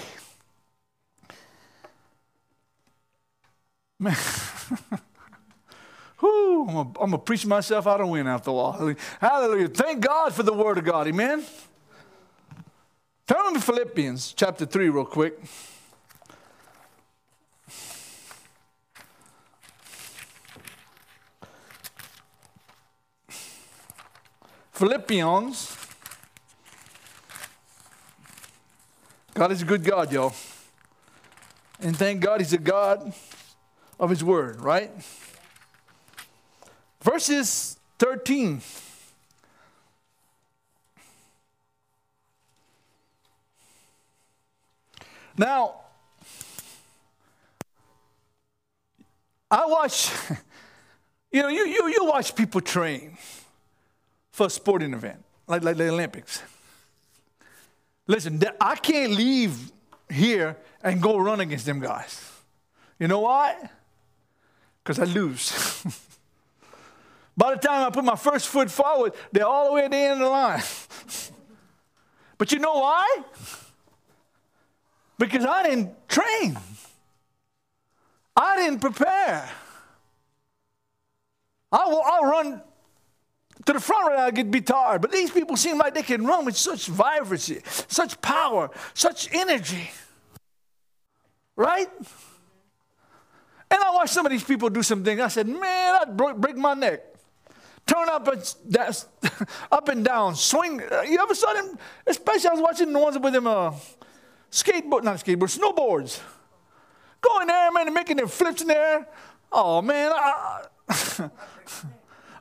Man. 3.99 4.15
Whew, 6.19 6.67
I'm 6.69 6.93
going 6.93 7.11
to 7.11 7.17
preach 7.17 7.45
myself 7.47 7.87
out 7.87 7.99
of 7.99 8.07
wind 8.09 8.29
after 8.29 8.51
a 8.51 8.53
while. 8.53 8.95
Hallelujah. 9.19 9.69
Thank 9.69 10.01
God 10.01 10.33
for 10.33 10.43
the 10.43 10.53
word 10.53 10.77
of 10.77 10.85
God. 10.85 11.07
Amen. 11.07 11.43
Turn 13.27 13.53
to 13.55 13.59
Philippians 13.59 14.33
chapter 14.33 14.65
3 14.65 14.89
real 14.89 15.05
quick. 15.05 15.39
Philippians. 24.81 25.77
God 29.35 29.51
is 29.51 29.61
a 29.61 29.65
good 29.65 29.83
God, 29.83 30.11
y'all. 30.11 30.33
And 31.79 31.95
thank 31.95 32.19
God 32.19 32.41
He's 32.41 32.51
a 32.53 32.57
God 32.57 33.13
of 33.99 34.09
His 34.09 34.23
Word, 34.23 34.59
right? 34.59 34.89
Verses 37.03 37.77
13. 37.99 38.59
Now, 45.37 45.75
I 49.51 49.67
watch, 49.67 50.11
you 51.31 51.43
know, 51.43 51.49
you, 51.49 51.67
you, 51.67 51.87
you 51.87 52.05
watch 52.05 52.35
people 52.35 52.61
train 52.61 53.19
for 54.41 54.47
a 54.47 54.49
sporting 54.49 54.91
event, 54.95 55.23
like, 55.45 55.63
like 55.63 55.77
the 55.77 55.87
Olympics. 55.87 56.41
Listen, 58.07 58.41
I 58.59 58.75
can't 58.75 59.11
leave 59.11 59.71
here 60.09 60.57
and 60.81 60.99
go 60.99 61.19
run 61.19 61.41
against 61.41 61.67
them 61.67 61.79
guys. 61.79 62.27
You 62.97 63.07
know 63.07 63.19
why? 63.19 63.69
Because 64.83 64.97
I 64.97 65.03
lose. 65.03 65.83
By 67.37 67.53
the 67.53 67.59
time 67.59 67.85
I 67.85 67.91
put 67.91 68.03
my 68.03 68.15
first 68.15 68.47
foot 68.47 68.71
forward, 68.71 69.13
they're 69.31 69.45
all 69.45 69.67
the 69.67 69.73
way 69.73 69.85
at 69.85 69.91
the 69.91 69.97
end 69.97 70.13
of 70.13 70.19
the 70.19 70.29
line. 70.29 70.63
but 72.39 72.51
you 72.51 72.57
know 72.57 72.79
why? 72.79 73.23
Because 75.19 75.45
I 75.45 75.69
didn't 75.69 76.09
train. 76.09 76.57
I 78.35 78.57
didn't 78.57 78.79
prepare. 78.79 79.47
I 81.71 81.85
will, 81.85 82.01
I'll 82.03 82.25
run 82.25 82.61
to 83.65 83.73
the 83.73 83.79
front 83.79 84.07
right 84.07 84.19
I 84.19 84.31
get 84.31 84.49
be 84.49 84.61
tired. 84.61 85.01
But 85.01 85.11
these 85.11 85.31
people 85.31 85.55
seem 85.57 85.77
like 85.77 85.93
they 85.93 86.03
can 86.03 86.25
run 86.25 86.45
with 86.45 86.57
such 86.57 86.87
vibrancy, 86.87 87.61
such 87.65 88.21
power, 88.21 88.69
such 88.93 89.33
energy. 89.33 89.91
Right? 91.55 91.87
And 93.69 93.79
I 93.81 93.91
watched 93.91 94.13
some 94.13 94.25
of 94.25 94.31
these 94.31 94.43
people 94.43 94.69
do 94.69 94.83
some 94.83 95.03
things. 95.03 95.21
I 95.21 95.27
said, 95.27 95.47
man, 95.47 95.95
I'd 96.01 96.17
break 96.17 96.57
my 96.57 96.73
neck. 96.73 97.03
Turn 97.85 98.09
up 98.09 98.27
and, 98.27 98.55
up 99.71 99.89
and 99.89 100.05
down, 100.05 100.35
swing. 100.35 100.81
You 101.07 101.19
ever 101.19 101.35
saw 101.35 101.53
them? 101.53 101.77
Especially 102.05 102.49
I 102.49 102.53
was 102.53 102.61
watching 102.61 102.93
the 102.93 102.99
ones 102.99 103.17
with 103.17 103.33
them 103.33 103.47
uh, 103.47 103.71
skateboard, 104.51 105.03
not 105.03 105.17
skateboard, 105.17 105.57
snowboards. 105.57 106.19
Going 107.21 107.47
there, 107.47 107.71
man, 107.71 107.87
and 107.87 107.93
making 107.93 108.17
them 108.17 108.27
flips 108.27 108.61
in 108.61 108.67
there. 108.67 109.07
Oh, 109.51 109.81
man, 109.81 110.11
I, 110.13 110.65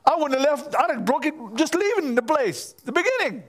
I 0.05 0.15
wouldn't 0.15 0.39
have 0.39 0.61
left, 0.61 0.75
I'd 0.75 0.95
have 0.95 1.05
broke 1.05 1.25
it 1.25 1.35
just 1.55 1.75
leaving 1.75 2.15
the 2.15 2.21
place, 2.21 2.73
the 2.85 2.91
beginning. 2.91 3.43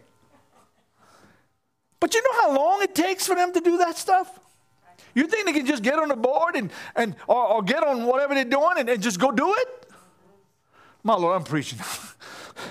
But 1.99 2.15
you 2.15 2.23
know 2.23 2.43
how 2.43 2.57
long 2.57 2.83
it 2.83 2.95
takes 2.95 3.27
for 3.27 3.35
them 3.35 3.53
to 3.53 3.61
do 3.61 3.79
that 3.79 3.97
stuff? 3.97 4.39
You 5.15 5.27
think 5.27 5.47
they 5.47 5.53
can 5.53 5.67
just 5.67 5.83
get 5.83 5.99
on 5.99 6.09
the 6.09 6.17
board 6.17 6.57
and, 6.57 6.71
and 6.97 7.17
or, 7.27 7.47
or 7.47 7.63
get 7.63 7.83
on 7.83 8.05
whatever 8.07 8.35
they're 8.35 8.45
doing 8.45 8.75
and, 8.79 8.89
and 8.89 9.03
just 9.03 9.21
go 9.21 9.31
do 9.31 9.55
it? 9.57 9.91
My 11.03 11.15
Lord, 11.15 11.37
I'm 11.37 11.45
preaching. 11.45 11.79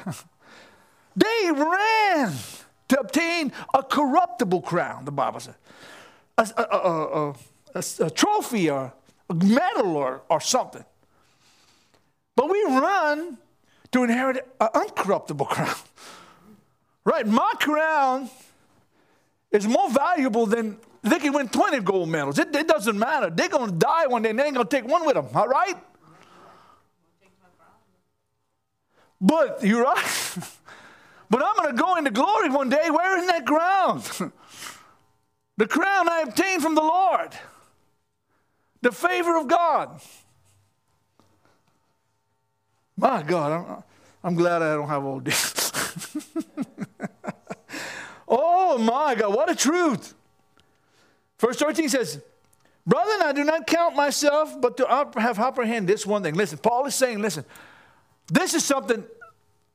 they 1.16 1.52
ran 1.52 2.34
to 2.88 3.00
obtain 3.00 3.52
a 3.74 3.84
corruptible 3.84 4.62
crown, 4.62 5.06
the 5.06 5.12
Bible 5.12 5.40
says. 5.40 5.56
A, 6.38 6.48
a, 6.58 7.34
a, 7.76 7.84
a 8.06 8.10
trophy 8.10 8.70
or 8.70 8.94
a 9.30 9.34
medal 9.34 9.96
or, 9.96 10.24
or 10.30 10.42
something. 10.42 10.84
But 12.36 12.50
we 12.50 12.64
run 12.64 13.38
to 13.92 14.04
inherit 14.04 14.48
an 14.60 14.70
uncorruptible 14.74 15.48
crown. 15.48 15.76
Right? 17.04 17.28
My 17.28 17.54
crown 17.60 18.30
is 19.52 19.68
more 19.68 19.89
valuable 19.89 20.46
than 20.46 20.78
they 21.04 21.20
can 21.20 21.34
win 21.34 21.50
20 21.50 21.80
gold 21.82 22.10
medals. 22.10 22.38
It, 22.39 22.56
it 22.56 22.68
doesn't 22.68 22.98
matter. 22.98 23.30
They're 23.30 23.50
going 23.50 23.72
to 23.72 23.76
die 23.76 24.08
one 24.08 24.22
day 24.22 24.30
and 24.30 24.39
they 24.39 24.44
ain't 24.44 24.54
going 24.54 24.68
to 24.68 24.76
take 24.76 24.88
one 24.88 25.06
with 25.06 25.16
them. 25.16 25.28
All 25.34 25.48
right? 25.48 25.76
But 29.20 29.64
you're 29.64 29.84
right. 29.84 30.38
but 31.30 31.44
I'm 31.44 31.56
going 31.58 31.76
to 31.76 31.82
go 31.82 31.96
into 31.96 32.12
glory 32.12 32.50
one 32.50 32.70
day 32.70 32.89
wearing 32.89 33.28
that 33.28 33.46
crown. 33.46 34.02
the 35.58 35.68
crown 35.68 36.10
I 36.10 36.22
obtained 36.28 36.62
from 36.62 36.76
the 36.76 36.82
Lord, 36.82 37.36
the 38.82 38.92
favor 38.92 39.38
of 39.38 39.48
God. 39.48 40.02
My 43.02 43.24
God, 43.24 43.52
I'm, 43.52 43.84
I'm 44.24 44.36
glad 44.36 44.62
I 44.62 44.76
don't 44.76 44.88
have 44.88 45.04
all 45.04 45.20
this. 45.20 45.72
oh 48.28 48.78
my 48.78 49.16
God, 49.16 49.34
what 49.34 49.49
a 49.49 49.56
truth. 49.56 50.14
Verse 51.39 51.58
13 51.58 51.89
says, 51.89 52.22
Brethren, 52.86 53.22
I 53.24 53.32
do 53.32 53.43
not 53.43 53.66
count 53.66 53.95
myself, 53.95 54.62
but 54.62 54.78
to 54.78 54.86
have 55.18 55.39
apprehended 55.39 55.88
this 55.88 56.06
one 56.06 56.22
thing. 56.22 56.36
Listen, 56.36 56.60
Paul 56.60 56.86
is 56.86 56.93
saying, 56.93 57.20
listen, 57.20 57.43
this 58.28 58.54
is 58.54 58.64
something 58.64 59.04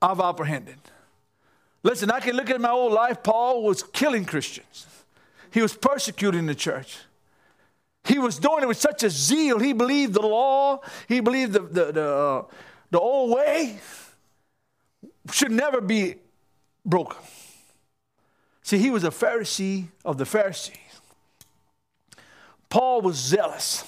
I've 0.00 0.20
apprehended. 0.20 0.78
Listen, 1.82 2.12
I 2.12 2.20
can 2.20 2.36
look 2.36 2.48
at 2.48 2.60
my 2.60 2.70
old 2.70 2.92
life. 2.92 3.24
Paul 3.24 3.64
was 3.64 3.82
killing 3.82 4.24
Christians, 4.24 4.86
he 5.50 5.60
was 5.60 5.74
persecuting 5.74 6.46
the 6.46 6.54
church. 6.54 6.98
He 8.04 8.20
was 8.20 8.38
doing 8.38 8.62
it 8.62 8.68
with 8.68 8.76
such 8.76 9.02
a 9.02 9.10
zeal. 9.10 9.58
He 9.58 9.72
believed 9.72 10.14
the 10.14 10.22
law, 10.22 10.80
he 11.08 11.18
believed 11.18 11.54
the, 11.54 11.60
the, 11.60 11.92
the, 11.92 12.08
uh, 12.08 12.44
the 12.90 13.00
old 13.00 13.34
way 13.34 13.78
should 15.32 15.52
never 15.52 15.80
be 15.80 16.16
broken. 16.84 17.18
See, 18.62 18.78
he 18.78 18.90
was 18.90 19.04
a 19.04 19.10
Pharisee 19.10 19.86
of 20.04 20.18
the 20.18 20.26
Pharisees. 20.26 20.76
Paul 22.68 23.00
was 23.00 23.16
zealous. 23.16 23.84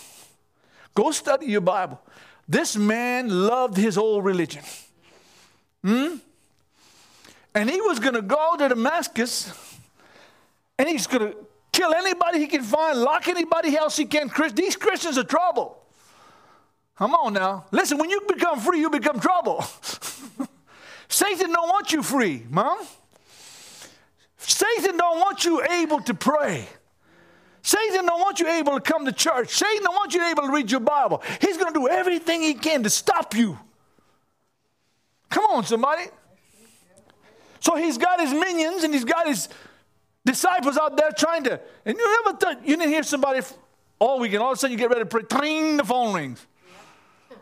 Go 0.95 1.11
study 1.11 1.47
your 1.47 1.61
Bible. 1.61 2.01
This 2.49 2.77
man 2.77 3.29
loved 3.29 3.77
his 3.77 3.99
old 3.99 4.25
religion. 4.25 4.63
Hmm? 5.85 6.17
And 7.55 7.69
he 7.69 7.81
was 7.81 7.99
going 7.99 8.15
to 8.15 8.23
go 8.23 8.57
to 8.57 8.69
Damascus 8.69 9.53
and 10.79 10.89
he's 10.89 11.07
going 11.07 11.33
to 11.33 11.37
kill 11.73 11.93
anybody 11.93 12.39
he 12.39 12.47
can 12.47 12.63
find, 12.63 13.01
lock 13.01 13.29
anybody 13.29 13.77
else 13.77 13.97
he 13.97 14.05
can. 14.05 14.31
These 14.55 14.77
Christians 14.77 15.19
are 15.19 15.25
trouble. 15.25 15.78
Come 16.99 17.15
on 17.15 17.33
now. 17.33 17.65
Listen, 17.71 17.97
when 17.99 18.11
you 18.11 18.21
become 18.27 18.59
free, 18.59 18.81
you 18.81 18.91
become 18.91 19.21
trouble. 19.21 19.63
Satan 21.09 21.53
don't 21.53 21.69
want 21.69 21.93
you 21.93 22.03
free, 22.03 22.45
mom. 22.51 22.77
Satan 24.39 24.97
don't 24.97 25.19
want 25.21 25.45
you 25.45 25.63
able 25.63 26.01
to 26.01 26.15
pray. 26.15 26.67
Satan 27.63 28.05
don't 28.05 28.21
want 28.21 28.41
you 28.41 28.49
able 28.49 28.73
to 28.75 28.81
come 28.81 29.05
to 29.05 29.13
church. 29.13 29.51
Satan 29.51 29.85
don't 29.85 29.95
want 29.95 30.13
you 30.13 30.25
able 30.25 30.43
to 30.43 30.51
read 30.51 30.73
your 30.73 30.81
Bible. 30.81 31.23
He's 31.41 31.57
going 31.57 31.73
to 31.73 31.79
do 31.79 31.87
everything 31.89 32.43
he 32.43 32.55
can 32.55 32.83
to 32.83 32.91
stop 32.91 33.33
you. 33.37 33.57
Come 35.31 35.45
on, 35.45 35.65
somebody. 35.65 36.07
So 37.61 37.77
he's 37.77 37.97
got 37.97 38.21
his 38.21 38.33
minions 38.33 38.83
and 38.83 38.93
he's 38.93 39.05
got 39.05 39.29
his 39.29 39.49
disciples 40.25 40.77
out 40.77 40.97
there 40.97 41.13
trying 41.13 41.45
to. 41.45 41.61
And 41.85 41.97
you 41.97 42.25
ever 42.27 42.37
thought 42.37 42.67
you 42.67 42.77
didn't 42.77 42.91
hear 42.91 43.05
somebody 43.05 43.41
all 44.01 44.19
weekend, 44.19 44.43
all 44.43 44.51
of 44.51 44.59
a 44.59 44.61
sudden 44.61 44.73
you 44.73 44.79
get 44.79 44.89
ready 44.89 45.03
to 45.03 45.07
pray, 45.07 45.23
tring, 45.23 45.77
the 45.77 45.85
phone 45.85 46.13
rings. 46.13 46.45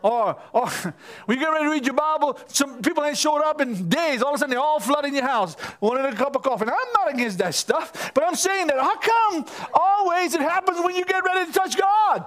Or, 0.01 0.37
oh, 0.53 0.59
or 0.59 0.63
oh, 0.65 0.93
when 1.25 1.37
you 1.37 1.43
get 1.43 1.51
ready 1.51 1.65
to 1.65 1.71
read 1.71 1.85
your 1.85 1.95
Bible, 1.95 2.39
some 2.47 2.81
people 2.81 3.03
ain't 3.03 3.17
showed 3.17 3.41
up 3.41 3.61
in 3.61 3.89
days. 3.89 4.21
All 4.21 4.29
of 4.29 4.35
a 4.35 4.37
sudden, 4.39 4.51
they're 4.51 4.59
all 4.59 4.79
flood 4.79 5.05
in 5.05 5.13
your 5.13 5.27
house, 5.27 5.55
wanting 5.81 6.05
a 6.05 6.15
cup 6.15 6.35
of 6.35 6.43
coffee. 6.43 6.65
Now, 6.65 6.73
I'm 6.73 6.93
not 6.93 7.13
against 7.13 7.37
that 7.39 7.55
stuff, 7.55 8.11
but 8.13 8.23
I'm 8.23 8.35
saying 8.35 8.67
that 8.67 8.79
how 8.79 8.97
come 8.97 9.45
always 9.73 10.33
it 10.33 10.41
happens 10.41 10.79
when 10.83 10.95
you 10.95 11.05
get 11.05 11.23
ready 11.23 11.51
to 11.51 11.57
touch 11.57 11.77
God? 11.77 12.25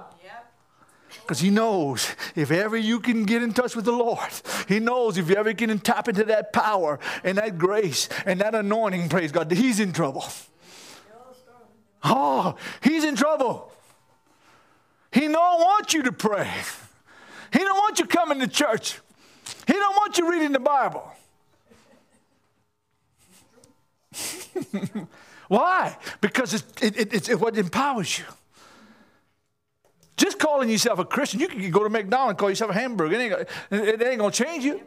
Because 1.21 1.39
he 1.39 1.49
knows 1.49 2.13
if 2.35 2.51
ever 2.51 2.75
you 2.75 2.99
can 2.99 3.23
get 3.23 3.41
in 3.43 3.53
touch 3.53 3.75
with 3.75 3.85
the 3.85 3.91
Lord, 3.91 4.29
he 4.67 4.79
knows 4.79 5.17
if 5.17 5.29
you 5.29 5.35
ever 5.35 5.53
can 5.53 5.79
tap 5.79 6.09
into 6.09 6.25
that 6.25 6.51
power 6.51 6.99
and 7.23 7.37
that 7.37 7.57
grace 7.57 8.09
and 8.25 8.41
that 8.41 8.53
anointing, 8.53 9.07
praise 9.07 9.31
God, 9.31 9.49
he's 9.51 9.79
in 9.79 9.93
trouble. 9.93 10.25
Oh, 12.03 12.55
he's 12.81 13.03
in 13.03 13.15
trouble. 13.15 13.71
He 15.11 15.21
don't 15.21 15.33
want 15.35 15.93
you 15.93 16.03
to 16.03 16.11
pray. 16.11 16.51
He 17.51 17.59
don't 17.59 17.77
want 17.77 17.99
you 17.99 18.05
coming 18.05 18.39
to 18.39 18.47
church. 18.47 18.99
He 19.67 19.73
don't 19.73 19.95
want 19.95 20.17
you 20.17 20.29
reading 20.29 20.51
the 20.51 20.59
Bible. 20.59 21.11
Why? 25.47 25.95
Because 26.21 26.53
it's, 26.53 26.63
it, 26.81 26.97
it, 26.97 27.13
it's 27.13 27.29
what 27.35 27.57
empowers 27.57 28.19
you. 28.19 28.25
Just 30.15 30.39
calling 30.39 30.69
yourself 30.69 30.99
a 30.99 31.05
Christian, 31.05 31.39
you 31.39 31.47
can 31.47 31.71
go 31.71 31.83
to 31.83 31.89
McDonald's 31.89 32.31
and 32.31 32.37
call 32.37 32.49
yourself 32.49 32.71
a 32.71 32.73
hamburger. 32.73 33.15
It 33.15 33.21
ain't, 33.21 33.47
it 33.71 34.01
ain't 34.01 34.19
going 34.19 34.31
to 34.31 34.43
change 34.43 34.63
you. 34.63 34.81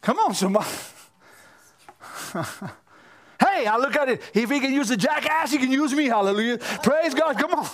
Come 0.00 0.18
on, 0.18 0.34
somebody. 0.34 0.66
hey, 3.40 3.66
I 3.66 3.76
look 3.76 3.94
at 3.96 4.08
it. 4.08 4.22
If 4.32 4.50
he 4.50 4.60
can 4.60 4.72
use 4.72 4.88
the 4.88 4.96
jackass, 4.96 5.52
he 5.52 5.58
can 5.58 5.70
use 5.70 5.92
me. 5.92 6.06
Hallelujah. 6.06 6.56
Praise 6.58 7.12
God. 7.12 7.36
Come 7.38 7.54
on. 7.54 7.66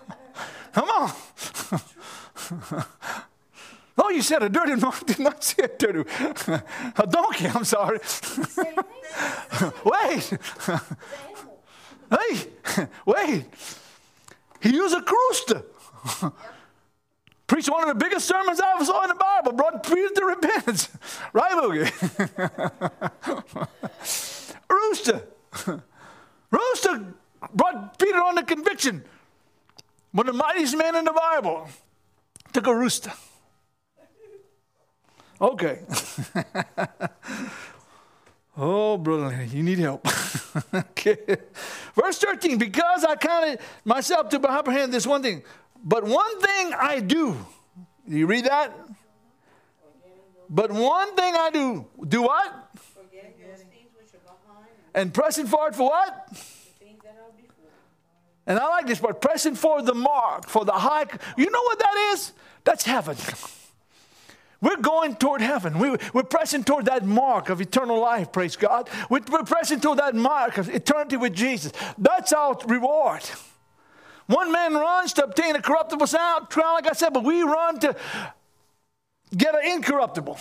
Come 0.74 0.88
on. 0.88 1.12
oh, 3.96 4.10
you, 4.10 4.22
said 4.22 4.42
a 4.42 4.48
dirty 4.48 4.74
no, 4.80 4.88
I 4.90 5.00
did 5.06 5.20
not 5.20 5.44
say 5.44 5.62
a 5.62 5.68
dirty. 5.68 6.00
a 6.96 7.06
donkey, 7.06 7.46
I'm 7.46 7.64
sorry. 7.64 8.00
wait. 9.84 10.38
hey, 12.10 12.88
wait. 13.06 13.44
He 14.60 14.70
used 14.70 14.96
a 14.96 15.04
rooster. 15.08 15.62
Preached 17.46 17.70
one 17.70 17.88
of 17.88 17.96
the 17.96 18.04
biggest 18.04 18.26
sermons 18.26 18.60
I 18.60 18.72
ever 18.74 18.84
saw 18.84 19.04
in 19.04 19.10
the 19.10 19.14
Bible, 19.14 19.52
brought 19.52 19.84
Peter 19.84 20.08
to 20.12 20.24
repentance. 20.24 20.88
Right, 21.32 21.52
Boogie? 21.52 21.88
rooster. 24.68 25.22
Rooster 26.50 27.14
brought 27.52 27.96
Peter 27.96 28.18
on 28.18 28.34
the 28.34 28.42
conviction. 28.42 29.04
Of 30.16 30.26
the 30.26 30.32
mightiest 30.32 30.76
men 30.76 30.94
in 30.94 31.04
the 31.04 31.12
Bible 31.12 31.68
took 32.52 32.66
a 32.66 32.74
rooster. 32.74 33.12
Okay. 35.40 35.80
oh, 38.56 38.96
brother, 38.96 39.46
you 39.50 39.62
need 39.62 39.78
help. 39.78 40.06
okay. 40.74 41.18
Verse 41.94 42.18
13, 42.18 42.58
because 42.58 43.04
I 43.04 43.16
counted 43.16 43.58
myself 43.84 44.28
to 44.30 44.48
apprehend 44.48 44.94
this 44.94 45.06
one 45.06 45.22
thing, 45.22 45.42
but 45.82 46.04
one 46.04 46.40
thing 46.40 46.72
I 46.78 47.00
do. 47.00 47.36
Do 48.08 48.16
you 48.16 48.26
read 48.26 48.44
that? 48.44 48.72
But 50.48 50.70
one 50.70 51.16
thing 51.16 51.34
I 51.34 51.50
do. 51.50 51.86
Do 52.06 52.22
what? 52.22 52.70
And 54.94 55.12
pressing 55.12 55.48
forward 55.48 55.74
for 55.74 55.88
what? 55.88 56.28
And 58.46 58.58
I 58.58 58.68
like 58.68 58.86
this 58.86 59.00
part 59.00 59.20
pressing 59.20 59.54
for 59.54 59.82
the 59.82 59.94
mark, 59.94 60.48
for 60.48 60.64
the 60.64 60.72
high. 60.72 61.06
You 61.36 61.50
know 61.50 61.62
what 61.62 61.78
that 61.78 62.12
is? 62.12 62.32
That's 62.64 62.84
heaven. 62.84 63.16
We're 64.60 64.76
going 64.76 65.16
toward 65.16 65.42
heaven. 65.42 65.78
We, 65.78 65.90
are 65.90 66.22
pressing 66.22 66.64
toward 66.64 66.86
that 66.86 67.04
mark 67.04 67.50
of 67.50 67.60
eternal 67.60 68.00
life, 68.00 68.32
praise 68.32 68.56
God. 68.56 68.88
We're, 69.10 69.20
pressing 69.20 69.80
toward 69.80 69.98
that 69.98 70.14
mark 70.14 70.56
of 70.56 70.70
eternity 70.70 71.18
with 71.18 71.34
Jesus. 71.34 71.72
That's 71.98 72.32
our 72.32 72.56
reward. 72.66 73.22
One 74.26 74.50
man 74.50 74.72
runs 74.72 75.12
to 75.14 75.24
obtain 75.24 75.54
a 75.54 75.60
corruptible 75.60 76.06
sound, 76.06 76.46
like 76.56 76.88
I 76.88 76.94
said, 76.94 77.12
but 77.12 77.24
we 77.24 77.42
run 77.42 77.78
to 77.80 77.94
get 79.36 79.54
an 79.54 79.70
incorruptible. 79.70 80.38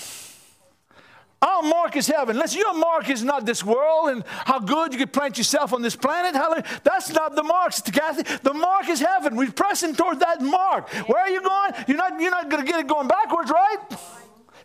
Our 1.44 1.62
mark 1.62 1.98
is 1.98 2.08
heaven. 2.08 2.38
Listen, 2.38 2.60
your 2.60 2.74
mark 2.74 3.10
is 3.10 3.22
not 3.22 3.46
this 3.46 3.66
world 3.66 4.12
and 4.12 4.24
how 4.28 4.60
good 4.60 4.94
you 4.94 5.00
could 5.00 5.12
plant 5.12 5.38
yourself 5.38 5.74
on 5.74 5.82
this 5.82 5.94
planet. 5.94 6.36
Hallelujah. 6.36 6.64
That's 6.84 7.10
not 7.10 7.36
the 7.36 7.44
mark, 7.44 7.74
Kathy. 7.92 8.24
The 8.42 8.54
mark 8.54 8.88
is 8.88 9.02
heaven. 9.02 9.36
We're 9.36 9.52
pressing 9.52 9.94
toward 9.94 10.22
that 10.22 10.42
mark. 10.42 10.90
Where 10.90 11.20
are 11.20 11.30
you 11.30 11.42
going? 11.42 11.74
You're 11.86 11.98
not, 11.98 12.18
you're 12.22 12.32
not 12.32 12.50
going 12.50 12.66
to 12.66 12.72
get 12.72 12.80
it 12.80 12.88
going 12.88 13.10
backwards, 13.10 13.52
right? 13.52 13.78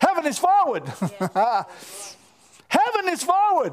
Heaven 0.00 0.24
is 0.26 0.38
forward. 0.38 0.86
heaven 2.68 3.08
is 3.08 3.24
forward. 3.24 3.72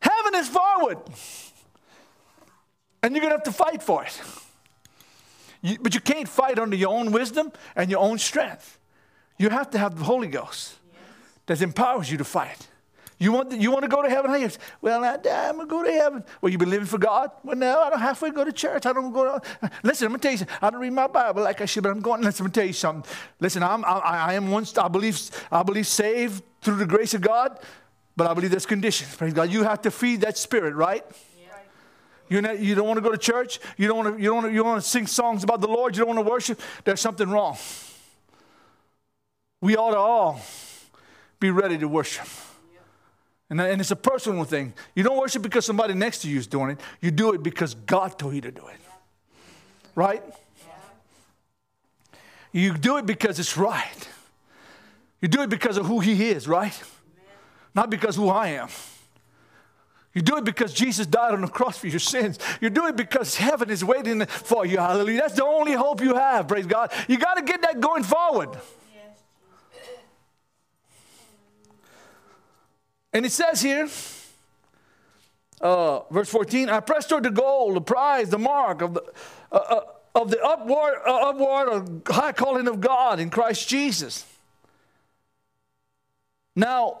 Heaven 0.00 0.34
is 0.36 0.48
forward. 0.48 0.98
And 3.02 3.16
you're 3.16 3.22
going 3.22 3.32
to 3.32 3.38
have 3.38 3.42
to 3.44 3.52
fight 3.52 3.82
for 3.82 4.04
it. 4.04 4.22
You, 5.60 5.76
but 5.80 5.92
you 5.92 6.00
can't 6.00 6.28
fight 6.28 6.60
under 6.60 6.76
your 6.76 6.94
own 6.94 7.10
wisdom 7.10 7.50
and 7.74 7.90
your 7.90 8.00
own 8.00 8.18
strength. 8.18 8.78
You 9.38 9.48
have 9.48 9.70
to 9.70 9.78
have 9.78 9.98
the 9.98 10.04
Holy 10.04 10.28
Ghost 10.28 10.76
that 11.50 11.60
empowers 11.62 12.08
you 12.08 12.16
to 12.16 12.22
fight. 12.22 12.68
You 13.18 13.32
want, 13.32 13.50
you 13.52 13.72
want 13.72 13.82
to 13.82 13.88
go 13.88 14.02
to 14.02 14.08
heaven? 14.08 14.30
Hey, 14.30 14.48
well, 14.80 15.04
I, 15.04 15.14
am 15.14 15.56
going 15.56 15.58
to 15.58 15.66
go 15.66 15.82
to 15.82 15.90
heaven. 15.90 16.24
Well, 16.40 16.50
you've 16.50 16.60
been 16.60 16.70
living 16.70 16.86
for 16.86 16.96
God? 16.96 17.32
Well, 17.42 17.56
no, 17.56 17.82
I 17.82 17.90
don't 17.90 17.98
halfway 17.98 18.30
go 18.30 18.44
to 18.44 18.52
church. 18.52 18.86
I 18.86 18.92
don't 18.92 19.12
go 19.12 19.40
to. 19.40 19.70
Listen, 19.82 20.06
I'm 20.06 20.12
going 20.12 20.20
to 20.20 20.22
tell 20.22 20.30
you 20.30 20.38
something. 20.38 20.56
I 20.62 20.70
don't 20.70 20.80
read 20.80 20.92
my 20.92 21.08
Bible 21.08 21.42
like 21.42 21.60
I 21.60 21.64
should, 21.64 21.82
but 21.82 21.90
I'm 21.90 22.00
going. 22.00 22.22
Listen, 22.22 22.46
I'm 22.46 22.52
going 22.52 22.52
to 22.52 22.60
tell 22.60 22.66
you 22.68 22.72
something. 22.72 23.12
Listen, 23.40 23.64
I'm, 23.64 23.84
I, 23.84 23.98
I 23.98 24.34
am 24.34 24.52
once, 24.52 24.78
I 24.78 24.86
believe, 24.86 25.18
I 25.50 25.64
believe 25.64 25.88
saved 25.88 26.44
through 26.62 26.76
the 26.76 26.86
grace 26.86 27.14
of 27.14 27.20
God, 27.20 27.58
but 28.16 28.30
I 28.30 28.34
believe 28.34 28.52
there's 28.52 28.64
conditions. 28.64 29.16
Praise 29.16 29.32
God. 29.32 29.50
You 29.50 29.64
have 29.64 29.82
to 29.82 29.90
feed 29.90 30.20
that 30.20 30.38
spirit, 30.38 30.76
right? 30.76 31.04
you 32.28 32.40
not, 32.40 32.60
you 32.60 32.76
don't 32.76 32.86
want 32.86 32.98
to 32.98 33.02
go 33.02 33.10
to 33.10 33.18
church. 33.18 33.58
You 33.76 33.88
don't 33.88 33.96
want 33.96 34.16
to, 34.16 34.22
you 34.22 34.28
don't 34.28 34.36
want 34.36 34.46
to, 34.46 34.52
you 34.52 34.58
don't 34.58 34.68
want 34.68 34.82
to 34.84 34.88
sing 34.88 35.08
songs 35.08 35.42
about 35.42 35.60
the 35.60 35.66
Lord. 35.66 35.96
You 35.96 36.04
don't 36.04 36.14
want 36.14 36.24
to 36.24 36.30
worship. 36.30 36.60
There's 36.84 37.00
something 37.00 37.28
wrong. 37.28 37.58
We 39.60 39.76
ought 39.76 39.90
to 39.90 39.98
all 39.98 40.40
be 41.40 41.50
ready 41.50 41.78
to 41.78 41.88
worship. 41.88 42.26
And, 43.48 43.60
and 43.60 43.80
it's 43.80 43.90
a 43.90 43.96
personal 43.96 44.44
thing. 44.44 44.74
You 44.94 45.02
don't 45.02 45.18
worship 45.18 45.42
because 45.42 45.66
somebody 45.66 45.94
next 45.94 46.18
to 46.22 46.28
you 46.28 46.38
is 46.38 46.46
doing 46.46 46.70
it. 46.70 46.80
You 47.00 47.10
do 47.10 47.32
it 47.32 47.42
because 47.42 47.74
God 47.74 48.18
told 48.18 48.34
you 48.34 48.40
to 48.42 48.52
do 48.52 48.66
it. 48.68 48.76
Right? 49.96 50.22
You 52.52 52.74
do 52.74 52.96
it 52.98 53.06
because 53.06 53.40
it's 53.40 53.56
right. 53.56 54.08
You 55.20 55.28
do 55.28 55.42
it 55.42 55.50
because 55.50 55.76
of 55.76 55.86
who 55.86 56.00
He 56.00 56.30
is, 56.30 56.46
right? 56.46 56.80
Not 57.74 57.90
because 57.90 58.16
who 58.16 58.28
I 58.28 58.48
am. 58.48 58.68
You 60.14 60.22
do 60.22 60.36
it 60.36 60.44
because 60.44 60.72
Jesus 60.72 61.06
died 61.06 61.34
on 61.34 61.40
the 61.40 61.48
cross 61.48 61.78
for 61.78 61.86
your 61.86 62.00
sins. 62.00 62.38
You 62.60 62.68
do 62.70 62.86
it 62.86 62.96
because 62.96 63.36
heaven 63.36 63.70
is 63.70 63.84
waiting 63.84 64.26
for 64.26 64.66
you. 64.66 64.78
Hallelujah. 64.78 65.20
That's 65.20 65.34
the 65.34 65.44
only 65.44 65.72
hope 65.72 66.00
you 66.00 66.14
have. 66.14 66.48
Praise 66.48 66.66
God. 66.66 66.90
You 67.06 67.16
got 67.16 67.34
to 67.34 67.42
get 67.42 67.62
that 67.62 67.80
going 67.80 68.02
forward. 68.02 68.50
And 73.12 73.26
it 73.26 73.32
says 73.32 73.60
here, 73.60 73.88
uh, 75.60 76.00
verse 76.10 76.28
14, 76.28 76.68
I 76.68 76.80
pressed 76.80 77.08
toward 77.08 77.24
the 77.24 77.30
goal, 77.30 77.74
the 77.74 77.80
prize, 77.80 78.30
the 78.30 78.38
mark 78.38 78.82
of 78.82 78.94
the, 78.94 79.02
uh, 79.52 79.56
uh, 79.56 79.80
of 80.14 80.30
the 80.30 80.42
upward, 80.42 80.94
uh, 81.06 81.30
upward 81.30 81.68
or 81.68 82.14
high 82.14 82.32
calling 82.32 82.66
of 82.66 82.80
God 82.80 83.20
in 83.20 83.30
Christ 83.30 83.68
Jesus. 83.68 84.24
Now, 86.56 87.00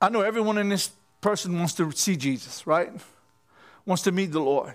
I 0.00 0.08
know 0.08 0.22
everyone 0.22 0.58
in 0.58 0.68
this 0.68 0.90
person 1.20 1.56
wants 1.58 1.74
to 1.74 1.90
see 1.92 2.16
Jesus, 2.16 2.66
right? 2.66 2.92
Wants 3.84 4.02
to 4.04 4.12
meet 4.12 4.32
the 4.32 4.40
Lord. 4.40 4.74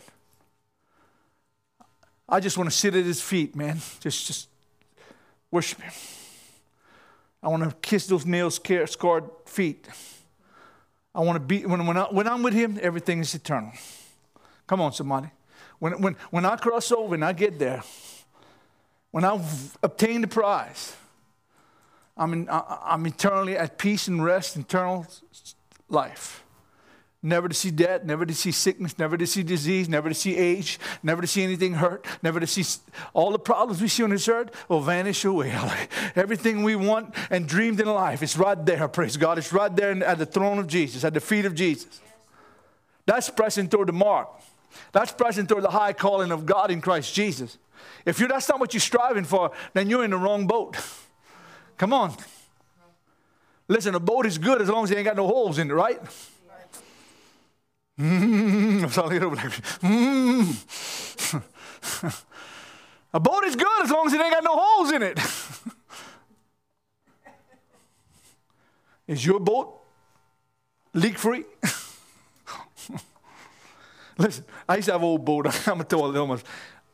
I 2.28 2.40
just 2.40 2.58
want 2.58 2.70
to 2.70 2.76
sit 2.76 2.96
at 2.96 3.04
his 3.04 3.22
feet, 3.22 3.56
man. 3.56 3.80
Just, 4.00 4.28
just 4.28 4.48
worship 5.52 5.82
him. 5.82 5.92
I 7.44 7.48
want 7.48 7.64
to 7.64 7.76
kiss 7.82 8.08
those 8.08 8.26
nail 8.26 8.52
scarred 8.52 9.30
feet. 9.46 9.88
I 11.14 11.20
want 11.22 11.36
to 11.36 11.40
be, 11.40 11.66
when, 11.66 11.86
when, 11.86 11.98
I, 11.98 12.04
when 12.04 12.28
I'm 12.28 12.44
with 12.44 12.54
him, 12.54 12.80
everything 12.82 13.20
is 13.20 13.34
eternal. 13.34 13.72
Come 14.68 14.80
on, 14.80 14.94
somebody. 14.94 15.30
When, 15.80 16.02
when, 16.02 16.16
when 16.30 16.46
I 16.46 16.56
cross 16.56 16.92
over 16.92 17.16
and 17.16 17.26
I 17.26 17.34
get 17.34 17.60
there, 17.60 17.84
when 19.10 19.26
I've 19.26 19.78
obtained 19.84 20.24
the 20.24 20.28
prize, 20.28 20.96
I'm, 22.16 22.34
in, 22.34 22.50
I, 22.50 22.78
I'm 22.84 23.06
eternally 23.06 23.58
at 23.58 23.78
peace 23.78 24.08
and 24.08 24.24
rest, 24.24 24.56
eternal 24.56 25.08
life. 25.90 26.44
Never 27.24 27.48
to 27.48 27.54
see 27.54 27.70
death, 27.70 28.04
never 28.04 28.26
to 28.26 28.34
see 28.34 28.52
sickness, 28.52 28.98
never 28.98 29.16
to 29.16 29.28
see 29.28 29.44
disease, 29.44 29.88
never 29.88 30.10
to 30.10 30.16
see 30.16 30.36
age, 30.36 30.80
never 31.04 31.22
to 31.22 31.28
see 31.28 31.44
anything 31.44 31.76
hurt, 31.76 32.08
never 32.24 32.40
to 32.40 32.48
see 32.48 32.64
all 33.14 33.32
the 33.32 33.38
problems 33.38 33.80
we 33.80 33.88
see 33.88 34.02
on 34.02 34.10
this 34.10 34.28
earth 34.28 34.50
will 34.68 34.82
vanish 34.82 35.24
away. 35.24 35.52
Everything 36.16 36.64
we 36.64 36.76
want 36.76 37.14
and 37.30 37.48
dreamed 37.48 37.80
in 37.80 37.86
life, 37.86 38.24
it's 38.24 38.38
right 38.38 38.66
there, 38.66 38.88
praise 38.88 39.18
God. 39.18 39.38
It's 39.38 39.54
right 39.54 39.76
there 39.76 39.92
at 40.04 40.18
the 40.18 40.26
throne 40.26 40.58
of 40.58 40.66
Jesus, 40.66 41.04
at 41.04 41.14
the 41.14 41.20
feet 41.20 41.46
of 41.46 41.54
Jesus. 41.54 42.02
That's 43.06 43.30
pressing 43.30 43.70
toward 43.70 43.90
the 43.90 43.94
mark. 43.94 44.28
That's 44.92 45.12
pressing 45.12 45.46
toward 45.46 45.64
the 45.64 45.70
high 45.70 45.94
calling 45.94 46.32
of 46.32 46.48
God 46.48 46.72
in 46.72 46.82
Christ 46.82 47.14
Jesus. 47.14 47.60
If 48.04 48.20
you're, 48.20 48.30
that's 48.30 48.50
not 48.50 48.60
what 48.60 48.74
you're 48.74 48.82
striving 48.82 49.26
for, 49.26 49.52
then 49.74 49.92
you're 49.92 50.04
in 50.04 50.12
the 50.12 50.18
wrong 50.18 50.48
boat. 50.48 50.76
Come 51.78 51.94
on. 51.94 52.16
Listen, 53.68 53.94
a 53.94 54.00
boat 54.00 54.26
is 54.26 54.40
good 54.40 54.62
as 54.62 54.70
long 54.70 54.86
as 54.86 54.92
it 54.92 54.98
ain't 54.98 55.06
got 55.06 55.16
no 55.16 55.28
holes 55.28 55.60
in 55.60 55.70
it, 55.70 55.74
right? 55.74 56.00
Mm, 59.82 60.54
A 63.14 63.20
boat 63.20 63.44
is 63.44 63.56
good 63.56 63.84
as 63.84 63.92
long 63.92 64.08
as 64.08 64.14
it 64.14 64.22
ain't 64.22 64.32
got 64.32 64.44
no 64.44 64.58
holes 64.58 64.92
in 64.92 65.04
it. 65.04 65.20
is 69.08 69.24
your 69.24 69.40
boat 69.40 69.82
leak 70.94 71.20
free? 71.20 71.44
Listen, 74.18 74.46
I 74.68 74.78
used 74.78 74.88
to 74.88 74.94
have 74.94 75.02
an 75.02 75.08
old 75.08 75.24
boat. 75.24 75.68
I'm 75.68 75.78
to 75.78 75.84
tell 75.84 76.12
you 76.12 76.26
much. 76.26 76.42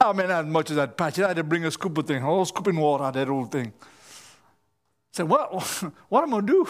I 0.02 0.12
mean, 0.12 0.30
as 0.30 0.46
much 0.46 0.72
as 0.72 0.78
I'd 0.78 0.98
patch 0.98 1.20
it. 1.20 1.24
I 1.24 1.30
had 1.30 1.38
to 1.38 1.44
bring 1.44 1.64
a 1.64 1.72
scoop 1.72 1.98
of 1.98 2.06
thing, 2.06 2.22
all 2.24 2.44
scooping 2.44 2.76
water 2.76 3.06
out 3.06 3.14
that 3.14 3.30
old 3.30 3.52
thing. 3.52 3.72
I 3.80 3.86
said, 5.14 5.30
what, 5.30 5.54
what 6.10 6.24
am 6.24 6.34
I 6.34 6.42
going 6.42 6.48
to 6.48 6.66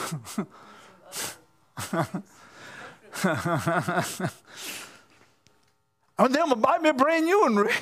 do? 2.13 2.23
And 3.23 3.33
then 6.33 6.41
I'm 6.41 6.49
gonna 6.49 6.55
buy 6.55 6.77
me 6.79 6.89
a 6.89 6.93
brand 6.93 7.25
new 7.25 7.41
one, 7.41 7.55
Rick. 7.55 7.81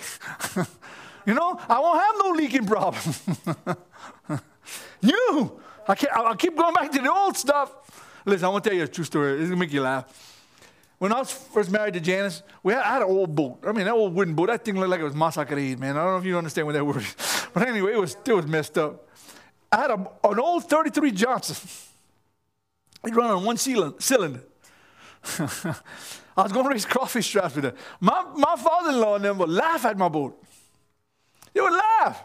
you 1.26 1.34
know, 1.34 1.60
I 1.68 1.80
won't 1.80 2.02
have 2.02 2.16
no 2.24 2.30
leaking 2.32 2.66
problem. 2.66 3.04
new. 5.02 5.60
I, 5.88 5.96
can't, 5.96 6.14
I 6.16 6.36
keep 6.36 6.56
going 6.56 6.74
back 6.74 6.92
to 6.92 7.02
the 7.02 7.12
old 7.12 7.38
stuff. 7.38 7.72
Listen, 8.26 8.46
I 8.46 8.50
want 8.50 8.64
to 8.64 8.70
tell 8.70 8.78
you 8.78 8.84
a 8.86 8.88
true 8.88 9.04
story. 9.04 9.34
It's 9.34 9.50
gonna 9.50 9.60
make 9.60 9.74
you 9.74 9.82
laugh. 9.82 10.06
When 10.98 11.12
I 11.12 11.20
was 11.20 11.32
first 11.32 11.70
married 11.70 11.94
to 11.96 12.00
Janice, 12.00 12.42
we 12.64 12.74
had, 12.74 12.82
I 12.84 12.94
had 12.94 13.02
an 13.02 13.10
old 13.10 13.36
boat. 13.36 13.60
I 13.68 13.74
mean, 13.74 13.86
that 13.86 13.94
old 13.94 14.16
wooden 14.16 14.34
boat, 14.34 14.48
that 14.48 14.64
thing 14.64 14.80
looked 14.80 14.90
like 14.90 15.02
it 15.02 15.04
was 15.04 15.14
Masakarid, 15.14 15.78
man. 15.78 15.98
I 15.98 16.04
don't 16.04 16.14
know 16.14 16.18
if 16.18 16.26
you 16.26 16.38
understand 16.38 16.68
what 16.68 16.74
that 16.74 16.86
word 16.86 16.98
is. 16.98 17.16
But 17.54 17.68
anyway, 17.68 17.94
it 17.94 18.00
was, 18.00 18.16
it 18.26 18.34
was 18.34 18.48
messed 18.48 18.78
up. 18.78 19.08
I 19.72 19.82
had 19.82 19.92
a, 19.92 20.10
an 20.24 20.40
old 20.40 20.70
33 20.70 21.12
Johnson. 21.12 21.56
It 23.06 23.14
run 23.14 23.30
on 23.30 23.44
one 23.44 23.58
cylinder. 23.58 24.42
I 26.38 26.44
was 26.44 26.52
going 26.52 26.66
to 26.66 26.70
raise 26.72 26.86
crawfish 26.86 27.30
traps 27.32 27.56
with 27.56 27.66
it. 27.66 27.76
My, 28.00 28.26
my 28.36 28.56
father-in-law 28.58 29.16
and 29.16 29.26
them 29.26 29.38
would 29.40 29.50
laugh 29.50 29.86
at 29.86 29.98
my 29.98 30.10
boat. 30.10 30.42
They 31.54 31.62
would 31.62 31.74
laugh. 31.74 32.22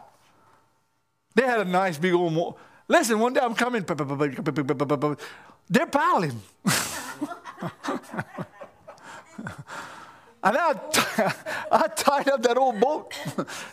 They 1.33 1.43
had 1.43 1.61
a 1.61 1.65
nice 1.65 1.97
big 1.97 2.13
old. 2.13 2.33
Mo- 2.33 2.57
Listen, 2.87 3.19
one 3.19 3.33
day 3.33 3.39
I'm 3.41 3.55
coming. 3.55 3.83
They're 5.69 5.85
piling. 5.87 6.41
and 10.43 10.57
I, 10.57 10.73
t- 10.91 11.01
I 11.71 11.87
tied 11.95 12.29
up 12.29 12.41
that 12.43 12.57
old 12.57 12.79
boat, 12.81 13.13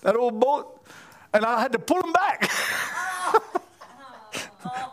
that 0.02 0.14
old 0.14 0.38
boat, 0.38 0.86
and 1.34 1.44
I 1.44 1.60
had 1.60 1.72
to 1.72 1.78
pull 1.80 2.00
them 2.00 2.12
back 2.12 2.48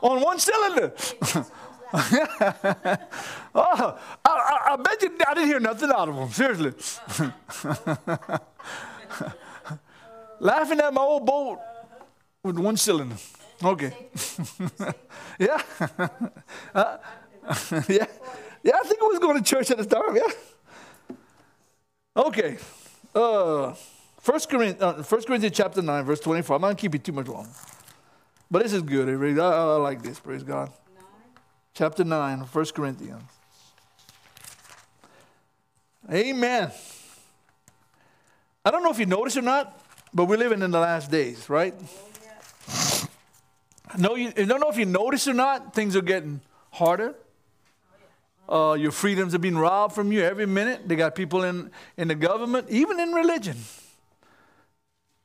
on 0.02 0.22
one 0.22 0.40
cylinder. 0.40 0.94
oh, 3.56 3.98
I, 4.26 4.60
I, 4.72 4.76
bet 4.76 5.02
you 5.02 5.18
I 5.26 5.34
didn't 5.34 5.48
hear 5.48 5.62
nothing 5.62 5.90
out 5.92 6.10
of 6.10 6.16
them, 6.16 6.30
seriously. 6.30 6.74
Laughing 10.40 10.80
at 10.82 10.94
my 10.94 11.02
old 11.02 11.26
boat 11.26 11.60
with 12.44 12.58
one 12.60 12.76
cylinder. 12.76 13.16
Okay. 13.64 13.96
yeah. 15.40 15.62
Uh, 16.74 16.98
yeah. 17.88 18.08
Yeah, 18.64 18.78
I 18.78 18.84
think 18.84 19.02
I 19.02 19.06
was 19.06 19.20
going 19.20 19.42
to 19.42 19.44
church 19.44 19.72
at 19.72 19.78
the 19.78 19.86
time, 19.86 20.18
yeah. 20.18 21.16
Okay. 22.18 22.58
Uh, 23.14 23.74
1 24.26 24.40
Corinthians, 24.50 24.82
uh, 24.82 25.02
1 25.02 25.24
Corinthians 25.24 25.56
chapter 25.56 25.82
9, 25.82 26.04
verse 26.04 26.20
24. 26.20 26.58
I'm 26.58 26.62
not 26.62 26.68
going 26.68 26.76
to 26.76 26.82
keep 26.82 26.96
it 26.96 27.06
too 27.06 27.14
much 27.14 27.28
long. 27.28 27.48
But 28.52 28.64
this 28.64 28.74
is 28.74 28.82
good. 28.82 29.08
I, 29.08 29.42
I 29.44 29.76
like 29.78 30.02
this, 30.04 30.20
praise 30.20 30.44
God. 30.44 30.74
Chapter 31.76 32.06
9, 32.06 32.40
1 32.40 32.66
Corinthians. 32.68 33.22
Amen. 36.10 36.72
I 38.64 38.72
don't 38.72 38.82
know 38.82 38.92
if 38.92 38.98
you 38.98 39.06
notice 39.06 39.36
or 39.36 39.42
not, 39.42 39.78
but 40.14 40.26
we're 40.26 40.38
living 40.38 40.62
in 40.62 40.72
the 40.72 40.80
last 40.80 41.12
days, 41.12 41.50
right? 41.50 41.74
No, 43.98 44.16
you, 44.16 44.30
I 44.38 44.46
don't 44.46 44.62
know 44.62 44.70
if 44.70 44.78
you 44.78 44.86
notice 44.86 45.28
or 45.28 45.34
not, 45.34 45.74
things 45.74 45.98
are 45.98 46.02
getting 46.02 46.40
harder. 46.72 47.14
Uh, 48.48 48.78
your 48.80 48.92
freedoms 48.92 49.36
are 49.36 49.40
being 49.40 49.58
robbed 49.58 49.94
from 49.96 50.14
you 50.14 50.22
every 50.22 50.46
minute. 50.46 50.88
They 50.88 50.96
got 50.96 51.14
people 51.14 51.44
in, 51.44 51.72
in 51.98 52.08
the 52.08 52.16
government, 52.16 52.70
even 52.70 53.02
in 53.02 53.12
religion, 53.12 53.58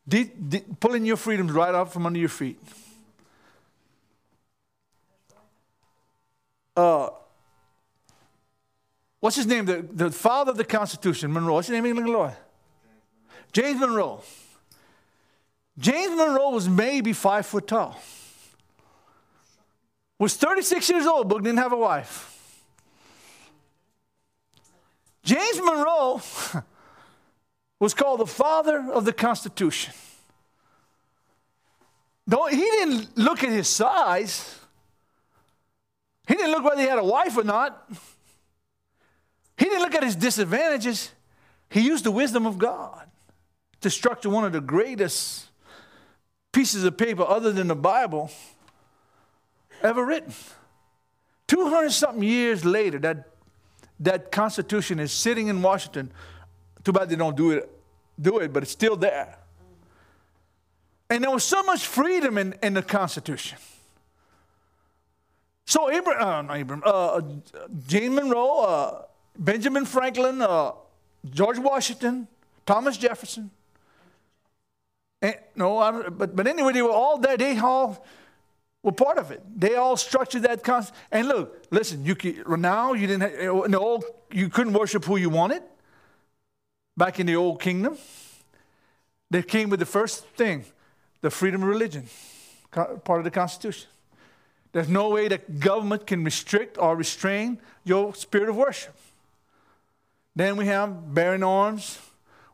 de- 0.09 0.25
de- 0.25 0.65
pulling 0.81 1.05
your 1.05 1.17
freedoms 1.17 1.53
right 1.53 1.75
out 1.77 1.93
from 1.93 2.07
under 2.07 2.19
your 2.19 2.29
feet. 2.29 2.59
Uh, 6.81 7.11
what's 9.21 9.37
his 9.37 9.47
name? 9.47 9.67
The, 9.67 9.83
the 9.83 10.11
father 10.11 10.51
of 10.51 10.57
the 10.57 10.65
Constitution, 10.65 11.31
Monroe. 11.31 11.53
What's 11.53 11.69
his 11.69 11.75
name 11.75 11.85
Illinois? 11.85 12.35
James 13.53 13.79
Monroe. 13.79 14.23
James 15.79 16.17
Monroe 16.17 16.51
was 16.51 16.71
maybe 16.71 17.13
five 17.13 17.45
foot 17.45 17.67
tall. 17.67 18.01
Was 20.19 20.35
36 20.37 20.89
years 20.89 21.07
old, 21.07 21.29
but 21.29 21.43
didn't 21.43 21.59
have 21.59 21.73
a 21.73 21.77
wife. 21.77 22.63
James 25.23 25.61
Monroe 25.63 26.23
was 27.79 27.93
called 27.93 28.21
the 28.21 28.27
father 28.27 28.91
of 28.91 29.05
the 29.05 29.13
Constitution. 29.13 29.93
Don't, 32.27 32.51
he 32.55 32.63
didn't 32.63 33.19
look 33.19 33.45
at 33.45 33.51
his 33.51 33.69
size. 33.69 34.60
He 36.31 36.37
didn't 36.37 36.53
look 36.53 36.63
whether 36.63 36.81
he 36.81 36.87
had 36.87 37.01
a 37.01 37.05
wife 37.05 37.37
or 37.37 37.43
not. 37.43 37.91
He 39.59 39.65
didn't 39.65 39.81
look 39.81 39.97
at 39.97 40.05
his 40.05 40.15
disadvantages. 40.15 41.11
He 41.71 41.81
used 41.81 42.05
the 42.05 42.13
wisdom 42.13 42.47
of 42.47 42.57
God 42.57 43.11
to 43.81 43.91
structure 43.91 44.31
one 44.31 44.45
of 44.45 44.53
the 44.53 44.61
greatest 44.61 45.49
pieces 46.53 46.85
of 46.85 46.97
paper 46.97 47.25
other 47.25 47.51
than 47.51 47.67
the 47.67 47.75
Bible 47.75 48.31
ever 49.83 50.07
written. 50.07 50.33
200 51.49 51.91
something 51.91 52.23
years 52.23 52.65
later, 52.65 53.01
that 53.01 53.27
that 53.99 54.31
Constitution 54.31 55.01
is 55.01 55.11
sitting 55.11 55.49
in 55.49 55.61
Washington. 55.63 56.13
Too 56.85 56.93
bad 56.93 57.09
they 57.09 57.17
don't 57.17 57.37
do 57.37 57.51
it, 57.51 57.69
do 58.21 58.39
it, 58.39 58.53
but 58.53 58.63
it's 58.63 58.71
still 58.71 58.95
there. 58.95 59.37
And 61.11 61.25
there 61.25 61.31
was 61.33 61.43
so 61.43 61.65
much 61.65 61.85
freedom 61.85 62.39
in, 62.39 62.55
in 62.63 62.75
the 62.75 62.83
Constitution. 62.83 63.59
So 65.71 65.89
Abraham, 65.89 66.51
uh, 66.51 66.55
Abraham 66.55 66.83
uh, 66.85 67.21
James 67.87 68.17
Monroe, 68.17 68.59
uh, 68.59 69.03
Benjamin 69.39 69.85
Franklin, 69.85 70.43
uh, 70.43 70.73
George 71.31 71.61
Washington, 71.61 72.27
Thomas 72.67 72.97
Jefferson. 72.97 73.53
And, 75.23 75.37
no, 75.55 76.11
but, 76.11 76.35
but 76.35 76.49
anyway, 76.49 76.73
they 76.73 76.83
were 76.83 76.91
all 76.91 77.19
there. 77.19 77.37
They 77.37 77.57
all 77.57 78.05
were 78.83 78.91
part 78.91 79.19
of 79.19 79.31
it. 79.31 79.45
They 79.55 79.77
all 79.77 79.97
structured 79.97 80.43
that 80.43 80.65
concept. 80.65 80.99
And 81.13 81.29
look, 81.29 81.65
listen, 81.71 82.05
you 82.05 82.17
can, 82.17 82.43
now 82.61 82.95
you 82.95 83.07
didn't 83.07 83.31
have, 83.31 83.75
old, 83.75 84.05
you 84.33 84.49
couldn't 84.49 84.73
worship 84.73 85.05
who 85.05 85.19
you 85.19 85.31
wanted. 85.31 85.63
Back 86.97 87.21
in 87.21 87.27
the 87.27 87.37
old 87.37 87.63
kingdom, 87.63 87.97
they 89.31 89.45
came 89.45 89.71
with 89.71 89.79
the 89.79 89.87
first 89.87 90.27
thing, 90.31 90.65
the 91.21 91.31
freedom 91.31 91.63
of 91.63 91.69
religion, 91.69 92.09
part 92.73 93.21
of 93.21 93.23
the 93.23 93.31
Constitution. 93.31 93.89
There's 94.73 94.89
no 94.89 95.09
way 95.11 95.29
that 95.29 95.59
government 95.61 96.07
can 96.07 96.23
restrict 96.25 96.79
or 96.79 96.95
restrain 96.95 97.59
your 97.85 98.15
spirit 98.15 98.49
of 98.49 98.57
worship. 98.57 98.95
Then 100.37 100.57
we 100.57 100.67
have 100.67 101.13
bearing 101.13 101.43
arms, 101.43 101.99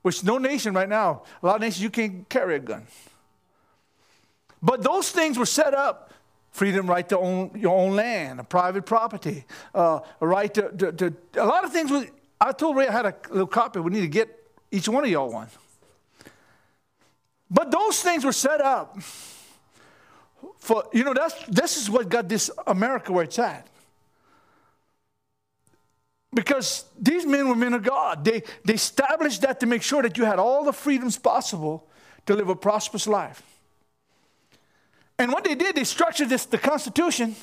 which 0.03 0.25
no 0.25 0.39
nation 0.39 0.73
right 0.75 0.89
now, 0.89 1.25
a 1.43 1.47
lot 1.47 1.57
of 1.57 1.61
nations, 1.61 1.83
you 1.83 1.91
can't 1.91 2.29
carry 2.29 2.57
a 2.57 2.59
gun. 2.59 2.87
But 4.63 4.83
those 4.83 5.11
things 5.11 5.39
were 5.39 5.47
set 5.47 5.75
up 5.75 6.13
freedom, 6.57 6.89
right 6.89 7.07
to 7.11 7.19
own 7.19 7.51
your 7.55 7.79
own 7.79 7.95
land, 7.95 8.41
a 8.41 8.45
private 8.45 8.87
property, 8.87 9.45
uh, 9.75 10.01
a 10.21 10.27
right 10.27 10.53
to, 10.55 10.71
to, 10.71 10.93
to, 10.93 11.15
a 11.37 11.45
lot 11.45 11.65
of 11.65 11.73
things. 11.73 11.93
I 12.41 12.53
told 12.53 12.77
Ray 12.77 12.89
I 12.89 12.93
had 12.93 13.07
a 13.07 13.15
little 13.29 13.47
copy. 13.47 13.79
We 13.81 13.91
need 13.91 14.01
to 14.01 14.09
get 14.09 14.29
each 14.71 14.89
one 14.89 15.05
of 15.05 15.11
y'all 15.11 15.31
one. 15.31 15.49
But 17.51 17.71
those 17.71 18.01
things 18.01 18.25
were 18.25 18.33
set 18.33 18.61
up 18.63 18.99
for, 20.67 20.85
you 20.93 21.05
know, 21.05 21.15
that's, 21.15 21.35
this 21.47 21.77
is 21.77 21.89
what 21.89 22.09
got 22.09 22.29
this 22.29 22.51
America 22.67 23.13
where 23.13 23.23
it's 23.23 23.39
at. 23.39 23.69
Because 26.35 26.85
these 27.01 27.25
men 27.25 27.49
were 27.49 27.55
men 27.55 27.73
of 27.73 27.85
God. 27.85 28.25
They, 28.25 28.43
they 28.65 28.75
established 28.75 29.43
that 29.43 29.61
to 29.61 29.67
make 29.67 29.83
sure 29.83 30.03
that 30.03 30.19
you 30.19 30.25
had 30.25 30.41
all 30.41 30.65
the 30.65 30.73
freedoms 30.73 31.19
possible 31.19 31.87
to 32.27 32.35
live 32.35 32.49
a 32.49 32.57
prosperous 32.57 33.07
life. 33.07 33.43
And 35.21 35.31
what 35.31 35.45
they 35.45 35.55
did, 35.55 35.77
they 35.77 35.85
structured 35.85 36.31
this, 36.31 36.47
the 36.47 36.59
Constitution, 36.59 37.37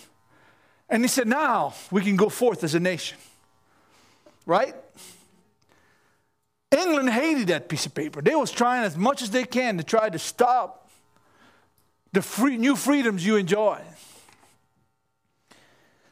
and 0.90 1.02
they 1.02 1.08
said, 1.08 1.26
now 1.26 1.74
we 1.92 2.02
can 2.02 2.18
go 2.18 2.28
forth 2.28 2.62
as 2.62 2.76
a 2.76 2.80
nation. 2.82 3.18
Right? 4.46 4.76
England 6.78 7.10
hated 7.10 7.48
that 7.48 7.70
piece 7.70 7.86
of 7.86 7.96
paper. 7.96 8.22
They 8.22 8.36
was 8.36 8.52
trying 8.52 8.84
as 8.84 8.98
much 8.98 9.22
as 9.22 9.30
they 9.30 9.46
can 9.46 9.78
to 9.78 9.84
try 9.86 10.10
to 10.10 10.20
stop 10.20 10.83
the 12.14 12.22
free, 12.22 12.58
new 12.58 12.76
freedoms 12.76 13.26
you 13.26 13.36
enjoy. 13.36 13.82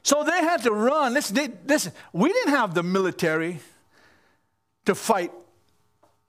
So 0.04 0.24
they 0.24 0.40
had 0.40 0.64
to 0.64 0.72
run. 0.72 1.14
Listen, 1.14 1.36
they, 1.36 1.50
listen, 1.66 1.94
we 2.12 2.34
didn't 2.34 2.54
have 2.54 2.74
the 2.74 2.84
military 2.84 3.60
to 4.86 4.96
fight 4.96 5.32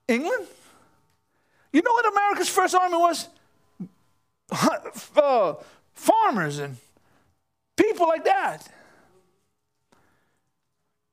England. 0.07 0.47
You 1.71 1.81
know 1.81 1.91
what 1.91 2.11
America's 2.13 2.49
first 2.49 2.75
army 2.75 2.97
was? 2.97 3.27
uh, 5.17 5.55
farmers 5.93 6.59
and 6.59 6.77
people 7.75 8.07
like 8.07 8.25
that. 8.25 8.67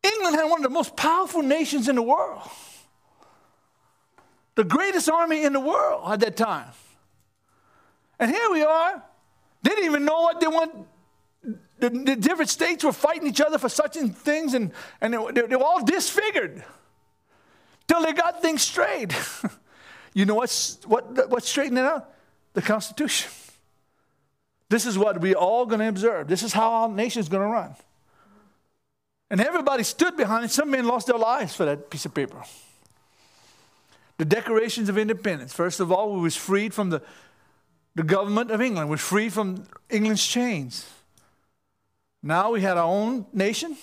England 0.03 0.37
had 0.37 0.45
one 0.45 0.59
of 0.59 0.65
the 0.65 0.71
most 0.71 0.97
powerful 0.97 1.43
nations 1.43 1.89
in 1.89 1.95
the 1.95 2.03
world, 2.03 2.43
the 4.55 4.65
greatest 4.65 5.09
army 5.09 5.45
in 5.45 5.55
the 5.55 5.61
world 5.61 6.13
at 6.13 6.21
that 6.21 6.37
time. 6.37 6.69
And 8.21 8.31
here 8.31 8.49
we 8.53 8.63
are. 8.63 9.03
They 9.63 9.71
didn't 9.71 9.87
even 9.87 10.05
know 10.05 10.21
what 10.21 10.41
they 10.41 10.47
want. 10.47 10.87
The, 11.79 11.91
the 11.91 12.15
different 12.15 12.51
states 12.51 12.85
were 12.85 12.93
fighting 12.93 13.27
each 13.27 13.41
other 13.41 13.59
for 13.59 13.69
such 13.69 13.95
things, 13.95 14.55
and, 14.55 14.71
and 15.01 15.13
they, 15.13 15.43
they 15.43 15.57
were 15.57 15.65
all 15.65 15.85
disfigured 15.85 16.63
till 17.89 18.03
they 18.03 18.13
got 18.13 18.41
things 18.41 18.63
straight. 18.63 19.13
you 20.15 20.25
know 20.27 20.37
what's, 20.37 20.79
what, 20.87 21.29
what's 21.29 21.49
straightening 21.49 21.83
out? 21.83 22.15
the 22.55 22.63
Constitution. 22.63 23.31
This 24.69 24.87
is 24.87 24.97
what 24.97 25.21
we're 25.21 25.35
all 25.35 25.67
going 25.67 25.81
to 25.81 25.89
observe. 25.89 26.29
This 26.29 26.43
is 26.43 26.53
how 26.53 26.71
our 26.71 26.89
nation 26.89 27.21
is 27.21 27.29
going 27.29 27.43
to 27.43 27.49
run. 27.49 27.75
And 29.31 29.41
everybody 29.41 29.83
stood 29.83 30.17
behind 30.17 30.45
it. 30.45 30.51
Some 30.51 30.71
men 30.71 30.87
lost 30.87 31.07
their 31.07 31.19
lives 31.19 31.55
for 31.55 31.65
that 31.65 31.91
piece 31.91 32.05
of 32.05 32.15
paper. 32.15 32.43
The 34.19 34.25
Declarations 34.25 34.89
of 34.89 34.99
Independence. 34.99 35.53
First 35.53 35.81
of 35.81 35.91
all, 35.91 36.13
we 36.15 36.21
was 36.21 36.37
freed 36.37 36.75
from 36.75 36.91
the, 36.91 37.03
the 37.95 38.03
government 38.03 38.51
of 38.51 38.61
England. 38.61 38.89
Was 38.91 39.01
free 39.01 39.29
from 39.29 39.67
England's 39.89 40.27
chains. 40.27 40.89
Now 42.23 42.53
we 42.53 42.61
had 42.61 42.77
our 42.77 42.87
own 42.87 43.27
nation. 43.33 43.77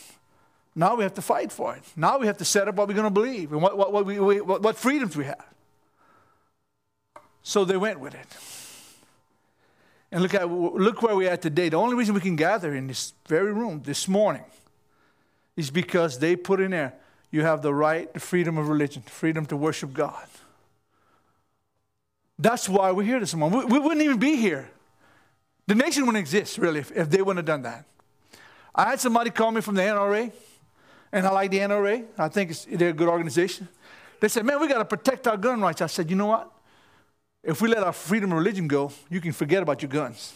Now 0.75 0.95
we 0.95 1.03
have 1.03 1.15
to 1.15 1.21
fight 1.21 1.51
for 1.51 1.75
it. 1.75 1.83
Now 1.95 2.19
we 2.19 2.27
have 2.27 2.37
to 2.37 2.45
set 2.45 2.67
up 2.67 2.75
what 2.75 2.87
we're 2.87 2.93
going 2.93 3.07
to 3.07 3.09
believe 3.11 3.51
and 3.51 3.61
what, 3.61 3.77
what, 3.77 3.91
what, 3.91 4.05
we, 4.05 4.19
what, 4.19 4.61
what 4.61 4.77
freedoms 4.77 5.17
we 5.17 5.25
have. 5.25 5.45
So 7.41 7.65
they 7.65 7.77
went 7.77 7.99
with 7.99 8.13
it. 8.13 8.27
And 10.11 10.21
look, 10.21 10.33
at, 10.35 10.49
look 10.49 11.01
where 11.01 11.15
we're 11.15 11.31
at 11.31 11.41
today. 11.41 11.69
The 11.69 11.77
only 11.77 11.95
reason 11.95 12.13
we 12.13 12.21
can 12.21 12.35
gather 12.35 12.75
in 12.75 12.87
this 12.87 13.13
very 13.27 13.51
room 13.51 13.81
this 13.83 14.07
morning 14.07 14.45
is 15.55 15.71
because 15.71 16.19
they 16.19 16.35
put 16.35 16.59
in 16.59 16.71
there 16.71 16.93
you 17.31 17.41
have 17.41 17.61
the 17.61 17.73
right, 17.73 18.11
the 18.13 18.19
freedom 18.19 18.57
of 18.57 18.69
religion, 18.69 19.01
freedom 19.01 19.45
to 19.47 19.57
worship 19.57 19.93
God. 19.93 20.27
That's 22.39 22.69
why 22.69 22.91
we're 22.91 23.03
here 23.03 23.19
this 23.19 23.33
morning. 23.33 23.59
We, 23.59 23.65
we 23.65 23.79
wouldn't 23.79 24.01
even 24.01 24.19
be 24.19 24.35
here. 24.35 24.69
The 25.65 25.75
nation 25.75 26.05
wouldn't 26.05 26.21
exist, 26.21 26.57
really, 26.57 26.79
if, 26.79 26.91
if 26.91 27.09
they 27.09 27.21
wouldn't 27.21 27.37
have 27.37 27.45
done 27.45 27.63
that. 27.63 27.85
I 28.73 28.91
had 28.91 28.99
somebody 28.99 29.31
call 29.31 29.51
me 29.51 29.61
from 29.61 29.75
the 29.75 29.81
NRA, 29.81 30.31
and 31.11 31.25
I 31.25 31.31
like 31.31 31.51
the 31.51 31.59
NRA. 31.59 32.05
I 32.17 32.27
think 32.29 32.53
they're 32.65 32.89
a 32.89 32.93
good 32.93 33.09
organization. 33.09 33.67
They 34.19 34.27
said, 34.27 34.45
Man, 34.45 34.59
we 34.61 34.67
got 34.67 34.77
to 34.77 34.85
protect 34.85 35.27
our 35.27 35.37
gun 35.37 35.61
rights. 35.61 35.81
I 35.81 35.87
said, 35.87 36.09
You 36.09 36.15
know 36.15 36.27
what? 36.27 36.51
If 37.43 37.61
we 37.61 37.69
let 37.69 37.83
our 37.83 37.93
freedom 37.93 38.31
of 38.31 38.37
religion 38.37 38.67
go, 38.67 38.91
you 39.09 39.21
can 39.21 39.31
forget 39.31 39.63
about 39.63 39.81
your 39.81 39.89
guns. 39.89 40.33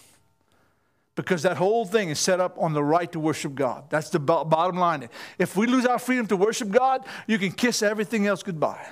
Because 1.16 1.44
that 1.44 1.58
whole 1.58 1.86
thing 1.86 2.10
is 2.10 2.20
set 2.20 2.40
up 2.40 2.58
on 2.58 2.74
the 2.74 2.84
right 2.84 3.12
to 3.12 3.20
worship 3.20 3.54
God. 3.54 3.90
That's 3.90 4.10
the 4.10 4.20
bottom 4.20 4.78
line. 4.78 5.10
If 5.38 5.58
we 5.58 5.68
lose 5.68 5.86
our 5.86 6.00
freedom 6.00 6.26
to 6.28 6.38
worship 6.38 6.70
God, 6.70 7.06
you 7.28 7.38
can 7.38 7.52
kiss 7.52 7.84
everything 7.84 8.28
else 8.28 8.44
goodbye. 8.44 8.88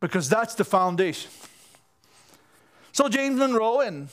Because 0.00 0.28
that's 0.28 0.54
the 0.54 0.64
foundation. 0.64 1.30
So 2.92 3.08
James 3.08 3.38
Monroe 3.38 3.80
and 3.80 4.08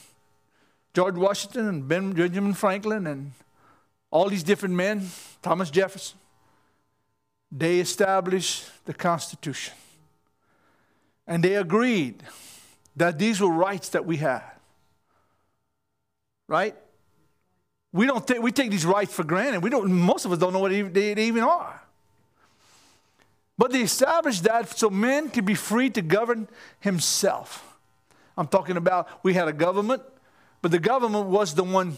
George 0.94 1.16
Washington 1.16 1.68
and 1.68 1.88
Benjamin 1.88 2.54
Franklin 2.54 3.08
and 3.08 3.32
all 4.12 4.30
these 4.30 4.44
different 4.44 4.76
men, 4.76 5.10
Thomas 5.42 5.70
Jefferson, 5.70 6.18
they 7.52 7.80
established 7.80 8.70
the 8.86 8.94
Constitution. 8.94 9.74
And 11.28 11.44
they 11.44 11.56
agreed 11.56 12.24
that 12.96 13.20
these 13.20 13.42
were 13.42 13.52
rights 13.52 13.90
that 13.90 14.06
we 14.06 14.18
had. 14.18 14.44
Right? 16.48 16.76
We 17.92 18.06
don't 18.06 18.26
take 18.28 18.42
we 18.42 18.52
take 18.52 18.72
these 18.72 18.86
rights 18.86 19.14
for 19.14 19.24
granted. 19.24 19.64
We 19.64 19.70
don't 19.70 19.92
most 19.92 20.26
of 20.26 20.32
us 20.32 20.38
don't 20.38 20.54
know 20.54 20.60
what 20.60 20.72
they, 20.72 21.14
they 21.14 21.26
even 21.26 21.44
are. 21.44 21.82
But 23.58 23.72
they 23.72 23.82
established 23.82 24.44
that 24.44 24.78
so 24.78 24.90
men 24.90 25.30
could 25.30 25.46
be 25.46 25.56
free 25.56 25.90
to 25.92 26.02
govern 26.02 26.48
himself. 26.80 27.78
I'm 28.38 28.48
talking 28.48 28.76
about 28.76 29.08
we 29.24 29.34
had 29.34 29.48
a 29.48 29.54
government, 29.54 30.04
but 30.62 30.72
the 30.72 30.80
government 30.80 31.28
was 31.28 31.54
the 31.56 31.64
one 31.64 31.98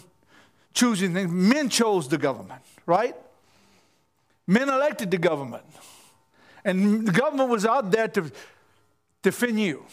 choosing 0.74 1.14
things. 1.14 1.32
Men 1.32 1.70
chose 1.70 2.08
the 2.08 2.18
government, 2.18 2.62
right? 2.86 3.16
Men 4.46 4.70
elected 4.70 5.10
the 5.10 5.18
government. 5.18 5.64
And 6.64 7.08
the 7.08 7.12
government 7.12 7.50
was 7.50 7.66
out 7.66 7.92
there 7.92 8.08
to 8.10 8.32
defend 9.24 9.60
you, 9.60 9.86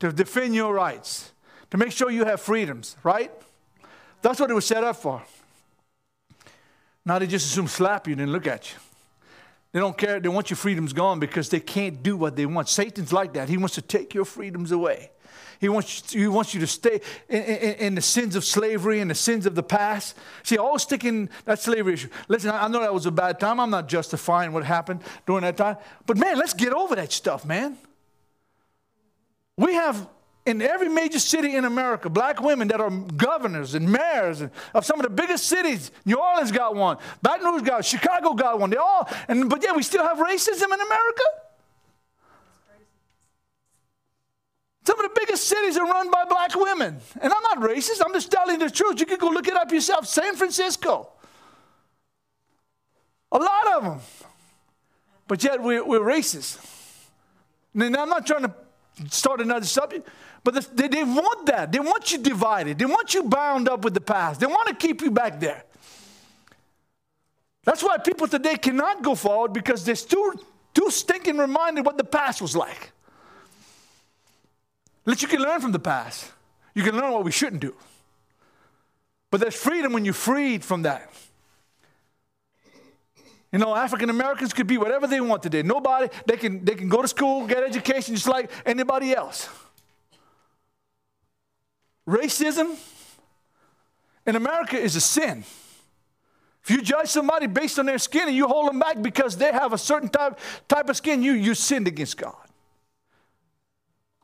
to 0.00 0.12
defend 0.12 0.54
your 0.54 0.72
rights, 0.72 1.32
to 1.70 1.76
make 1.76 1.92
sure 1.92 2.10
you 2.10 2.24
have 2.24 2.40
freedoms, 2.40 2.96
right? 3.02 3.30
That's 4.22 4.40
what 4.40 4.50
it 4.50 4.54
was 4.54 4.66
set 4.66 4.84
up 4.84 4.96
for. 4.96 5.22
Now 7.04 7.18
they 7.18 7.26
just 7.26 7.46
assume 7.46 7.66
slap 7.66 8.06
you 8.06 8.14
and 8.14 8.32
look 8.32 8.46
at 8.46 8.72
you. 8.72 8.78
They 9.72 9.80
don't 9.80 9.96
care. 9.96 10.20
They 10.20 10.28
want 10.28 10.50
your 10.50 10.58
freedoms 10.58 10.92
gone 10.92 11.18
because 11.18 11.48
they 11.48 11.60
can't 11.60 12.02
do 12.02 12.16
what 12.16 12.36
they 12.36 12.46
want. 12.46 12.68
Satan's 12.68 13.12
like 13.12 13.32
that. 13.34 13.48
He 13.48 13.56
wants 13.56 13.74
to 13.76 13.82
take 13.82 14.14
your 14.14 14.26
freedoms 14.26 14.70
away. 14.70 15.10
He 15.60 15.68
wants, 15.68 16.12
you. 16.12 16.22
he 16.22 16.26
wants 16.26 16.54
you 16.54 16.60
to 16.60 16.66
stay 16.66 17.00
in, 17.28 17.42
in, 17.42 17.74
in, 17.74 17.94
the 17.94 18.02
sins 18.02 18.34
of 18.34 18.44
slavery 18.44 18.98
and 18.98 19.08
the 19.08 19.14
sins 19.14 19.46
of 19.46 19.54
the 19.54 19.62
past. 19.62 20.16
See, 20.42 20.58
always 20.58 20.82
sticking 20.82 21.30
that 21.44 21.60
slavery 21.60 21.94
issue. 21.94 22.08
Listen, 22.26 22.50
I 22.50 22.66
know 22.66 22.80
that 22.80 22.92
was 22.92 23.06
a 23.06 23.12
bad 23.12 23.38
time. 23.38 23.60
I'm 23.60 23.70
not 23.70 23.88
justifying 23.88 24.52
what 24.52 24.64
happened 24.64 25.02
during 25.24 25.42
that 25.42 25.56
time. 25.56 25.76
But 26.04 26.18
man, 26.18 26.36
let's 26.36 26.52
get 26.52 26.72
over 26.72 26.96
that 26.96 27.12
stuff, 27.12 27.44
man. 27.44 27.78
We 29.56 29.74
have 29.74 30.08
in 30.44 30.60
every 30.60 30.88
major 30.88 31.18
city 31.18 31.54
in 31.54 31.64
America, 31.64 32.10
black 32.10 32.40
women 32.40 32.68
that 32.68 32.80
are 32.80 32.90
governors 32.90 33.74
and 33.74 33.90
mayors 33.90 34.42
of 34.74 34.84
some 34.84 34.98
of 34.98 35.04
the 35.04 35.10
biggest 35.10 35.46
cities. 35.46 35.90
New 36.04 36.16
Orleans 36.16 36.50
got 36.50 36.74
one, 36.74 36.98
Baton 37.22 37.46
Rouge 37.46 37.62
got 37.62 37.74
one, 37.74 37.82
Chicago 37.82 38.34
got 38.34 38.58
one. 38.58 38.70
They 38.70 38.76
all, 38.76 39.08
and 39.28 39.48
but 39.48 39.62
yeah, 39.62 39.72
we 39.72 39.82
still 39.82 40.02
have 40.02 40.18
racism 40.18 40.64
in 40.64 40.80
America. 40.80 41.22
Some 44.84 44.98
of 44.98 45.14
the 45.14 45.20
biggest 45.20 45.44
cities 45.44 45.76
are 45.76 45.86
run 45.86 46.10
by 46.10 46.24
black 46.24 46.56
women. 46.56 46.98
And 47.20 47.32
I'm 47.32 47.42
not 47.42 47.58
racist, 47.58 48.02
I'm 48.04 48.12
just 48.12 48.32
telling 48.32 48.58
the 48.58 48.68
truth. 48.68 48.98
You 48.98 49.06
can 49.06 49.18
go 49.18 49.28
look 49.28 49.46
it 49.46 49.54
up 49.54 49.70
yourself. 49.70 50.06
San 50.08 50.34
Francisco. 50.34 51.08
A 53.30 53.38
lot 53.38 53.76
of 53.76 53.84
them. 53.84 54.00
But 55.28 55.44
yet 55.44 55.62
we're, 55.62 55.84
we're 55.84 56.00
racist. 56.00 56.58
And 57.74 57.96
I'm 57.96 58.08
not 58.08 58.26
trying 58.26 58.42
to 58.42 58.52
start 59.08 59.40
another 59.40 59.66
subject. 59.66 60.08
But 60.44 60.76
they, 60.76 60.88
they 60.88 61.04
want 61.04 61.46
that. 61.46 61.70
They 61.70 61.78
want 61.78 62.10
you 62.10 62.18
divided. 62.18 62.78
They 62.78 62.84
want 62.84 63.14
you 63.14 63.22
bound 63.22 63.68
up 63.68 63.84
with 63.84 63.94
the 63.94 64.00
past. 64.00 64.40
They 64.40 64.46
want 64.46 64.68
to 64.68 64.74
keep 64.74 65.00
you 65.00 65.10
back 65.10 65.38
there. 65.38 65.64
That's 67.64 67.82
why 67.82 67.98
people 67.98 68.26
today 68.26 68.56
cannot 68.56 69.02
go 69.02 69.14
forward 69.14 69.52
because 69.52 69.84
they're 69.84 69.94
too, 69.94 70.34
too 70.74 70.90
stinking 70.90 71.38
reminded 71.38 71.86
what 71.86 71.96
the 71.96 72.04
past 72.04 72.42
was 72.42 72.56
like. 72.56 72.90
That 75.04 75.22
you 75.22 75.28
can 75.28 75.40
learn 75.40 75.60
from 75.60 75.72
the 75.72 75.78
past. 75.78 76.30
You 76.74 76.82
can 76.82 76.96
learn 76.96 77.12
what 77.12 77.24
we 77.24 77.30
shouldn't 77.30 77.60
do. 77.60 77.74
But 79.30 79.40
there's 79.40 79.54
freedom 79.54 79.92
when 79.92 80.04
you're 80.04 80.14
freed 80.14 80.64
from 80.64 80.82
that. 80.82 81.08
You 83.52 83.58
know, 83.58 83.76
African 83.76 84.10
Americans 84.10 84.52
could 84.52 84.66
be 84.66 84.78
whatever 84.78 85.06
they 85.06 85.20
want 85.20 85.42
today. 85.42 85.62
Nobody, 85.62 86.08
they 86.26 86.36
can, 86.36 86.64
they 86.64 86.74
can 86.74 86.88
go 86.88 87.02
to 87.02 87.08
school, 87.08 87.46
get 87.46 87.62
education 87.62 88.14
just 88.14 88.26
like 88.26 88.50
anybody 88.64 89.14
else. 89.14 89.48
Racism 92.06 92.76
in 94.26 94.36
America 94.36 94.78
is 94.78 94.96
a 94.96 95.00
sin. 95.00 95.44
If 96.64 96.70
you 96.70 96.80
judge 96.80 97.08
somebody 97.08 97.46
based 97.46 97.78
on 97.78 97.86
their 97.86 97.98
skin 97.98 98.28
and 98.28 98.36
you 98.36 98.46
hold 98.46 98.68
them 98.68 98.78
back 98.78 99.02
because 99.02 99.36
they 99.36 99.50
have 99.50 99.72
a 99.72 99.78
certain 99.78 100.08
type, 100.08 100.38
type 100.68 100.88
of 100.88 100.96
skin, 100.96 101.22
you, 101.22 101.32
you 101.32 101.54
sinned 101.54 101.88
against 101.88 102.16
God. 102.16 102.36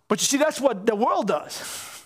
But 0.07 0.21
you 0.21 0.27
see, 0.27 0.37
that's 0.37 0.61
what 0.61 0.87
the 0.87 0.95
world 0.95 1.29
does. 1.29 2.05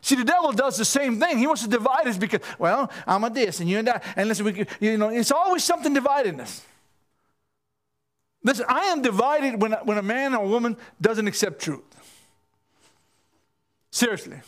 See, 0.00 0.14
the 0.14 0.24
devil 0.24 0.52
does 0.52 0.76
the 0.76 0.84
same 0.84 1.20
thing. 1.20 1.38
He 1.38 1.46
wants 1.46 1.62
to 1.62 1.68
divide 1.68 2.06
us 2.06 2.16
because, 2.16 2.40
well, 2.58 2.90
I'm 3.06 3.22
a 3.24 3.30
this 3.30 3.60
and 3.60 3.68
you 3.68 3.78
and 3.78 3.88
that. 3.88 4.04
And 4.16 4.28
listen, 4.28 4.44
we, 4.44 4.66
you 4.80 4.96
know, 4.96 5.08
it's 5.10 5.30
always 5.30 5.62
something 5.62 5.92
dividing 5.92 6.40
us. 6.40 6.62
Listen, 8.42 8.66
I 8.68 8.86
am 8.86 9.02
divided 9.02 9.60
when, 9.60 9.72
when 9.84 9.98
a 9.98 10.02
man 10.02 10.34
or 10.34 10.44
a 10.44 10.48
woman 10.48 10.76
doesn't 11.00 11.28
accept 11.28 11.60
truth. 11.60 11.84
Seriously. 13.90 14.40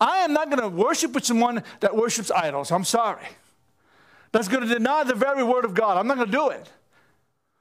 I 0.00 0.18
am 0.18 0.32
not 0.32 0.50
going 0.50 0.62
to 0.62 0.68
worship 0.68 1.12
with 1.12 1.24
someone 1.24 1.62
that 1.80 1.96
worships 1.96 2.30
idols. 2.30 2.70
I'm 2.70 2.84
sorry. 2.84 3.26
That's 4.32 4.48
going 4.48 4.66
to 4.66 4.72
deny 4.72 5.04
the 5.04 5.14
very 5.14 5.42
word 5.42 5.64
of 5.64 5.74
God. 5.74 5.96
I'm 5.96 6.06
not 6.06 6.16
going 6.16 6.30
to 6.30 6.32
do 6.32 6.50
it. 6.50 6.70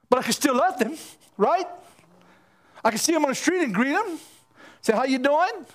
But 0.09 0.19
I 0.19 0.23
can 0.23 0.33
still 0.33 0.55
love 0.55 0.77
them, 0.77 0.95
right? 1.37 1.65
I 2.83 2.89
can 2.89 2.99
see 2.99 3.13
them 3.13 3.23
on 3.23 3.29
the 3.29 3.35
street 3.35 3.63
and 3.63 3.73
greet 3.73 3.93
them. 3.93 4.19
Say, 4.81 4.93
how 4.93 5.05
you 5.05 5.17
doing? 5.17 5.65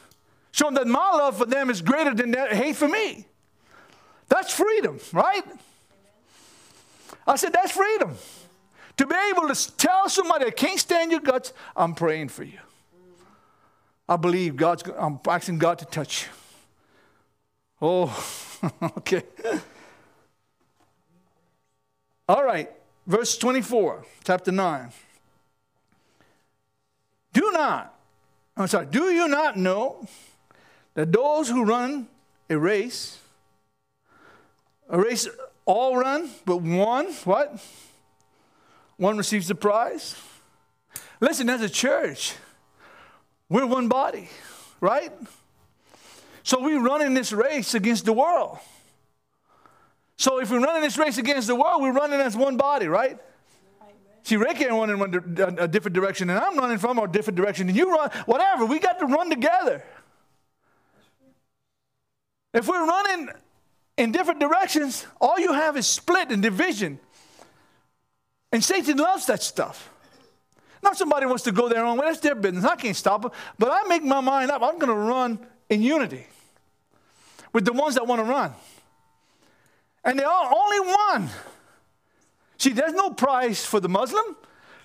Show 0.52 0.66
them 0.66 0.74
that 0.74 0.86
my 0.86 1.10
love 1.10 1.38
for 1.38 1.46
them 1.46 1.70
is 1.70 1.82
greater 1.82 2.14
than 2.14 2.30
their 2.30 2.54
hate 2.54 2.76
for 2.76 2.88
me. 2.88 3.26
That's 4.28 4.52
freedom, 4.52 4.98
right? 5.12 5.42
I 7.26 7.36
said, 7.36 7.52
that's 7.52 7.72
freedom. 7.72 8.16
To 8.98 9.06
be 9.06 9.14
able 9.30 9.52
to 9.52 9.76
tell 9.76 10.08
somebody 10.08 10.44
that 10.44 10.56
can't 10.56 10.78
stand 10.78 11.10
your 11.10 11.20
guts, 11.20 11.52
I'm 11.76 11.94
praying 11.94 12.28
for 12.28 12.44
you. 12.44 12.58
I 14.08 14.16
believe 14.16 14.56
God's, 14.56 14.84
I'm 14.98 15.18
asking 15.28 15.58
God 15.58 15.78
to 15.80 15.84
touch 15.86 16.24
you. 16.24 16.41
Oh, 17.84 18.16
okay. 18.98 19.24
All 22.28 22.44
right, 22.44 22.70
verse 23.08 23.36
24, 23.36 24.04
chapter 24.22 24.52
9. 24.52 24.92
Do 27.32 27.50
not, 27.50 27.92
I'm 28.56 28.68
sorry, 28.68 28.86
do 28.86 29.06
you 29.06 29.26
not 29.26 29.56
know 29.56 30.06
that 30.94 31.10
those 31.10 31.48
who 31.48 31.64
run 31.64 32.06
a 32.48 32.56
race, 32.56 33.18
a 34.88 35.00
race 35.00 35.26
all 35.64 35.96
run, 35.96 36.30
but 36.44 36.58
one, 36.58 37.06
what? 37.24 37.64
One 38.96 39.16
receives 39.16 39.48
the 39.48 39.56
prize. 39.56 40.14
Listen, 41.20 41.50
as 41.50 41.62
a 41.62 41.68
church, 41.68 42.34
we're 43.48 43.66
one 43.66 43.88
body, 43.88 44.28
right? 44.80 45.10
So 46.42 46.60
we 46.60 46.74
run 46.74 47.02
in 47.02 47.14
this 47.14 47.32
race 47.32 47.74
against 47.74 48.04
the 48.04 48.12
world. 48.12 48.58
So 50.16 50.40
if 50.40 50.50
we're 50.50 50.60
running 50.60 50.82
this 50.82 50.98
race 50.98 51.18
against 51.18 51.46
the 51.48 51.56
world, 51.56 51.82
we're 51.82 51.92
running 51.92 52.20
as 52.20 52.36
one 52.36 52.56
body, 52.56 52.86
right? 52.86 53.18
See, 54.24 54.36
Ray 54.36 54.54
can't 54.54 54.70
run 54.70 54.90
in 54.90 54.98
one, 54.98 55.56
a 55.58 55.66
different 55.66 55.94
direction, 55.94 56.30
and 56.30 56.38
I'm 56.38 56.56
running 56.56 56.78
from 56.78 56.98
a 56.98 57.08
different 57.08 57.36
direction, 57.36 57.68
and 57.68 57.76
you 57.76 57.90
run, 57.90 58.10
whatever. 58.26 58.66
We 58.66 58.78
got 58.78 59.00
to 59.00 59.06
run 59.06 59.30
together. 59.30 59.84
If 62.54 62.68
we're 62.68 62.86
running 62.86 63.30
in 63.96 64.12
different 64.12 64.38
directions, 64.38 65.06
all 65.20 65.40
you 65.40 65.52
have 65.52 65.76
is 65.76 65.86
split 65.86 66.30
and 66.30 66.40
division. 66.42 67.00
And 68.52 68.62
Satan 68.62 68.98
loves 68.98 69.26
that 69.26 69.42
stuff. 69.42 69.90
Now, 70.84 70.92
somebody 70.92 71.26
wants 71.26 71.44
to 71.44 71.52
go 71.52 71.68
their 71.68 71.84
own 71.84 71.98
way, 71.98 72.06
that's 72.06 72.20
their 72.20 72.34
business. 72.34 72.64
I 72.64 72.76
can't 72.76 72.96
stop 72.96 73.22
them. 73.22 73.30
But 73.58 73.70
I 73.72 73.88
make 73.88 74.04
my 74.04 74.20
mind 74.20 74.50
up. 74.50 74.62
I'm 74.62 74.78
going 74.78 74.92
to 74.92 74.94
run 74.94 75.38
in 75.72 75.82
unity 75.82 76.26
with 77.52 77.64
the 77.64 77.72
ones 77.72 77.94
that 77.94 78.06
want 78.06 78.20
to 78.20 78.24
run. 78.24 78.52
And 80.04 80.18
they 80.18 80.24
are 80.24 80.54
only 80.54 80.80
one. 80.80 81.30
See, 82.58 82.72
there's 82.72 82.92
no 82.92 83.10
prize 83.10 83.64
for 83.64 83.80
the 83.80 83.88
Muslim, 83.88 84.36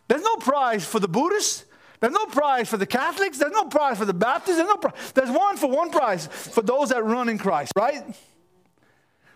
there's 0.07 0.23
no 0.23 0.38
prize 0.38 0.85
for 0.85 0.99
the 0.99 1.07
Buddhist, 1.07 1.65
there's 1.99 2.13
no 2.13 2.25
prize 2.27 2.69
for 2.69 2.77
the 2.77 2.85
Catholics, 2.85 3.38
there's 3.38 3.51
no 3.51 3.65
prize 3.65 3.97
for 3.97 4.05
the 4.05 4.13
Baptists, 4.13 4.57
there's 4.57 4.69
no 4.69 4.77
prize. 4.77 5.11
There's 5.13 5.29
one 5.29 5.57
for 5.57 5.69
one 5.69 5.91
prize 5.91 6.27
for 6.27 6.61
those 6.61 6.89
that 6.89 7.03
run 7.03 7.27
in 7.27 7.38
Christ, 7.38 7.73
right? 7.75 8.03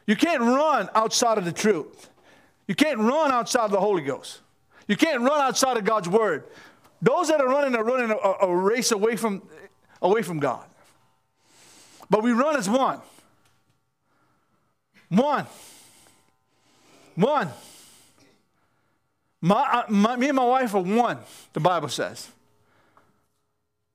You 0.08 0.16
can't 0.16 0.42
run 0.42 0.90
outside 0.96 1.38
of 1.38 1.46
the 1.46 1.52
truth. 1.52 2.10
You 2.68 2.76
can't 2.76 3.00
run 3.00 3.32
outside 3.32 3.66
of 3.66 3.72
the 3.72 3.80
Holy 3.80 4.04
Ghost. 4.04 4.40
You 4.88 4.96
can't 4.96 5.22
run 5.22 5.42
outside 5.42 5.78
of 5.78 5.84
God's 5.84 6.08
word. 6.08 6.46
Those 7.02 7.28
that 7.28 7.42
are 7.42 7.48
running 7.48 7.76
are 7.76 7.84
running 7.84 8.12
a, 8.12 8.46
a 8.46 8.56
race 8.56 8.92
away 8.92 9.16
from, 9.16 9.42
away 10.02 10.22
from 10.22 10.40
God. 10.40 10.66
But 12.12 12.24
we 12.24 12.34
run 12.34 12.58
as 12.58 12.70
one. 12.70 13.00
One. 15.08 15.48
One. 17.16 17.50
My, 19.40 19.86
my, 19.88 20.18
me 20.18 20.28
and 20.28 20.36
my 20.36 20.44
wife 20.44 20.76
are 20.76 20.82
one, 20.82 21.20
the 21.54 21.62
Bible 21.62 21.88
says. 21.88 22.28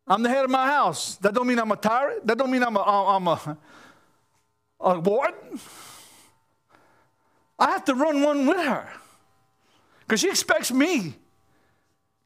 I'm 0.07 0.23
the 0.23 0.31
head 0.31 0.47
of 0.47 0.51
my 0.51 0.67
house. 0.67 1.17
That 1.17 1.35
don't 1.35 1.47
mean 1.47 1.59
I'm 1.59 1.71
a 1.71 1.77
tyrant. 1.77 2.27
That 2.27 2.39
don't 2.39 2.51
mean 2.51 2.63
I'm 2.63 2.77
a, 2.77 2.81
I'm 2.81 3.29
a, 3.29 3.59
a 4.81 4.99
warden. 4.99 5.61
I 7.59 7.71
have 7.73 7.85
to 7.85 7.95
run 7.95 8.23
one 8.23 8.47
with 8.47 8.65
her 8.65 8.89
because 10.01 10.21
she 10.21 10.31
expects 10.31 10.73
me 10.73 11.17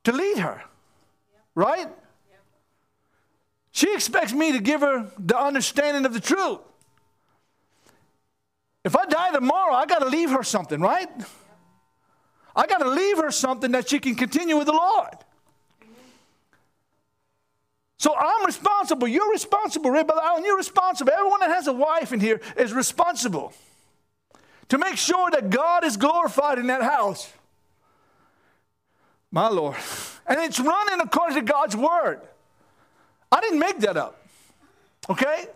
to 0.05 0.13
lead 0.13 0.39
her, 0.39 0.63
right? 1.57 1.89
She 3.73 3.93
expects 3.95 4.33
me 4.33 4.53
to 4.53 4.61
give 4.61 4.81
her 4.81 5.11
the 5.19 5.39
understanding 5.39 6.05
of 6.05 6.13
the 6.13 6.21
truth. 6.21 6.59
If 8.85 8.97
I 8.97 9.05
die 9.07 9.31
tomorrow, 9.33 9.75
I 9.75 9.87
got 9.87 10.01
to 10.01 10.09
leave 10.09 10.31
her 10.31 10.43
something, 10.43 10.81
right? 10.81 11.09
I 12.57 12.67
got 12.67 12.79
to 12.79 12.89
leave 12.89 13.19
her 13.19 13.31
something 13.31 13.73
that 13.73 13.89
she 13.89 13.99
can 13.99 14.15
continue 14.15 14.57
with 14.57 14.67
the 14.67 14.73
Lord. 14.73 15.15
So 17.99 18.15
I'm 18.17 18.47
responsible. 18.47 19.07
You're 19.07 19.31
responsible, 19.31 19.91
Ray 19.91 20.03
Brother 20.03 20.23
Allen. 20.25 20.45
You're 20.45 20.57
responsible. 20.57 21.13
Everyone 21.13 21.41
that 21.41 21.51
has 21.51 21.67
a 21.67 21.73
wife 21.73 22.13
in 22.13 22.21
here 22.21 22.41
is 22.57 22.73
responsible 22.73 23.53
to 24.71 24.79
make 24.79 24.97
sure 24.97 25.31
that 25.31 25.51
God 25.51 25.85
is 25.85 25.99
glorified 25.99 26.59
in 26.59 26.69
that 26.69 26.83
house. 26.83 27.31
My 29.31 29.49
Lord. 29.49 29.77
And 30.27 30.41
it's 30.41 30.59
running 30.59 31.01
according 31.01 31.37
to 31.37 31.43
God's 31.43 31.77
word. 31.77 32.23
I 33.33 33.41
didn't 33.41 33.59
make 33.59 33.79
that 33.81 33.97
up. 33.97 34.21
Okay? 35.09 35.47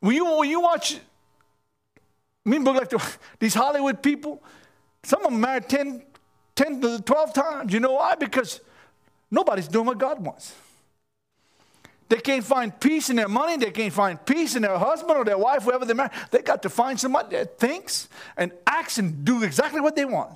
When 0.00 0.14
you, 0.14 0.24
when 0.38 0.48
you 0.48 0.60
watch 0.60 0.98
me 2.44 2.58
book 2.58 2.76
like 2.76 2.88
the, 2.88 3.14
these 3.38 3.54
Hollywood 3.54 4.02
people, 4.02 4.42
some 5.02 5.24
of 5.24 5.30
them 5.30 5.40
married 5.40 5.68
10, 5.68 6.02
10 6.54 6.80
to 6.80 7.02
12 7.02 7.32
times. 7.32 7.72
You 7.72 7.80
know 7.80 7.92
why? 7.92 8.14
Because 8.14 8.60
nobody's 9.30 9.68
doing 9.68 9.86
what 9.86 9.98
God 9.98 10.24
wants. 10.24 10.54
They 12.08 12.16
can't 12.16 12.44
find 12.44 12.78
peace 12.80 13.10
in 13.10 13.16
their 13.16 13.28
money. 13.28 13.58
They 13.58 13.70
can't 13.70 13.92
find 13.92 14.24
peace 14.24 14.56
in 14.56 14.62
their 14.62 14.78
husband 14.78 15.18
or 15.18 15.24
their 15.24 15.36
wife, 15.36 15.64
whoever 15.64 15.84
they 15.84 15.92
marry. 15.92 16.10
They 16.30 16.40
got 16.40 16.62
to 16.62 16.70
find 16.70 16.98
somebody 16.98 17.36
that 17.36 17.58
thinks 17.58 18.08
and 18.36 18.50
acts 18.66 18.96
and 18.96 19.24
do 19.24 19.42
exactly 19.42 19.80
what 19.80 19.94
they 19.94 20.06
want. 20.06 20.30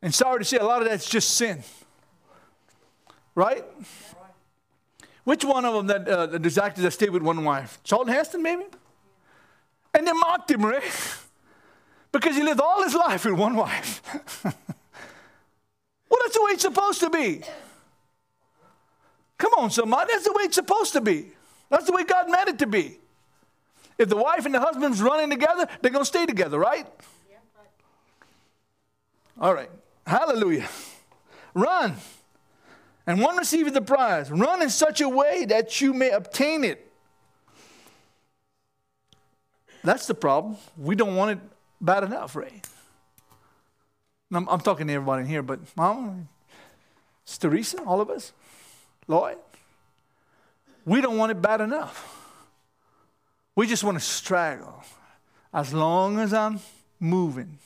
And 0.00 0.14
sorry 0.14 0.38
to 0.38 0.44
say, 0.44 0.56
a 0.56 0.64
lot 0.64 0.80
of 0.80 0.88
that's 0.88 1.08
just 1.08 1.34
sin. 1.34 1.62
Right? 3.34 3.64
Which 5.24 5.44
one 5.44 5.64
of 5.64 5.74
them 5.74 5.86
that 5.86 6.08
uh, 6.08 6.26
the 6.26 6.62
actors 6.62 6.84
that 6.84 6.92
stayed 6.92 7.10
with 7.10 7.22
one 7.22 7.44
wife? 7.44 7.78
Charlton 7.82 8.12
Heston, 8.12 8.42
maybe? 8.42 8.64
And 9.94 10.06
they 10.06 10.12
mocked 10.12 10.50
him, 10.50 10.64
right? 10.64 10.82
Because 12.12 12.36
he 12.36 12.44
lived 12.44 12.60
all 12.60 12.80
his 12.84 12.94
life 12.94 13.24
with 13.24 13.34
one 13.34 13.56
wife. 13.56 14.00
well, 14.44 14.54
that's 16.22 16.36
the 16.36 16.44
way 16.44 16.52
it's 16.52 16.62
supposed 16.62 17.00
to 17.00 17.10
be. 17.10 17.42
Come 19.36 19.52
on, 19.58 19.70
somebody. 19.72 20.12
That's 20.12 20.24
the 20.24 20.32
way 20.32 20.44
it's 20.44 20.54
supposed 20.54 20.92
to 20.92 21.00
be. 21.00 21.32
That's 21.70 21.86
the 21.86 21.92
way 21.92 22.04
God 22.04 22.30
meant 22.30 22.50
it 22.50 22.58
to 22.60 22.68
be. 22.68 23.00
If 23.98 24.08
the 24.08 24.16
wife 24.16 24.46
and 24.46 24.54
the 24.54 24.60
husband's 24.60 25.02
running 25.02 25.28
together, 25.28 25.66
they're 25.82 25.90
going 25.90 26.04
to 26.04 26.08
stay 26.08 26.24
together, 26.24 26.56
right? 26.56 26.86
All 29.40 29.52
right. 29.52 29.70
Hallelujah. 30.06 30.68
Run. 31.52 31.96
And 33.06 33.20
one 33.20 33.36
receives 33.36 33.72
the 33.72 33.82
prize. 33.82 34.30
Run 34.30 34.62
in 34.62 34.70
such 34.70 35.00
a 35.00 35.08
way 35.08 35.44
that 35.44 35.80
you 35.80 35.92
may 35.92 36.10
obtain 36.10 36.64
it. 36.64 36.90
That's 39.82 40.06
the 40.06 40.14
problem. 40.14 40.56
We 40.78 40.96
don't 40.96 41.14
want 41.14 41.32
it 41.32 41.38
bad 41.80 42.04
enough, 42.04 42.34
Ray. 42.34 42.62
I'm, 44.32 44.48
I'm, 44.48 44.60
talking 44.60 44.86
to 44.86 44.92
everybody 44.94 45.22
in 45.22 45.28
here, 45.28 45.42
but 45.42 45.60
Mom, 45.76 46.28
it's 47.22 47.36
Teresa, 47.36 47.82
all 47.82 48.00
of 48.00 48.08
us. 48.08 48.32
Lloyd, 49.06 49.36
we 50.86 51.00
don't 51.02 51.18
want 51.18 51.30
it 51.30 51.40
bad 51.40 51.60
enough. 51.60 52.20
We 53.54 53.66
just 53.66 53.84
want 53.84 53.98
to 53.98 54.04
straggle 54.04 54.82
as 55.52 55.72
long 55.72 56.18
as 56.18 56.32
I'm 56.32 56.58
moving. 56.98 57.58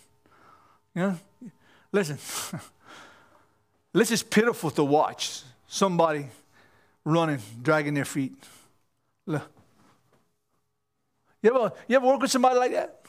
You 0.95 1.03
know? 1.03 1.19
Listen, 1.93 2.19
this 3.93 4.11
is 4.11 4.23
pitiful 4.23 4.71
to 4.73 4.85
watch 4.85 5.43
somebody 5.67 6.27
running, 7.05 7.41
dragging 7.63 7.95
their 7.95 8.05
feet. 8.05 8.35
Look. 9.27 9.51
You 11.43 11.55
ever, 11.55 11.73
you 11.87 11.97
ever 11.97 12.07
work 12.07 12.21
with 12.21 12.31
somebody 12.31 12.59
like 12.59 12.73
that? 12.73 13.01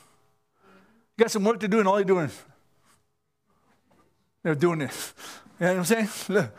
You 1.18 1.24
got 1.24 1.32
some 1.32 1.44
work 1.44 1.60
to 1.62 1.68
do, 1.68 1.80
and 1.80 1.88
all 1.88 1.98
you're 1.98 2.06
doing 2.06 2.26
is 2.26 2.44
they're 4.44 4.56
doing 4.56 4.80
this. 4.80 5.14
You 5.60 5.66
know 5.66 5.74
what 5.74 5.80
I'm 5.80 5.86
saying? 5.86 6.10
Look. 6.30 6.52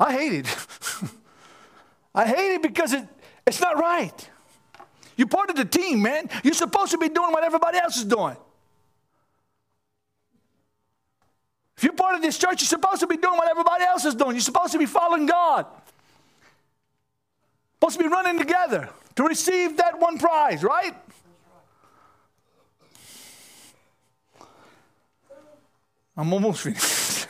I 0.00 0.12
hate 0.12 0.32
it. 0.32 0.56
I 2.14 2.26
hate 2.26 2.54
it 2.54 2.62
because 2.62 2.92
it, 2.92 3.06
it's 3.46 3.60
not 3.60 3.78
right. 3.78 4.28
You're 5.16 5.28
part 5.28 5.50
of 5.50 5.56
the 5.56 5.64
team, 5.64 6.02
man. 6.02 6.28
You're 6.42 6.54
supposed 6.54 6.90
to 6.92 6.98
be 6.98 7.08
doing 7.08 7.32
what 7.32 7.44
everybody 7.44 7.78
else 7.78 7.96
is 7.96 8.04
doing. 8.04 8.36
If 11.82 11.86
you're 11.86 11.94
part 11.94 12.14
of 12.14 12.22
this 12.22 12.38
church, 12.38 12.62
you're 12.62 12.68
supposed 12.68 13.00
to 13.00 13.08
be 13.08 13.16
doing 13.16 13.36
what 13.36 13.50
everybody 13.50 13.82
else 13.82 14.04
is 14.04 14.14
doing. 14.14 14.36
You're 14.36 14.40
supposed 14.40 14.70
to 14.70 14.78
be 14.78 14.86
following 14.86 15.26
God. 15.26 15.66
Supposed 17.74 17.98
to 17.98 18.04
be 18.04 18.08
running 18.08 18.38
together 18.38 18.88
to 19.16 19.24
receive 19.24 19.78
that 19.78 19.98
one 19.98 20.16
prize, 20.16 20.62
right? 20.62 20.94
I'm 26.16 26.32
almost 26.32 26.62
finished. 26.62 27.26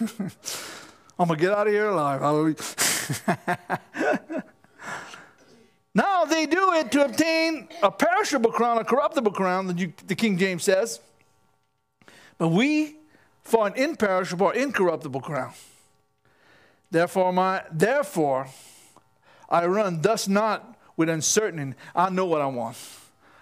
I'm 1.19 1.29
going 1.29 1.39
to 1.39 1.47
get 1.47 1.53
out 1.53 1.67
of 1.67 1.73
here 1.73 1.89
alive. 1.89 2.21
now 5.95 6.27
they 6.27 6.45
do 6.45 6.75
it 6.75 6.93
to 6.93 7.07
obtain 7.07 7.71
a 7.83 7.91
perishable 7.91 8.53
crown, 8.53 8.77
a 8.77 8.85
corruptible 8.85 9.33
crown, 9.33 9.69
the 9.69 10.15
King 10.15 10.37
James 10.37 10.65
says. 10.65 11.01
But 12.37 12.49
we 12.49 12.99
for 13.43 13.67
an 13.67 13.75
imperishable 13.75 14.51
incorruptible 14.51 15.21
crown. 15.21 15.53
Therefore, 16.91 17.33
my, 17.33 17.63
therefore, 17.71 18.49
I 19.49 19.67
run 19.67 20.03
thus 20.03 20.29
not 20.29 20.77
with 20.97 21.09
uncertainty. 21.09 21.77
I 21.95 22.11
know 22.11 22.27
what 22.27 22.41
I 22.41 22.47
want. 22.47 22.77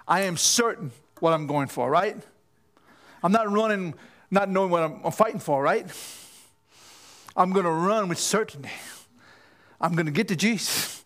I 0.07 0.22
am 0.22 0.36
certain 0.36 0.92
what 1.20 1.32
I'm 1.32 1.46
going 1.46 1.68
for, 1.68 1.90
right? 1.90 2.16
I'm 3.22 3.32
not 3.32 3.51
running 3.51 3.94
not 4.30 4.48
knowing 4.48 4.70
what 4.70 4.82
I'm, 4.82 5.01
I'm 5.05 5.12
fighting 5.12 5.40
for, 5.40 5.62
right? 5.62 5.86
I'm 7.36 7.53
going 7.53 7.64
to 7.64 7.70
run 7.70 8.09
with 8.09 8.18
certainty. 8.18 8.70
I'm 9.80 9.94
going 9.94 10.07
to 10.07 10.12
get 10.12 10.28
to 10.28 10.36
Jesus. 10.36 11.05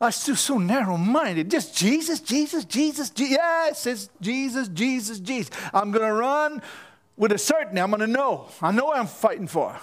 I'm 0.00 0.12
still 0.12 0.36
so 0.36 0.58
narrow 0.58 0.96
minded. 0.96 1.50
Just 1.50 1.76
Jesus, 1.76 2.20
Jesus, 2.20 2.64
Jesus, 2.64 3.10
Jesus. 3.10 3.38
Yes, 3.38 3.86
it's 3.86 4.08
Jesus, 4.20 4.68
Jesus, 4.68 5.20
Jesus. 5.20 5.50
I'm 5.74 5.90
going 5.90 6.06
to 6.06 6.12
run 6.12 6.62
with 7.20 7.32
a 7.32 7.38
certainty. 7.38 7.78
I'm 7.78 7.90
going 7.90 8.00
to 8.00 8.06
know. 8.06 8.48
I 8.62 8.72
know 8.72 8.86
what 8.86 8.98
I'm 8.98 9.06
fighting 9.06 9.46
for. 9.46 9.78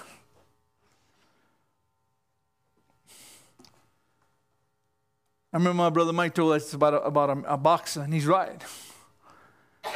I 5.53 5.57
remember 5.57 5.75
my 5.75 5.91
brother 5.91 6.11
Mike 6.11 6.33
told 6.33 6.53
us 6.53 6.73
about 6.73 6.95
a, 6.95 7.01
about 7.03 7.29
a, 7.29 7.53
a 7.53 7.57
boxer, 7.57 8.01
and 8.01 8.11
he's 8.11 8.25
right. 8.25 8.61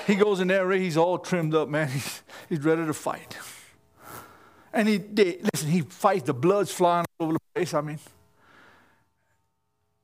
He 0.06 0.16
goes 0.16 0.40
in 0.40 0.48
there, 0.48 0.72
he's 0.72 0.96
all 0.96 1.18
trimmed 1.18 1.56
up, 1.56 1.68
man. 1.68 1.90
He's, 1.92 2.22
he's 2.48 2.60
ready 2.60 2.86
to 2.86 2.94
fight. 2.94 3.38
And 4.72 4.88
he, 4.88 4.98
they, 4.98 5.42
listen, 5.54 5.70
he 5.70 5.82
fights, 5.82 6.24
the 6.24 6.34
blood's 6.34 6.72
flying 6.72 7.06
all 7.20 7.26
over 7.26 7.34
the 7.34 7.40
place, 7.54 7.74
I 7.74 7.82
mean. 7.82 8.00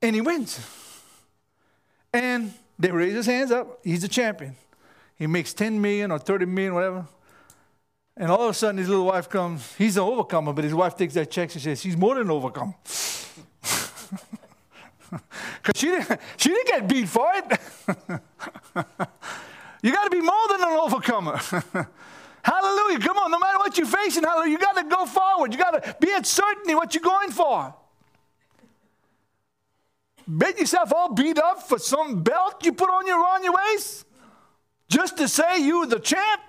And 0.01 0.13
he 0.13 0.21
wins. 0.21 0.59
And 2.11 2.53
they 2.77 2.91
raise 2.91 3.13
his 3.13 3.27
hands 3.27 3.51
up. 3.51 3.79
He's 3.83 4.03
a 4.03 4.09
champion. 4.09 4.57
He 5.17 5.25
makes 5.25 5.53
10 5.53 5.79
million 5.79 6.11
or 6.11 6.19
30 6.19 6.45
million, 6.47 6.73
whatever. 6.73 7.05
And 8.19 8.31
all 8.31 8.45
of 8.45 8.49
a 8.49 8.53
sudden, 8.53 8.79
his 8.79 8.89
little 8.89 9.05
wife 9.05 9.29
comes. 9.29 9.75
He's 9.75 9.95
an 9.95 10.03
overcomer, 10.03 10.51
but 10.51 10.63
his 10.63 10.73
wife 10.73 10.97
takes 10.97 11.13
that 11.13 11.29
check 11.29 11.53
and 11.53 11.61
says, 11.61 11.81
He's 11.83 11.95
more 11.95 12.15
than 12.15 12.23
an 12.23 12.31
overcomer. 12.31 12.73
Because 15.09 15.79
she 15.79 15.87
didn't, 15.87 16.19
she 16.37 16.49
didn't 16.49 16.67
get 16.67 16.87
beat 16.87 17.07
for 17.07 17.27
it. 17.33 17.45
you 19.81 19.91
got 19.91 20.03
to 20.03 20.09
be 20.09 20.21
more 20.21 20.47
than 20.49 20.61
an 20.61 20.77
overcomer. 20.79 21.37
hallelujah. 22.43 22.99
Come 22.99 23.17
on, 23.17 23.31
no 23.31 23.39
matter 23.39 23.57
what 23.57 23.77
you're 23.77 23.87
facing, 23.87 24.23
hallelujah, 24.23 24.51
you 24.51 24.57
got 24.57 24.73
to 24.73 24.83
go 24.83 25.05
forward. 25.05 25.53
You 25.53 25.59
got 25.59 25.81
to 25.81 25.95
be 25.99 26.11
at 26.11 26.25
certainty 26.25 26.75
what 26.75 26.93
you're 26.93 27.03
going 27.03 27.31
for. 27.31 27.73
Bet 30.27 30.59
yourself 30.59 30.91
all 30.93 31.13
beat 31.13 31.37
up 31.37 31.63
for 31.63 31.79
some 31.79 32.21
belt 32.21 32.65
you 32.65 32.73
put 32.73 32.89
on 32.89 33.07
your 33.07 33.25
on 33.25 33.43
your 33.43 33.53
waist 33.53 34.05
just 34.89 35.17
to 35.17 35.27
say 35.27 35.59
you 35.59 35.79
were 35.79 35.85
the 35.85 35.99
champ. 35.99 36.41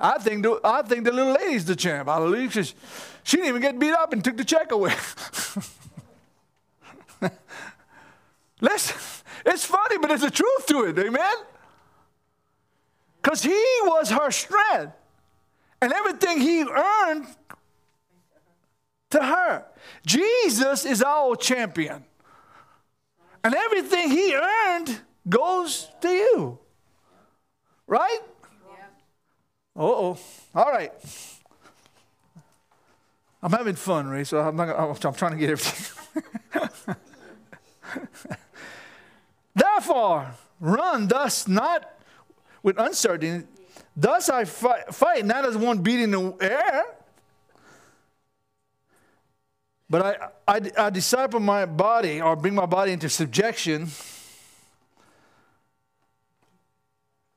I 0.00 0.18
think 0.18 0.42
the, 0.44 0.60
I 0.62 0.82
think 0.82 1.04
the 1.04 1.12
little 1.12 1.32
lady's 1.32 1.64
the 1.64 1.74
champ. 1.74 2.08
Hallelujah. 2.08 2.50
She, 2.50 2.74
she 3.24 3.36
didn't 3.36 3.48
even 3.48 3.62
get 3.62 3.78
beat 3.78 3.92
up 3.92 4.12
and 4.12 4.22
took 4.22 4.36
the 4.36 4.44
check 4.44 4.70
away. 4.70 4.94
Listen, 8.60 8.96
it's 9.44 9.64
funny, 9.64 9.98
but 9.98 10.08
there's 10.08 10.22
a 10.22 10.30
truth 10.30 10.66
to 10.66 10.84
it. 10.84 10.98
Amen? 10.98 11.34
Because 13.22 13.42
he 13.42 13.62
was 13.84 14.10
her 14.10 14.30
strength. 14.30 14.92
And 15.80 15.92
everything 15.92 16.40
he 16.40 16.62
earned 16.62 17.26
to 19.10 19.22
her. 19.22 19.64
Jesus 20.04 20.84
is 20.84 21.02
our 21.02 21.36
champion. 21.36 22.04
And 23.44 23.54
everything 23.54 24.10
he 24.10 24.34
earned 24.34 25.00
goes 25.28 25.88
to 26.00 26.08
you. 26.08 26.58
Right? 27.86 28.18
Oh. 29.78 30.18
All 30.56 30.70
right. 30.72 30.92
I'm 33.40 33.52
having 33.52 33.76
fun, 33.76 34.08
Ray, 34.08 34.24
so 34.24 34.40
I'm, 34.40 34.56
not, 34.56 34.66
gonna, 34.66 35.08
I'm 35.08 35.14
trying 35.14 35.32
to 35.32 35.38
get 35.38 35.50
everything. 35.50 36.96
Therefore, 39.54 40.34
run 40.58 41.06
thus 41.06 41.46
not 41.46 41.88
with 42.64 42.80
uncertainty. 42.80 43.46
Thus 43.96 44.28
I 44.28 44.44
fight, 44.44 44.92
fight 44.92 45.24
not 45.24 45.44
as 45.44 45.56
one 45.56 45.78
beating 45.78 46.10
the 46.10 46.36
air, 46.40 46.84
but 49.88 50.02
I, 50.02 50.56
I, 50.56 50.86
I 50.86 50.90
disciple 50.90 51.38
my 51.38 51.66
body 51.66 52.20
or 52.20 52.34
bring 52.34 52.56
my 52.56 52.66
body 52.66 52.90
into 52.92 53.08
subjection 53.08 53.88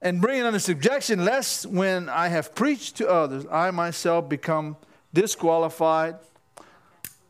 and 0.02 0.20
bring 0.20 0.39
it 0.39 0.45
under 0.45 0.60
subjection, 0.60 1.24
lest 1.24 1.66
when 1.66 2.10
I 2.10 2.30
have 2.30 2.56
preached 2.56 2.97
to 2.97 3.10
others, 3.10 3.45
I 3.52 3.72
myself 3.72 4.28
become 4.28 4.78
disqualified 5.14 6.16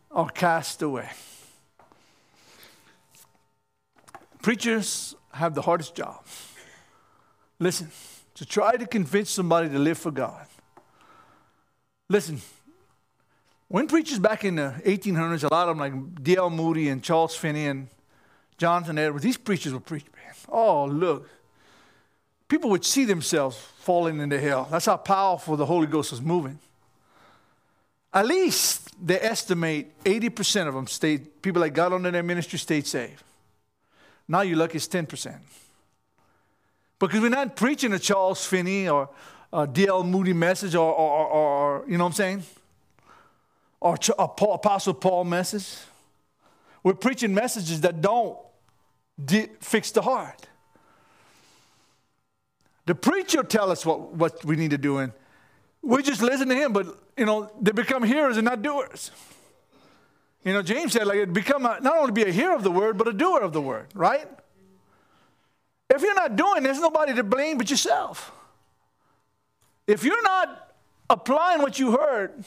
or 0.10 0.30
cast 0.30 0.82
away. 0.82 1.10
Preachers 4.42 5.16
have 5.34 5.54
the 5.54 5.62
hardest 5.62 5.96
job. 5.96 6.24
Listen, 7.60 7.92
to 8.36 8.46
try 8.46 8.76
to 8.76 8.86
convince 8.88 9.30
somebody 9.30 9.70
to 9.70 9.78
live 9.78 9.98
for 9.98 10.12
God. 10.12 10.48
Listen, 12.10 12.42
when 13.68 13.88
preachers 13.88 14.20
back 14.20 14.44
in 14.44 14.56
the 14.56 14.74
1800s, 14.86 15.44
a 15.44 15.54
lot 15.54 15.70
of 15.70 15.78
them 15.78 15.80
like 15.80 16.24
D.L. 16.24 16.50
Moody 16.50 16.90
and 16.90 17.04
Charles 17.04 17.36
Finney 17.36 17.68
and 17.68 17.88
Jonathan 18.58 18.98
Edwards, 18.98 19.24
these 19.24 19.38
preachers 19.38 19.74
were 19.74 19.80
preach, 19.80 20.06
man. 20.16 20.34
Oh, 20.50 20.86
look. 20.86 21.30
People 22.52 22.70
would 22.72 22.84
see 22.84 23.06
themselves 23.06 23.56
falling 23.78 24.20
into 24.20 24.38
hell. 24.38 24.68
That's 24.70 24.86
how 24.86 24.98
powerful 24.98 25.56
the 25.56 25.66
Holy 25.66 25.88
Ghost 25.88 26.12
was 26.12 26.22
moving. 26.22 26.60
At 28.14 28.26
least 28.26 28.90
they 29.02 29.22
estimate 29.22 30.04
80% 30.04 30.68
of 30.68 30.74
them 30.74 30.86
stayed, 30.86 31.42
people 31.42 31.62
that 31.62 31.70
got 31.70 31.94
under 31.94 32.12
their 32.12 32.24
ministry 32.24 32.60
stayed 32.60 32.86
saved. 32.86 33.24
Now 34.28 34.42
you're 34.42 34.58
lucky 34.58 34.76
it's 34.76 34.90
10%. 34.90 35.34
Because 37.00 37.22
we're 37.22 37.30
not 37.30 37.56
preaching 37.56 37.94
a 37.94 38.00
Charles 38.00 38.46
Finney 38.46 38.90
or 38.90 39.08
a 39.54 39.66
D.L. 39.66 40.04
Moody 40.04 40.34
message 40.34 40.76
or, 40.76 40.94
or, 40.94 41.28
or, 41.28 41.28
or, 41.30 41.86
you 41.88 41.98
know 41.98 42.04
what 42.04 42.10
I'm 42.10 42.16
saying? 42.16 42.44
or 43.80 43.98
Apostle 44.20 44.96
Paul 44.96 45.24
message. 45.24 45.74
We're 46.84 46.96
preaching 46.96 47.34
messages 47.34 47.80
that 47.80 48.02
don't 48.02 48.38
fix 49.62 49.92
the 49.92 50.02
heart. 50.02 50.48
The 52.92 52.96
preacher 52.96 53.42
tell 53.42 53.72
us 53.72 53.86
what, 53.86 54.16
what 54.16 54.44
we 54.44 54.58
need 54.58 54.72
to 54.72 54.78
do, 54.78 54.98
and 54.98 55.14
we 55.82 56.04
just 56.04 56.22
listen 56.22 56.50
to 56.50 56.56
him, 56.56 56.74
but, 56.74 56.88
you 57.16 57.26
know, 57.26 57.50
they 57.62 57.72
become 57.72 58.04
hearers 58.04 58.36
and 58.36 58.44
not 58.44 58.62
doers. 58.62 59.12
You 60.44 60.52
know, 60.52 60.62
James 60.62 60.92
said, 60.92 61.08
like, 61.08 61.32
become 61.32 61.66
a, 61.66 61.80
not 61.80 62.00
only 62.00 62.12
be 62.12 62.24
a 62.24 62.34
hearer 62.34 62.54
of 62.54 62.64
the 62.64 62.70
word, 62.70 62.98
but 62.98 63.08
a 63.08 63.14
doer 63.14 63.40
of 63.40 63.54
the 63.54 63.62
word, 63.62 63.88
right? 63.96 64.28
If 65.90 66.02
you're 66.02 66.16
not 66.16 66.36
doing, 66.36 66.64
there's 66.64 66.82
nobody 66.82 67.14
to 67.14 67.24
blame 67.24 67.58
but 67.58 67.70
yourself. 67.70 68.30
If 69.88 70.04
you're 70.04 70.24
not 70.24 70.76
applying 71.10 71.62
what 71.62 71.80
you 71.80 71.92
heard, 71.92 72.44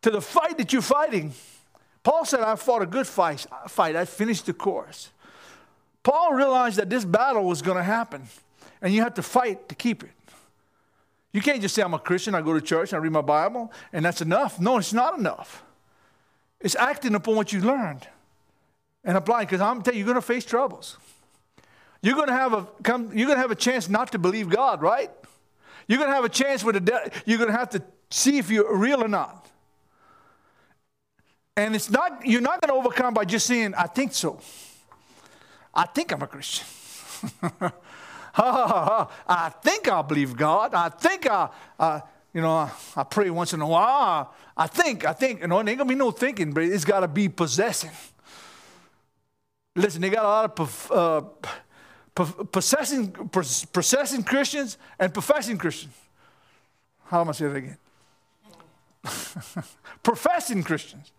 to 0.00 0.10
the 0.10 0.22
fight 0.22 0.56
that 0.56 0.72
you're 0.72 0.80
fighting. 0.80 1.34
Paul 2.02 2.24
said, 2.24 2.40
I 2.40 2.56
fought 2.56 2.80
a 2.80 2.86
good 2.86 3.06
fight. 3.06 3.46
fight. 3.68 3.94
I 3.94 4.06
finished 4.06 4.46
the 4.46 4.54
course. 4.54 5.10
Paul 6.02 6.32
realized 6.32 6.78
that 6.78 6.88
this 6.88 7.04
battle 7.04 7.44
was 7.44 7.60
going 7.60 7.76
to 7.76 7.84
happen, 7.84 8.26
and 8.82 8.94
you 8.94 9.02
have 9.02 9.14
to 9.14 9.22
fight 9.22 9.68
to 9.68 9.74
keep 9.74 10.02
it. 10.02 10.10
You 11.32 11.42
can't 11.42 11.60
just 11.60 11.74
say, 11.74 11.82
I'm 11.82 11.94
a 11.94 11.98
Christian, 11.98 12.34
I 12.34 12.40
go 12.40 12.54
to 12.54 12.60
church, 12.60 12.94
I 12.94 12.96
read 12.96 13.12
my 13.12 13.20
Bible, 13.20 13.72
and 13.92 14.04
that's 14.04 14.22
enough. 14.22 14.58
No, 14.58 14.78
it's 14.78 14.92
not 14.92 15.18
enough. 15.18 15.62
It's 16.60 16.74
acting 16.74 17.14
upon 17.14 17.36
what 17.36 17.52
you 17.52 17.60
learned 17.60 18.06
and 19.04 19.16
applying, 19.16 19.46
because 19.46 19.60
I'm 19.60 19.82
telling 19.82 19.98
you, 19.98 20.04
you're 20.04 20.14
going 20.14 20.22
to 20.22 20.26
face 20.26 20.44
troubles. 20.44 20.96
You're 22.00 22.14
going 22.14 22.28
to 22.28 22.32
have 22.32 22.52
a 22.52 22.66
come, 22.82 23.10
you're 23.14 23.26
going 23.26 23.36
to 23.36 23.42
have 23.42 23.50
a 23.50 23.56
chance 23.56 23.88
not 23.88 24.12
to 24.12 24.18
believe 24.18 24.48
God, 24.48 24.80
right? 24.80 25.10
You're 25.86 25.98
going 25.98 26.10
to 26.10 26.14
have 26.14 26.24
a 26.24 26.30
chance 26.30 26.64
with 26.64 26.74
the 26.74 26.80
de- 26.80 27.10
you're 27.24 27.38
going 27.38 27.50
to 27.50 27.56
have 27.56 27.70
to 27.70 27.82
see 28.10 28.38
if 28.38 28.50
you're 28.50 28.76
real 28.76 29.02
or 29.02 29.08
not. 29.08 29.46
And 31.56 31.74
it's 31.74 31.90
not, 31.90 32.24
you're 32.24 32.40
not 32.40 32.60
going 32.60 32.68
to 32.68 32.74
overcome 32.74 33.14
by 33.14 33.24
just 33.24 33.46
saying, 33.46 33.74
I 33.74 33.86
think 33.86 34.12
so. 34.12 34.40
I 35.74 35.86
think 35.86 36.12
I'm 36.12 36.22
a 36.22 36.26
Christian. 36.26 36.66
I 38.38 39.50
think 39.62 39.88
I 39.88 40.02
believe 40.02 40.36
God. 40.36 40.74
I 40.74 40.90
think 40.90 41.26
I, 41.26 41.48
uh, 41.78 42.00
you 42.34 42.42
know, 42.42 42.52
I 42.52 42.70
I, 42.96 43.02
pray 43.02 43.30
once 43.30 43.54
in 43.54 43.62
a 43.62 43.66
while. 43.66 44.34
I 44.54 44.66
think, 44.66 45.06
I 45.06 45.14
think, 45.14 45.40
you 45.40 45.46
know, 45.46 45.62
there 45.62 45.70
ain't 45.70 45.78
gonna 45.78 45.88
be 45.88 45.94
no 45.94 46.10
thinking, 46.10 46.52
but 46.52 46.64
it's 46.64 46.84
gotta 46.84 47.08
be 47.08 47.30
possessing. 47.30 47.90
Listen, 49.74 50.02
they 50.02 50.10
got 50.10 50.24
a 50.24 50.28
lot 50.28 50.60
of 50.60 50.92
uh, 50.92 51.22
possessing, 52.52 53.10
possessing 53.12 54.22
Christians 54.22 54.76
and 54.98 55.14
professing 55.14 55.56
Christians. 55.56 55.94
How 57.06 57.22
am 57.22 57.30
I 57.30 57.32
saying 57.32 57.52
that 57.52 57.58
again? 57.58 57.76
professing 60.02 60.62
Christians. 60.62 61.12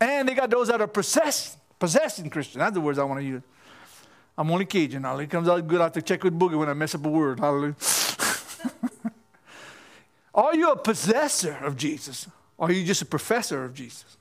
And 0.00 0.28
they 0.28 0.34
got 0.34 0.50
those 0.50 0.68
that 0.68 0.80
are 0.80 0.86
possessed, 0.86 1.58
possessing 1.78 2.30
Christians. 2.30 2.60
That's 2.60 2.74
the 2.74 2.80
words 2.80 2.98
I 2.98 3.04
want 3.04 3.20
to 3.20 3.26
use. 3.26 3.42
I'm 4.36 4.50
only 4.50 4.64
Cajun. 4.64 5.02
Hallelujah. 5.02 5.24
It 5.24 5.30
comes 5.30 5.48
out 5.48 5.66
good. 5.66 5.80
I 5.80 5.84
have 5.84 5.92
to 5.92 6.02
check 6.02 6.24
with 6.24 6.38
Boogie 6.38 6.58
when 6.58 6.68
I 6.68 6.74
mess 6.74 6.94
up 6.94 7.04
a 7.04 7.08
word. 7.08 7.40
Hallelujah. 7.40 7.76
are 10.34 10.54
you 10.56 10.70
a 10.72 10.76
possessor 10.76 11.56
of 11.62 11.76
Jesus? 11.76 12.26
Or 12.58 12.68
are 12.68 12.72
you 12.72 12.84
just 12.84 13.02
a 13.02 13.06
professor 13.06 13.64
of 13.64 13.74
Jesus? 13.74 14.16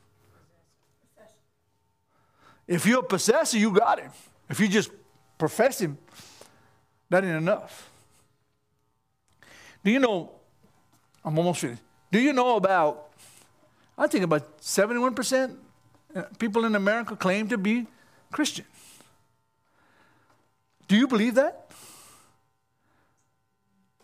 If 2.68 2.86
you're 2.86 3.00
a 3.00 3.04
possessor, 3.04 3.58
you 3.58 3.72
got 3.72 4.00
him. 4.00 4.12
If 4.50 4.60
you 4.60 4.68
just 4.68 4.92
profess 5.38 5.82
him, 5.82 5.98
that 7.10 7.24
ain't 7.24 7.36
enough. 7.36 7.90
Do 9.84 9.92
you 9.92 10.00
know? 10.00 10.32
I'm 11.26 11.38
almost 11.38 11.62
finished. 11.62 11.82
Do 12.12 12.20
you 12.20 12.34
know 12.34 12.56
about 12.56 13.14
I 13.98 14.08
think 14.08 14.24
about 14.24 14.60
71% 14.60 15.56
uh, 16.16 16.24
people 16.40 16.66
in 16.66 16.76
America 16.76 17.16
claim 17.16 17.48
to 17.50 17.58
be 17.58 17.88
Christian. 18.32 18.66
Do 20.88 20.96
you 20.96 21.08
believe 21.08 21.36
that? 21.36 21.72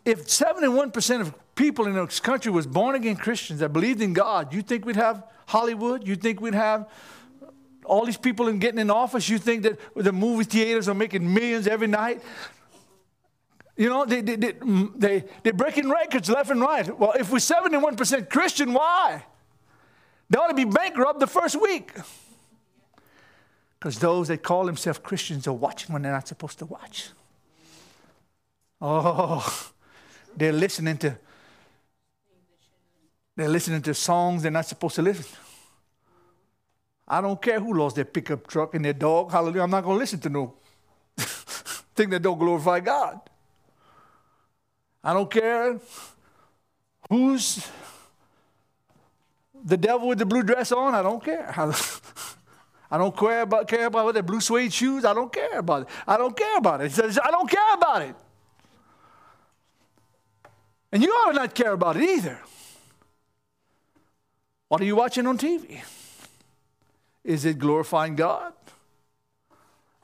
If 0.04 0.26
71% 0.26 1.20
of 1.20 1.34
people 1.54 1.86
in 1.86 1.94
this 1.94 2.20
country 2.20 2.50
was 2.50 2.66
born 2.66 2.94
again 2.94 3.16
Christians 3.16 3.60
that 3.60 3.72
believed 3.72 4.00
in 4.00 4.12
God, 4.12 4.54
you 4.54 4.62
think 4.62 4.84
we'd 4.84 4.96
have 4.96 5.22
Hollywood? 5.46 6.06
You 6.06 6.16
think 6.16 6.40
we'd 6.40 6.54
have 6.54 6.88
all 7.84 8.06
these 8.06 8.16
people 8.16 8.48
in 8.48 8.58
getting 8.58 8.78
in 8.78 8.90
office, 8.90 9.28
you 9.28 9.38
think 9.38 9.64
that 9.64 9.78
the 9.96 10.12
movie 10.12 10.44
theaters 10.44 10.88
are 10.88 10.94
making 10.94 11.32
millions 11.32 11.66
every 11.66 11.88
night. 11.88 12.22
You 13.76 13.88
know, 13.88 14.04
they, 14.04 14.20
they, 14.20 14.36
they, 14.36 14.52
mm, 14.52 14.92
they, 14.96 15.24
they're 15.42 15.52
breaking 15.52 15.88
records 15.88 16.28
left 16.28 16.50
and 16.50 16.60
right. 16.60 16.98
Well, 16.98 17.12
if 17.18 17.32
we're 17.32 17.38
71% 17.38 18.30
Christian, 18.30 18.72
why? 18.72 19.24
They 20.28 20.38
ought 20.38 20.48
to 20.48 20.54
be 20.54 20.64
bankrupt 20.64 21.18
the 21.18 21.26
first 21.26 21.60
week. 21.60 21.92
Because 23.80 23.98
those 23.98 24.28
that 24.28 24.42
call 24.42 24.66
themselves 24.66 24.98
Christians 24.98 25.46
are 25.46 25.54
watching 25.54 25.94
when 25.94 26.02
they're 26.02 26.12
not 26.12 26.28
supposed 26.28 26.58
to 26.58 26.66
watch. 26.66 27.08
Oh, 28.80 29.72
they're 30.36 30.52
listening 30.52 30.98
to 30.98 31.16
they're 33.36 33.48
listening 33.48 33.80
to 33.80 33.94
songs 33.94 34.42
they're 34.42 34.52
not 34.52 34.66
supposed 34.66 34.96
to 34.96 35.02
listen. 35.02 35.24
To. 35.24 35.30
I 37.08 37.20
don't 37.22 37.40
care 37.40 37.58
who 37.58 37.72
lost 37.72 37.96
their 37.96 38.04
pickup 38.04 38.46
truck 38.46 38.74
and 38.74 38.84
their 38.84 38.92
dog. 38.92 39.32
Hallelujah. 39.32 39.62
I'm 39.62 39.70
not 39.70 39.82
going 39.82 39.96
to 39.96 39.98
listen 39.98 40.20
to 40.20 40.28
no 40.28 40.54
thing 41.16 42.10
that 42.10 42.20
don't 42.20 42.38
glorify 42.38 42.80
God. 42.80 43.18
I 45.02 45.14
don't 45.14 45.30
care 45.30 45.80
who's 47.08 47.66
the 49.64 49.76
devil 49.76 50.08
with 50.08 50.18
the 50.18 50.26
blue 50.26 50.42
dress 50.42 50.70
on. 50.70 50.94
I 50.94 51.02
don't 51.02 51.24
care. 51.24 51.52
I 52.90 52.98
don't 52.98 53.16
care 53.16 53.42
about, 53.42 53.68
care 53.68 53.86
about 53.86 54.12
their 54.14 54.22
blue 54.22 54.40
suede 54.40 54.72
shoes. 54.72 55.04
I 55.04 55.14
don't 55.14 55.32
care 55.32 55.58
about 55.58 55.82
it. 55.82 55.88
I 56.06 56.16
don't 56.16 56.36
care 56.36 56.56
about 56.56 56.80
it. 56.80 56.88
He 56.88 56.94
says, 56.94 57.18
I 57.22 57.30
don't 57.30 57.48
care 57.48 57.74
about 57.74 58.02
it. 58.02 58.14
And 60.92 61.02
you 61.02 61.10
ought 61.10 61.32
to 61.32 61.38
not 61.38 61.54
care 61.54 61.72
about 61.72 61.96
it 61.96 62.02
either. 62.02 62.40
What 64.68 64.80
are 64.80 64.84
you 64.84 64.96
watching 64.96 65.26
on 65.26 65.38
TV? 65.38 65.80
Is 67.22 67.44
it 67.44 67.58
glorifying 67.58 68.16
God? 68.16 68.52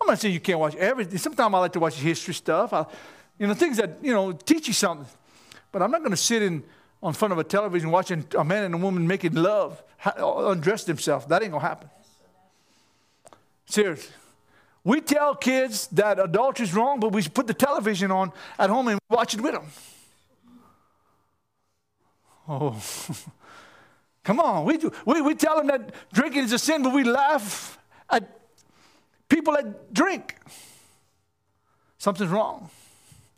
I'm 0.00 0.06
not 0.06 0.18
saying 0.18 0.34
you 0.34 0.40
can't 0.40 0.58
watch 0.58 0.76
everything. 0.76 1.18
Sometimes 1.18 1.54
I 1.54 1.58
like 1.58 1.72
to 1.72 1.80
watch 1.80 1.94
history 1.94 2.34
stuff. 2.34 2.72
I, 2.72 2.86
you 3.38 3.46
know, 3.46 3.54
things 3.54 3.78
that, 3.78 3.98
you 4.02 4.12
know, 4.12 4.32
teach 4.32 4.68
you 4.68 4.74
something. 4.74 5.06
But 5.72 5.82
I'm 5.82 5.90
not 5.90 6.00
going 6.00 6.12
to 6.12 6.16
sit 6.16 6.42
in 6.42 6.62
on 7.02 7.12
front 7.12 7.32
of 7.32 7.38
a 7.38 7.44
television 7.44 7.90
watching 7.90 8.26
a 8.38 8.44
man 8.44 8.64
and 8.64 8.74
a 8.74 8.78
woman 8.78 9.06
making 9.06 9.34
love, 9.34 9.82
undress 10.16 10.84
themselves. 10.84 11.26
That 11.26 11.42
ain't 11.42 11.50
going 11.50 11.62
to 11.62 11.68
happen. 11.68 11.90
Seriously. 13.66 14.14
We 14.84 15.00
tell 15.00 15.34
kids 15.34 15.88
that 15.88 16.20
adultery 16.20 16.64
is 16.64 16.72
wrong, 16.72 17.00
but 17.00 17.12
we 17.12 17.26
put 17.26 17.48
the 17.48 17.54
television 17.54 18.12
on 18.12 18.32
at 18.58 18.70
home 18.70 18.88
and 18.88 19.00
watch 19.10 19.34
it 19.34 19.40
with 19.40 19.52
them. 19.52 19.66
Oh. 22.48 22.80
Come 24.24 24.40
on, 24.40 24.64
we, 24.64 24.76
do, 24.76 24.92
we, 25.04 25.20
we 25.20 25.34
tell 25.34 25.56
them 25.56 25.68
that 25.68 25.94
drinking 26.12 26.44
is 26.44 26.52
a 26.52 26.58
sin, 26.58 26.82
but 26.82 26.92
we 26.92 27.04
laugh 27.04 27.78
at 28.10 28.40
people 29.28 29.54
that 29.54 29.92
drink. 29.94 30.36
Something's 31.98 32.30
wrong. 32.30 32.68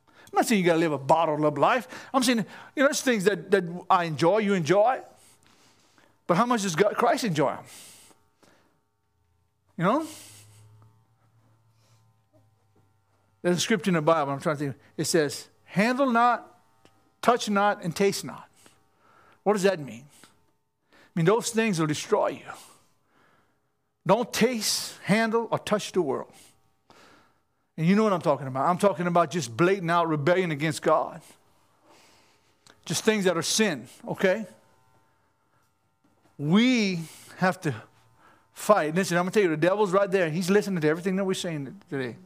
I'm 0.09 0.37
not 0.37 0.47
saying 0.47 0.61
you 0.61 0.66
got 0.66 0.74
to 0.74 0.81
live 0.81 0.93
a 0.93 0.99
bottled 0.99 1.45
up 1.45 1.59
life. 1.59 1.89
I'm 2.12 2.22
saying, 2.22 2.39
you 2.74 2.83
know, 2.83 2.89
there's 2.89 3.03
things 3.03 3.24
that, 3.24 3.51
that 3.51 3.64
I 3.89 4.05
enjoy, 4.05 4.39
you 4.39 4.55
enjoy. 4.55 5.01
But 6.26 6.37
how 6.37 6.47
much 6.47 6.62
does 6.62 6.76
God, 6.76 6.95
Christ 6.95 7.24
enjoy 7.24 7.53
them? 7.53 7.64
You 9.79 9.85
know? 9.85 10.07
There's 13.41 13.57
a 13.57 13.61
scripture 13.61 13.91
in 13.91 13.95
the 13.95 14.03
Bible, 14.03 14.33
I'm 14.33 14.41
trying 14.41 14.57
to 14.57 14.64
think. 14.64 14.76
It 14.97 15.05
says, 15.05 15.49
handle 15.64 16.11
not, 16.11 16.59
touch 17.22 17.49
not, 17.49 17.85
and 17.85 17.95
taste 17.95 18.24
not. 18.24 18.49
What 19.45 19.53
does 19.53 19.62
that 19.62 19.79
mean? 19.79 20.05
I 20.93 20.97
mean, 21.14 21.24
those 21.24 21.51
things 21.51 21.79
will 21.79 21.87
destroy 21.87 22.29
you. 22.29 22.53
Don't 24.05 24.33
taste, 24.33 24.99
handle, 25.05 25.47
or 25.51 25.59
touch 25.59 25.93
the 25.93 26.03
world. 26.03 26.33
And 27.76 27.87
you 27.87 27.95
know 27.95 28.03
what 28.03 28.12
I'm 28.12 28.20
talking 28.20 28.49
about. 28.49 28.68
I'm 28.68 28.79
talking 28.79 29.07
about 29.07 29.31
just 29.31 29.57
blatant 29.57 29.91
out 29.91 30.09
rebellion 30.09 30.51
against 30.51 30.83
God. 30.83 31.20
Just 32.85 33.05
things 33.05 33.24
that 33.24 33.37
are 33.37 33.43
sin, 33.43 33.87
okay? 34.09 34.47
We 36.37 37.01
have 37.37 37.61
to 37.61 37.74
fight. 38.59 38.95
Listen, 38.95 39.17
I'm 39.17 39.25
going 39.25 39.33
to 39.33 39.41
tell 39.41 39.51
you, 39.51 39.57
the 39.57 39.57
devil's 39.57 39.93
right 39.93 40.11
there. 40.11 40.29
He's 40.29 40.51
listening 40.51 40.81
to 40.81 40.89
everything 40.89 41.17
that 41.17 41.25
we're 41.25 41.35
saying 41.35 41.81
today. 41.89 42.17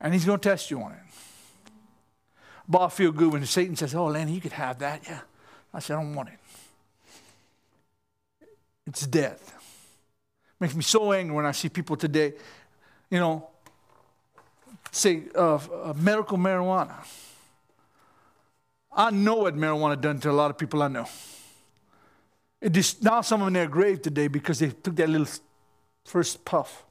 And 0.00 0.12
he's 0.12 0.24
going 0.24 0.40
to 0.40 0.48
test 0.48 0.70
you 0.70 0.80
on 0.80 0.92
it. 0.92 0.98
But 2.68 2.82
I 2.82 2.88
feel 2.88 3.12
good 3.12 3.32
when 3.32 3.44
Satan 3.46 3.76
says, 3.76 3.94
Oh, 3.94 4.06
Lanny, 4.06 4.32
you 4.32 4.40
could 4.40 4.52
have 4.52 4.78
that. 4.80 5.02
Yeah. 5.06 5.20
I 5.72 5.78
said, 5.80 5.96
I 5.96 6.02
don't 6.02 6.14
want 6.14 6.30
it. 6.30 6.38
It's 8.86 9.06
death. 9.06 9.52
Makes 10.58 10.74
me 10.74 10.82
so 10.82 11.12
angry 11.12 11.36
when 11.36 11.46
I 11.46 11.52
see 11.52 11.68
people 11.68 11.96
today, 11.96 12.32
you 13.10 13.18
know, 13.18 13.48
say 14.90 15.24
uh, 15.34 15.56
uh, 15.56 15.94
medical 15.94 16.38
marijuana. 16.38 16.94
I 18.90 19.10
know 19.10 19.36
what 19.36 19.54
marijuana 19.54 20.00
done 20.00 20.20
to 20.20 20.30
a 20.30 20.32
lot 20.32 20.50
of 20.50 20.56
people 20.56 20.82
I 20.82 20.88
know. 20.88 21.06
It 22.60 22.72
just, 22.72 23.02
now 23.02 23.20
some 23.20 23.42
of 23.42 23.46
them 23.46 23.56
in 23.56 23.60
their 23.60 23.68
grave 23.68 24.02
today 24.02 24.28
because 24.28 24.58
they 24.58 24.70
took 24.70 24.96
that 24.96 25.08
little 25.08 25.28
first 26.04 26.44
puff. 26.44 26.84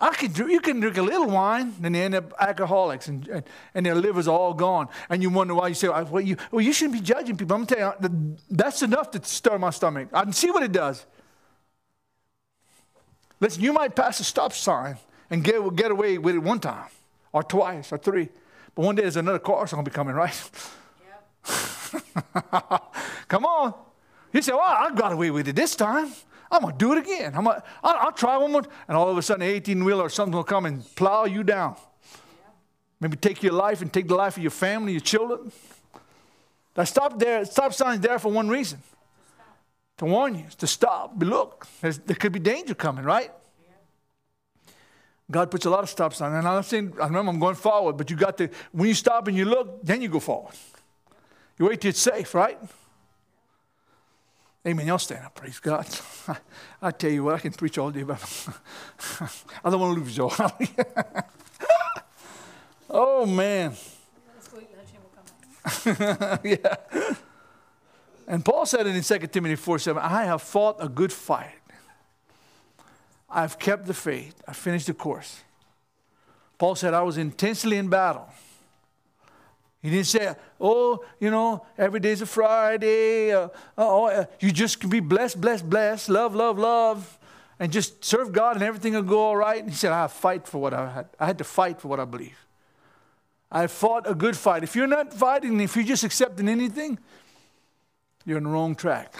I 0.00 0.14
can, 0.14 0.34
you 0.48 0.60
can 0.60 0.80
drink 0.80 0.96
a 0.96 1.02
little 1.02 1.28
wine, 1.28 1.74
and 1.82 1.94
they 1.94 2.02
end 2.02 2.14
up 2.14 2.32
alcoholics 2.40 3.08
and, 3.08 3.28
and, 3.28 3.44
and 3.74 3.84
their 3.84 3.94
liver's 3.94 4.26
all 4.26 4.54
gone. 4.54 4.88
And 5.10 5.22
you 5.22 5.28
wonder 5.28 5.54
why 5.54 5.68
you 5.68 5.74
say, 5.74 5.88
well 5.88 6.20
you, 6.20 6.36
well, 6.50 6.62
you 6.62 6.72
shouldn't 6.72 6.94
be 6.94 7.02
judging 7.02 7.36
people. 7.36 7.54
I'm 7.54 7.66
telling 7.66 7.92
you, 8.02 8.36
that's 8.50 8.80
enough 8.80 9.10
to 9.10 9.22
stir 9.22 9.58
my 9.58 9.68
stomach. 9.68 10.08
I 10.14 10.22
can 10.22 10.32
see 10.32 10.50
what 10.50 10.62
it 10.62 10.72
does. 10.72 11.04
Listen, 13.40 13.62
you 13.62 13.74
might 13.74 13.94
pass 13.94 14.20
a 14.20 14.24
stop 14.24 14.54
sign 14.54 14.96
and 15.28 15.44
get, 15.44 15.76
get 15.76 15.90
away 15.90 16.16
with 16.16 16.34
it 16.34 16.40
one 16.40 16.60
time 16.60 16.88
or 17.32 17.42
twice 17.42 17.92
or 17.92 17.98
three. 17.98 18.28
But 18.74 18.84
one 18.84 18.94
day 18.94 19.02
there's 19.02 19.16
another 19.16 19.38
car 19.38 19.66
going 19.66 19.84
to 19.84 19.90
be 19.90 19.94
coming, 19.94 20.14
right? 20.14 20.50
Yep. 21.46 21.66
Come 23.28 23.44
on. 23.44 23.74
You 24.32 24.42
say, 24.42 24.52
well, 24.52 24.62
I 24.62 24.90
got 24.94 25.12
away 25.12 25.30
with 25.30 25.48
it 25.48 25.56
this 25.56 25.74
time. 25.74 26.12
I'm 26.50 26.62
going 26.62 26.72
to 26.74 26.78
do 26.78 26.92
it 26.92 26.98
again. 26.98 27.34
I'm 27.34 27.44
gonna, 27.44 27.62
I'll, 27.82 27.96
I'll 28.06 28.12
try 28.12 28.36
one 28.36 28.52
more. 28.52 28.62
And 28.88 28.96
all 28.96 29.08
of 29.08 29.16
a 29.16 29.22
sudden, 29.22 29.42
an 29.42 29.48
18 29.48 29.84
wheeler 29.84 30.04
or 30.04 30.10
something 30.10 30.34
will 30.34 30.44
come 30.44 30.66
and 30.66 30.84
plow 30.96 31.24
you 31.24 31.42
down. 31.44 31.76
Maybe 33.00 33.16
take 33.16 33.42
your 33.42 33.52
life 33.52 33.82
and 33.82 33.92
take 33.92 34.08
the 34.08 34.14
life 34.14 34.36
of 34.36 34.42
your 34.42 34.50
family, 34.50 34.92
your 34.92 35.00
children. 35.00 35.52
That 36.74 36.84
stop 36.84 37.18
there, 37.18 37.44
stop 37.44 37.72
sign's 37.72 38.00
there 38.00 38.18
for 38.18 38.30
one 38.30 38.48
reason 38.48 38.78
to 40.00 40.06
warn 40.06 40.34
you, 40.34 40.46
to 40.56 40.66
stop, 40.66 41.12
look, 41.18 41.66
there 41.82 42.16
could 42.16 42.32
be 42.32 42.38
danger 42.38 42.74
coming, 42.74 43.04
right? 43.04 43.30
God 45.30 45.50
puts 45.50 45.66
a 45.66 45.70
lot 45.70 45.82
of 45.82 45.90
stop 45.90 46.14
signs. 46.14 46.34
And 46.34 46.48
I'm 46.48 46.62
saying, 46.62 46.94
I 46.98 47.04
remember 47.04 47.30
I'm 47.30 47.38
going 47.38 47.54
forward, 47.54 47.98
but 47.98 48.10
you 48.10 48.16
got 48.16 48.38
to, 48.38 48.48
when 48.72 48.88
you 48.88 48.94
stop 48.94 49.28
and 49.28 49.36
you 49.36 49.44
look, 49.44 49.84
then 49.84 50.00
you 50.00 50.08
go 50.08 50.18
forward. 50.18 50.54
You 51.60 51.66
wait 51.66 51.82
till 51.82 51.90
it's 51.90 52.00
safe, 52.00 52.34
right? 52.34 52.58
Amen. 54.66 54.86
Y'all 54.86 54.96
stand 54.96 55.26
up. 55.26 55.34
Praise 55.34 55.58
God. 55.58 55.86
I, 56.26 56.36
I 56.88 56.90
tell 56.90 57.10
you 57.10 57.24
what, 57.24 57.34
I 57.34 57.38
can 57.38 57.52
preach 57.52 57.76
all 57.76 57.90
day 57.90 58.00
about 58.00 58.22
I 59.62 59.68
don't 59.68 59.78
want 59.78 59.94
to 59.94 60.00
lose 60.00 60.16
y'all. 60.16 60.32
oh, 62.90 63.26
man. 63.26 63.74
yeah. 66.42 66.76
And 68.26 68.42
Paul 68.42 68.64
said 68.64 68.86
it 68.86 68.96
in 68.96 69.02
2 69.02 69.26
Timothy 69.26 69.56
4 69.56 69.78
7 69.80 70.02
I 70.02 70.24
have 70.24 70.40
fought 70.40 70.76
a 70.80 70.88
good 70.88 71.12
fight. 71.12 71.60
I've 73.28 73.58
kept 73.58 73.84
the 73.84 73.92
faith. 73.92 74.42
I 74.48 74.54
finished 74.54 74.86
the 74.86 74.94
course. 74.94 75.40
Paul 76.56 76.74
said, 76.74 76.94
I 76.94 77.02
was 77.02 77.18
intensely 77.18 77.76
in 77.76 77.88
battle. 77.88 78.30
He 79.82 79.88
didn't 79.88 80.06
say, 80.06 80.34
oh, 80.60 81.04
you 81.18 81.30
know, 81.30 81.64
every 81.78 82.00
day's 82.00 82.20
a 82.20 82.26
Friday. 82.26 83.32
Uh, 83.32 83.48
oh, 83.78 84.06
uh, 84.06 84.26
you 84.38 84.52
just 84.52 84.80
can 84.80 84.90
be 84.90 85.00
blessed, 85.00 85.40
blessed, 85.40 85.68
blessed, 85.68 86.10
love, 86.10 86.34
love, 86.34 86.58
love, 86.58 87.18
and 87.58 87.72
just 87.72 88.04
serve 88.04 88.32
God 88.32 88.56
and 88.56 88.62
everything 88.62 88.92
will 88.92 89.02
go 89.02 89.20
all 89.20 89.36
right. 89.36 89.60
And 89.60 89.70
he 89.70 89.76
said, 89.76 89.92
I 89.92 90.06
fight 90.06 90.46
for 90.46 90.58
what 90.58 90.74
I 90.74 90.90
had. 90.90 91.08
I 91.18 91.26
had 91.26 91.38
to 91.38 91.44
fight 91.44 91.80
for 91.80 91.88
what 91.88 91.98
I 91.98 92.04
believe. 92.04 92.36
I 93.50 93.66
fought 93.66 94.08
a 94.08 94.14
good 94.14 94.36
fight. 94.36 94.62
If 94.62 94.76
you're 94.76 94.86
not 94.86 95.14
fighting, 95.14 95.60
if 95.60 95.74
you're 95.74 95.84
just 95.84 96.04
accepting 96.04 96.48
anything, 96.48 96.98
you're 98.24 98.36
on 98.36 98.44
the 98.44 98.50
wrong 98.50 98.74
track. 98.74 99.14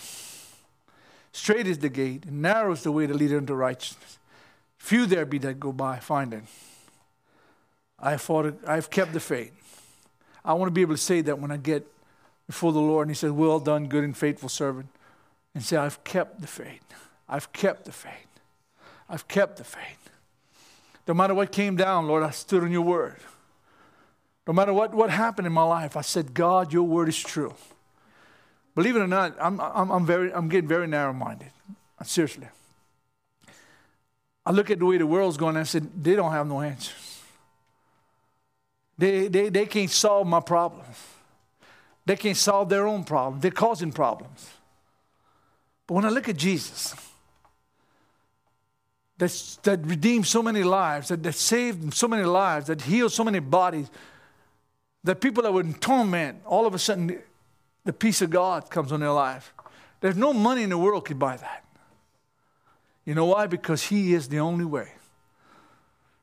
Straight 1.32 1.66
is 1.66 1.78
the 1.78 1.88
gate, 1.88 2.26
and 2.26 2.42
narrow 2.42 2.72
is 2.72 2.82
the 2.82 2.92
way 2.92 3.06
to 3.06 3.14
lead 3.14 3.32
unto 3.32 3.54
righteousness. 3.54 4.18
Few 4.78 5.06
there 5.06 5.24
be 5.24 5.38
that 5.38 5.58
go 5.58 5.72
by, 5.72 5.98
find 5.98 6.34
it. 6.34 6.42
I 7.98 8.16
fought, 8.16 8.58
I've 8.66 8.90
kept 8.90 9.12
the 9.12 9.20
faith. 9.20 9.59
I 10.44 10.54
want 10.54 10.68
to 10.68 10.72
be 10.72 10.82
able 10.82 10.94
to 10.94 11.00
say 11.00 11.20
that 11.22 11.38
when 11.38 11.50
I 11.50 11.56
get 11.56 11.86
before 12.46 12.72
the 12.72 12.80
Lord 12.80 13.06
and 13.06 13.14
He 13.14 13.18
says, 13.18 13.30
Well 13.30 13.60
done, 13.60 13.86
good 13.86 14.04
and 14.04 14.16
faithful 14.16 14.48
servant. 14.48 14.88
And 15.54 15.64
say, 15.64 15.76
I've 15.76 16.02
kept 16.04 16.40
the 16.40 16.46
faith. 16.46 16.84
I've 17.28 17.52
kept 17.52 17.84
the 17.84 17.92
faith. 17.92 18.40
I've 19.08 19.26
kept 19.26 19.56
the 19.56 19.64
faith. 19.64 20.10
No 21.08 21.14
matter 21.14 21.34
what 21.34 21.50
came 21.50 21.74
down, 21.74 22.06
Lord, 22.06 22.22
I 22.22 22.30
stood 22.30 22.62
on 22.62 22.70
your 22.70 22.82
word. 22.82 23.16
No 24.46 24.52
matter 24.52 24.72
what, 24.72 24.94
what 24.94 25.10
happened 25.10 25.46
in 25.46 25.52
my 25.52 25.64
life, 25.64 25.96
I 25.96 26.02
said, 26.02 26.34
God, 26.34 26.72
your 26.72 26.84
word 26.84 27.08
is 27.08 27.18
true. 27.18 27.54
Believe 28.74 28.96
it 28.96 29.00
or 29.00 29.06
not, 29.06 29.36
I'm, 29.40 29.60
I'm, 29.60 29.90
I'm, 29.90 30.06
very, 30.06 30.32
I'm 30.32 30.48
getting 30.48 30.68
very 30.68 30.86
narrow 30.86 31.12
minded. 31.12 31.50
Seriously. 32.04 32.48
I 34.46 34.52
look 34.52 34.70
at 34.70 34.78
the 34.78 34.86
way 34.86 34.96
the 34.96 35.06
world's 35.06 35.36
going 35.36 35.56
and 35.56 35.58
I 35.58 35.64
said, 35.64 36.02
they 36.02 36.14
don't 36.14 36.32
have 36.32 36.46
no 36.46 36.60
answers. 36.60 37.09
They, 39.01 39.28
they, 39.28 39.48
they 39.48 39.64
can't 39.64 39.90
solve 39.90 40.27
my 40.27 40.40
problems. 40.40 40.94
They 42.05 42.16
can't 42.16 42.36
solve 42.36 42.68
their 42.68 42.86
own 42.86 43.05
problems. 43.05 43.40
They're 43.40 43.51
causing 43.51 43.93
problems. 43.93 44.51
But 45.86 45.94
when 45.94 46.05
I 46.05 46.10
look 46.10 46.28
at 46.28 46.36
Jesus, 46.36 46.94
that, 49.16 49.59
that 49.62 49.86
redeemed 49.86 50.27
so 50.27 50.43
many 50.43 50.62
lives, 50.62 51.09
that, 51.09 51.22
that 51.22 51.35
saved 51.35 51.94
so 51.94 52.09
many 52.09 52.24
lives, 52.24 52.66
that 52.66 52.82
healed 52.82 53.12
so 53.12 53.24
many 53.24 53.39
bodies, 53.39 53.90
that 55.02 55.22
people 55.22 55.44
that 55.44 55.52
were 55.55 55.62
in 55.62 55.72
torment, 55.72 56.43
all 56.44 56.66
of 56.66 56.74
a 56.74 56.78
sudden 56.78 57.22
the 57.86 57.94
peace 57.94 58.20
of 58.20 58.28
God 58.28 58.68
comes 58.68 58.93
on 58.93 59.01
their 59.01 59.12
life. 59.12 59.55
There's 60.02 60.16
no 60.16 60.35
money 60.35 60.62
in 60.62 60.68
the 60.68 60.78
world 60.78 61.06
could 61.06 61.18
buy 61.18 61.39
that. 61.39 61.64
You 63.06 63.14
know 63.14 63.24
why? 63.24 63.47
Because 63.47 63.85
He 63.85 64.12
is 64.12 64.28
the 64.28 64.40
only 64.40 64.66
way. 64.66 64.93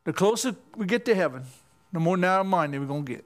The 0.04 0.14
closer 0.14 0.56
we 0.76 0.86
get 0.86 1.06
to 1.06 1.16
heaven, 1.16 1.45
the 1.91 1.99
more 1.99 2.18
narrow 2.18 2.43
minded 2.43 2.80
we're 2.80 2.88
going 2.88 3.05
to 3.05 3.11
get. 3.14 3.26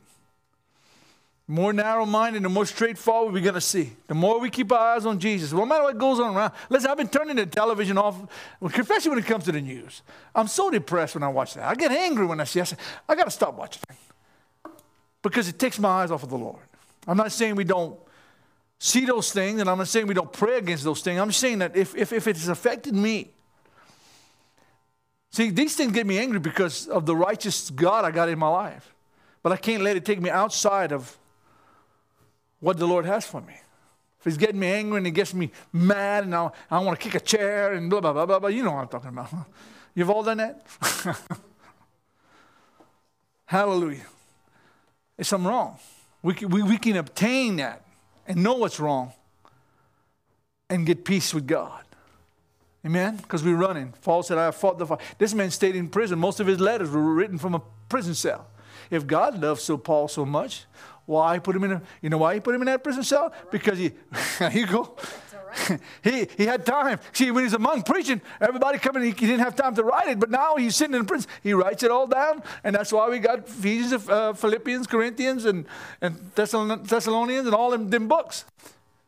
The 1.47 1.53
more 1.53 1.73
narrow 1.73 2.05
minded, 2.05 2.43
the 2.43 2.49
more 2.49 2.65
straightforward 2.65 3.33
we're 3.33 3.41
going 3.41 3.55
to 3.55 3.61
see. 3.61 3.93
The 4.07 4.13
more 4.13 4.39
we 4.39 4.49
keep 4.49 4.71
our 4.71 4.95
eyes 4.95 5.05
on 5.05 5.19
Jesus, 5.19 5.51
no 5.51 5.65
matter 5.65 5.83
what 5.83 5.97
goes 5.97 6.19
on 6.19 6.35
around. 6.35 6.53
Listen, 6.69 6.91
I've 6.91 6.97
been 6.97 7.09
turning 7.09 7.35
the 7.35 7.45
television 7.45 7.97
off, 7.97 8.15
especially 8.61 9.09
when 9.09 9.19
it 9.19 9.25
comes 9.25 9.43
to 9.45 9.51
the 9.51 9.61
news. 9.61 10.01
I'm 10.33 10.47
so 10.47 10.69
depressed 10.69 11.15
when 11.15 11.23
I 11.23 11.27
watch 11.27 11.55
that. 11.55 11.67
I 11.67 11.75
get 11.75 11.91
angry 11.91 12.25
when 12.25 12.39
I 12.39 12.45
see 12.45 12.61
I 12.61 12.63
say, 12.63 12.77
I 13.09 13.15
got 13.15 13.25
to 13.25 13.31
stop 13.31 13.55
watching 13.55 13.81
because 15.21 15.47
it 15.47 15.59
takes 15.59 15.79
my 15.79 15.89
eyes 15.89 16.11
off 16.11 16.23
of 16.23 16.29
the 16.29 16.37
Lord. 16.37 16.61
I'm 17.07 17.17
not 17.17 17.31
saying 17.31 17.55
we 17.55 17.63
don't 17.63 17.99
see 18.79 19.05
those 19.05 19.31
things, 19.31 19.59
and 19.59 19.69
I'm 19.69 19.77
not 19.77 19.87
saying 19.87 20.07
we 20.07 20.13
don't 20.13 20.31
pray 20.31 20.57
against 20.57 20.83
those 20.83 21.01
things. 21.01 21.19
I'm 21.19 21.31
saying 21.31 21.59
that 21.59 21.75
if, 21.75 21.95
if, 21.95 22.13
if 22.13 22.27
it 22.27 22.35
has 22.37 22.47
affected 22.47 22.95
me, 22.95 23.31
see, 25.31 25.49
these 25.49 25.75
things 25.75 25.91
get 25.91 26.05
me 26.05 26.19
angry 26.19 26.39
because 26.39 26.87
of 26.87 27.05
the 27.05 27.15
righteous 27.15 27.69
God 27.69 28.05
I 28.05 28.11
got 28.11 28.29
in 28.29 28.37
my 28.37 28.47
life. 28.47 28.93
But 29.43 29.51
I 29.51 29.57
can't 29.57 29.81
let 29.81 29.97
it 29.97 30.05
take 30.05 30.21
me 30.21 30.29
outside 30.29 30.91
of 30.91 31.17
what 32.59 32.77
the 32.77 32.87
Lord 32.87 33.05
has 33.05 33.25
for 33.25 33.41
me. 33.41 33.55
If 34.19 34.25
He's 34.25 34.37
getting 34.37 34.59
me 34.59 34.67
angry 34.67 34.97
and 34.97 35.05
He 35.05 35.11
gets 35.11 35.33
me 35.33 35.51
mad 35.73 36.25
and 36.25 36.35
I, 36.35 36.51
I 36.69 36.79
want 36.79 36.99
to 36.99 37.03
kick 37.03 37.15
a 37.15 37.23
chair 37.23 37.73
and 37.73 37.89
blah, 37.89 38.01
blah, 38.01 38.13
blah, 38.13 38.25
blah, 38.25 38.39
blah, 38.39 38.49
you 38.49 38.63
know 38.63 38.71
what 38.71 38.81
I'm 38.81 38.87
talking 38.87 39.09
about. 39.09 39.29
You've 39.95 40.09
all 40.09 40.23
done 40.23 40.37
that? 40.37 40.65
Hallelujah. 43.45 44.05
It's 45.17 45.27
something 45.27 45.49
wrong. 45.49 45.77
We 46.21 46.35
can, 46.35 46.49
we, 46.49 46.63
we 46.63 46.77
can 46.77 46.95
obtain 46.95 47.57
that 47.57 47.83
and 48.27 48.43
know 48.43 48.53
what's 48.53 48.79
wrong 48.79 49.11
and 50.69 50.85
get 50.85 51.03
peace 51.03 51.33
with 51.33 51.47
God. 51.47 51.83
Amen? 52.85 53.17
Because 53.17 53.43
we're 53.43 53.55
running. 53.55 53.93
Paul 54.01 54.23
said, 54.23 54.37
I 54.37 54.45
have 54.45 54.55
fought 54.55 54.79
the 54.79 54.87
fight. 54.87 55.01
This 55.17 55.33
man 55.33 55.51
stayed 55.51 55.75
in 55.75 55.87
prison. 55.87 56.17
Most 56.17 56.39
of 56.39 56.47
his 56.47 56.59
letters 56.59 56.89
were 56.89 57.01
written 57.01 57.37
from 57.37 57.53
a 57.53 57.61
prison 57.89 58.15
cell. 58.15 58.47
If 58.89 59.05
God 59.05 59.39
loved 59.39 59.61
so 59.61 59.77
Paul 59.77 60.07
so 60.07 60.25
much, 60.25 60.65
why 61.05 61.39
put 61.39 61.55
him 61.55 61.63
in 61.63 61.71
a, 61.73 61.81
you 62.01 62.09
know 62.09 62.17
why 62.17 62.33
he 62.35 62.39
put 62.39 62.55
him 62.55 62.61
in 62.61 62.65
that 62.65 62.83
prison 62.83 63.03
cell? 63.03 63.33
Because 63.51 63.77
he, 63.77 63.91
here 64.39 64.51
you 64.51 64.67
go. 64.67 64.95
he, 66.03 66.27
he 66.37 66.45
had 66.45 66.65
time. 66.65 66.99
See, 67.13 67.29
when 67.29 67.43
he's 67.43 67.53
among 67.53 67.83
preaching, 67.83 68.21
everybody 68.39 68.79
coming, 68.79 69.03
he, 69.03 69.09
he, 69.09 69.27
didn't 69.27 69.39
have 69.39 69.55
time 69.55 69.75
to 69.75 69.83
write 69.83 70.07
it, 70.07 70.19
but 70.19 70.31
now 70.31 70.55
he's 70.55 70.75
sitting 70.75 70.95
in 70.95 71.05
prison. 71.05 71.29
He 71.43 71.53
writes 71.53 71.83
it 71.83 71.91
all 71.91 72.07
down, 72.07 72.41
and 72.63 72.75
that's 72.75 72.91
why 72.91 73.09
we 73.09 73.19
got 73.19 73.39
Ephesians, 73.39 74.07
uh, 74.09 74.33
Philippians, 74.33 74.87
Corinthians, 74.87 75.45
and, 75.45 75.65
and 76.01 76.15
Thessalonians, 76.35 77.45
and 77.45 77.53
all 77.53 77.71
them, 77.71 77.89
them 77.89 78.07
books. 78.07 78.45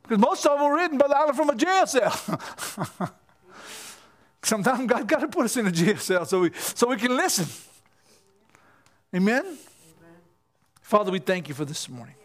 Because 0.04 0.20
most 0.20 0.46
of 0.46 0.60
them 0.60 0.70
were 0.70 0.76
written 0.76 0.98
by 0.98 1.08
the 1.08 1.34
from 1.34 1.50
a 1.50 1.56
jail 1.56 1.88
cell. 1.88 3.10
Sometimes 4.44 4.88
God's 4.88 5.06
got 5.06 5.22
to 5.22 5.28
put 5.28 5.46
us 5.46 5.58
in 5.58 5.68
a 5.68 5.72
jail 5.72 5.98
cell 5.98 6.26
so 6.26 6.42
we, 6.42 6.52
so 6.54 6.90
we 6.90 6.98
can 6.98 7.16
listen. 7.16 7.46
Amen? 9.16 9.40
Amen? 9.42 9.58
Father, 10.82 11.12
we 11.12 11.20
thank 11.20 11.48
you 11.48 11.56
for 11.56 11.66
this 11.66 11.88
morning. 11.88 12.16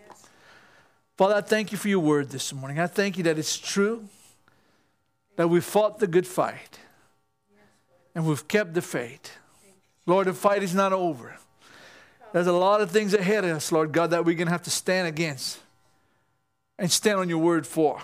Father, 1.17 1.37
I 1.37 1.41
thank 1.41 1.73
you 1.73 1.79
for 1.79 1.89
your 1.89 2.01
word 2.01 2.31
this 2.31 2.53
morning. 2.53 2.79
I 2.79 2.87
thank 2.87 3.17
you 3.17 3.25
that 3.25 3.39
it's 3.39 3.57
true, 3.57 4.09
that 5.37 5.49
we 5.49 5.61
fought 5.61 5.99
the 5.99 6.07
good 6.07 6.27
fight, 6.27 6.79
and 8.15 8.27
we've 8.27 8.47
kept 8.47 8.75
the 8.75 8.83
faith. 8.83 9.37
Lord, 10.07 10.27
the 10.27 10.33
fight 10.33 10.63
is 10.63 10.75
not 10.75 10.93
over. 10.93 11.37
There's 12.33 12.47
a 12.47 12.53
lot 12.53 12.81
of 12.81 12.91
things 12.91 13.15
ahead 13.15 13.45
of 13.45 13.57
us, 13.57 13.73
Lord 13.73 13.93
God, 13.93 14.11
that 14.11 14.25
we're 14.25 14.35
going 14.35 14.47
to 14.47 14.53
have 14.53 14.63
to 14.63 14.71
stand 14.71 15.09
against 15.09 15.59
and 16.79 16.91
stand 16.91 17.19
on 17.19 17.29
your 17.29 17.39
word 17.39 17.67
for. 17.67 18.01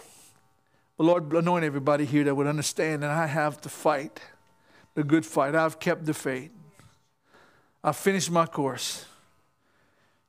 But 0.97 1.05
Lord, 1.05 1.33
anoint 1.33 1.65
everybody 1.65 2.05
here 2.05 2.25
that 2.25 2.35
would 2.35 2.47
understand 2.47 3.03
that 3.03 3.11
I 3.11 3.27
have 3.27 3.61
to 3.63 3.69
fight 3.69 4.21
the 4.95 5.03
good 5.03 5.27
fight. 5.27 5.55
I've 5.55 5.79
kept 5.79 6.07
the 6.07 6.15
faith. 6.15 6.51
I've 7.83 7.97
finished 7.97 8.31
my 8.31 8.47
course. 8.47 9.05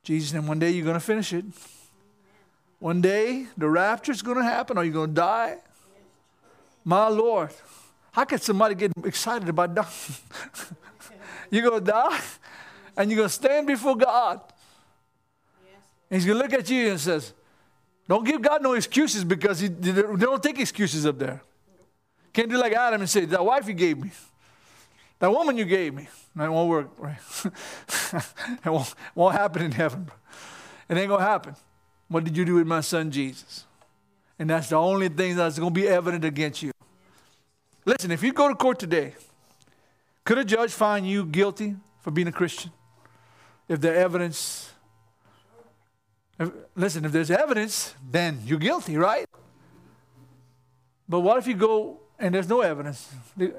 Jesus, 0.04 0.34
and 0.34 0.48
one 0.48 0.60
day 0.60 0.72
you're 0.72 0.86
going 0.86 0.96
to 0.96 1.00
finish 1.00 1.34
it. 1.34 1.46
One 2.80 3.02
day 3.02 3.48
the 3.58 3.70
rapture 3.70 4.12
is 4.12 4.22
going 4.22 4.38
to 4.38 4.44
happen. 4.44 4.78
Are 4.78 4.84
you 4.84 4.92
going 4.92 5.10
to 5.10 5.16
die? 5.16 5.58
My 6.84 7.08
Lord, 7.08 7.52
how 8.12 8.26
can 8.26 8.40
somebody 8.40 8.76
get 8.76 8.92
excited 9.04 9.50
about 9.50 9.74
dying? 9.74 9.88
you're 11.50 11.68
going 11.68 11.84
to 11.84 11.92
die 11.92 12.20
and 12.98 13.10
you're 13.10 13.18
going 13.18 13.30
to 13.30 13.34
stand 13.34 13.68
before 13.68 13.96
God. 13.96 14.42
And 16.10 16.22
he's 16.22 16.26
going 16.26 16.38
to 16.38 16.44
look 16.44 16.54
at 16.54 16.70
you 16.70 16.92
and 16.92 17.00
says, 17.00 17.34
don't 18.08 18.26
give 18.26 18.42
God 18.42 18.62
no 18.62 18.74
excuses 18.74 19.24
because 19.24 19.60
he, 19.60 19.68
they 19.68 20.02
don't 20.02 20.44
take 20.44 20.60
excuses 20.60 21.06
up 21.06 21.18
there. 21.18 21.42
Can't 22.34 22.50
do 22.50 22.58
like 22.58 22.74
Adam 22.74 23.02
and 23.02 23.10
say, 23.10 23.26
that 23.26 23.44
wife 23.44 23.68
you 23.68 23.74
gave 23.74 23.98
me, 23.98 24.12
that 25.20 25.32
woman 25.32 25.58
you 25.58 25.66
gave 25.66 25.94
me. 25.94 26.08
That 26.36 26.52
won't 26.52 26.70
work, 26.70 26.90
right? 26.98 27.18
it 28.66 28.70
won't, 28.70 28.94
won't 29.16 29.36
happen 29.36 29.62
in 29.64 29.72
heaven. 29.72 30.12
It 30.90 30.98
ain't 30.98 31.08
going 31.08 31.22
to 31.22 31.26
happen. 31.26 31.56
What 32.10 32.26
did 32.26 32.36
you 32.36 32.44
do 32.44 32.56
with 32.56 32.68
my 32.68 32.82
son 32.82 33.10
Jesus? 33.10 33.66
And 34.38 34.50
that's 34.50 34.70
the 34.70 34.76
only 34.76 35.08
thing 35.08 35.38
that's 35.38 35.58
going 35.58 35.74
to 35.74 35.80
be 35.80 35.88
evident 35.88 36.26
against 36.26 36.62
you. 36.62 36.72
Listen, 37.86 38.12
if 38.12 38.22
you 38.22 38.34
go 38.34 38.50
to 38.50 38.56
court 38.56 38.80
today, 38.80 39.16
could 40.26 40.38
a 40.38 40.44
judge 40.44 40.72
find 40.72 41.08
you 41.08 41.24
guilty 41.24 41.76
for 42.02 42.12
being 42.12 42.28
a 42.28 42.32
Christian? 42.32 42.72
If 43.70 43.80
the 43.80 43.96
evidence, 43.96 44.72
if, 46.40 46.52
listen, 46.76 47.06
if 47.06 47.12
there's 47.12 47.32
evidence, 47.32 47.94
then 48.12 48.42
you're 48.46 48.60
guilty, 48.60 48.98
right? 48.98 49.28
But 51.08 51.22
what 51.22 51.38
if 51.38 51.48
you 51.48 51.54
go 51.54 52.00
and 52.20 52.34
there's 52.34 52.50
no 52.50 52.62
evidence? 52.62 53.10
They, 53.38 53.52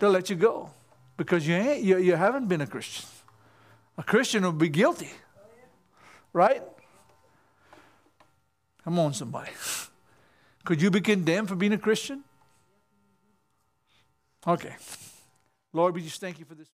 will 0.00 0.10
let 0.10 0.28
you 0.28 0.36
go 0.36 0.70
because 1.16 1.46
you, 1.46 1.54
ain't, 1.54 1.84
you, 1.84 1.98
you 1.98 2.16
haven't 2.16 2.48
been 2.48 2.60
a 2.60 2.66
Christian. 2.66 3.08
A 3.96 4.02
Christian 4.02 4.42
will 4.42 4.52
be 4.52 4.68
guilty, 4.68 5.10
right? 6.32 6.62
Come 8.84 8.98
on, 8.98 9.14
somebody. 9.14 9.52
Could 10.64 10.82
you 10.82 10.90
be 10.90 11.00
condemned 11.00 11.48
for 11.48 11.54
being 11.54 11.72
a 11.72 11.78
Christian? 11.78 12.24
Okay. 14.46 14.74
Lord, 15.72 15.94
we 15.94 16.02
just 16.02 16.20
thank 16.20 16.38
you 16.38 16.44
for 16.44 16.54
this. 16.54 16.68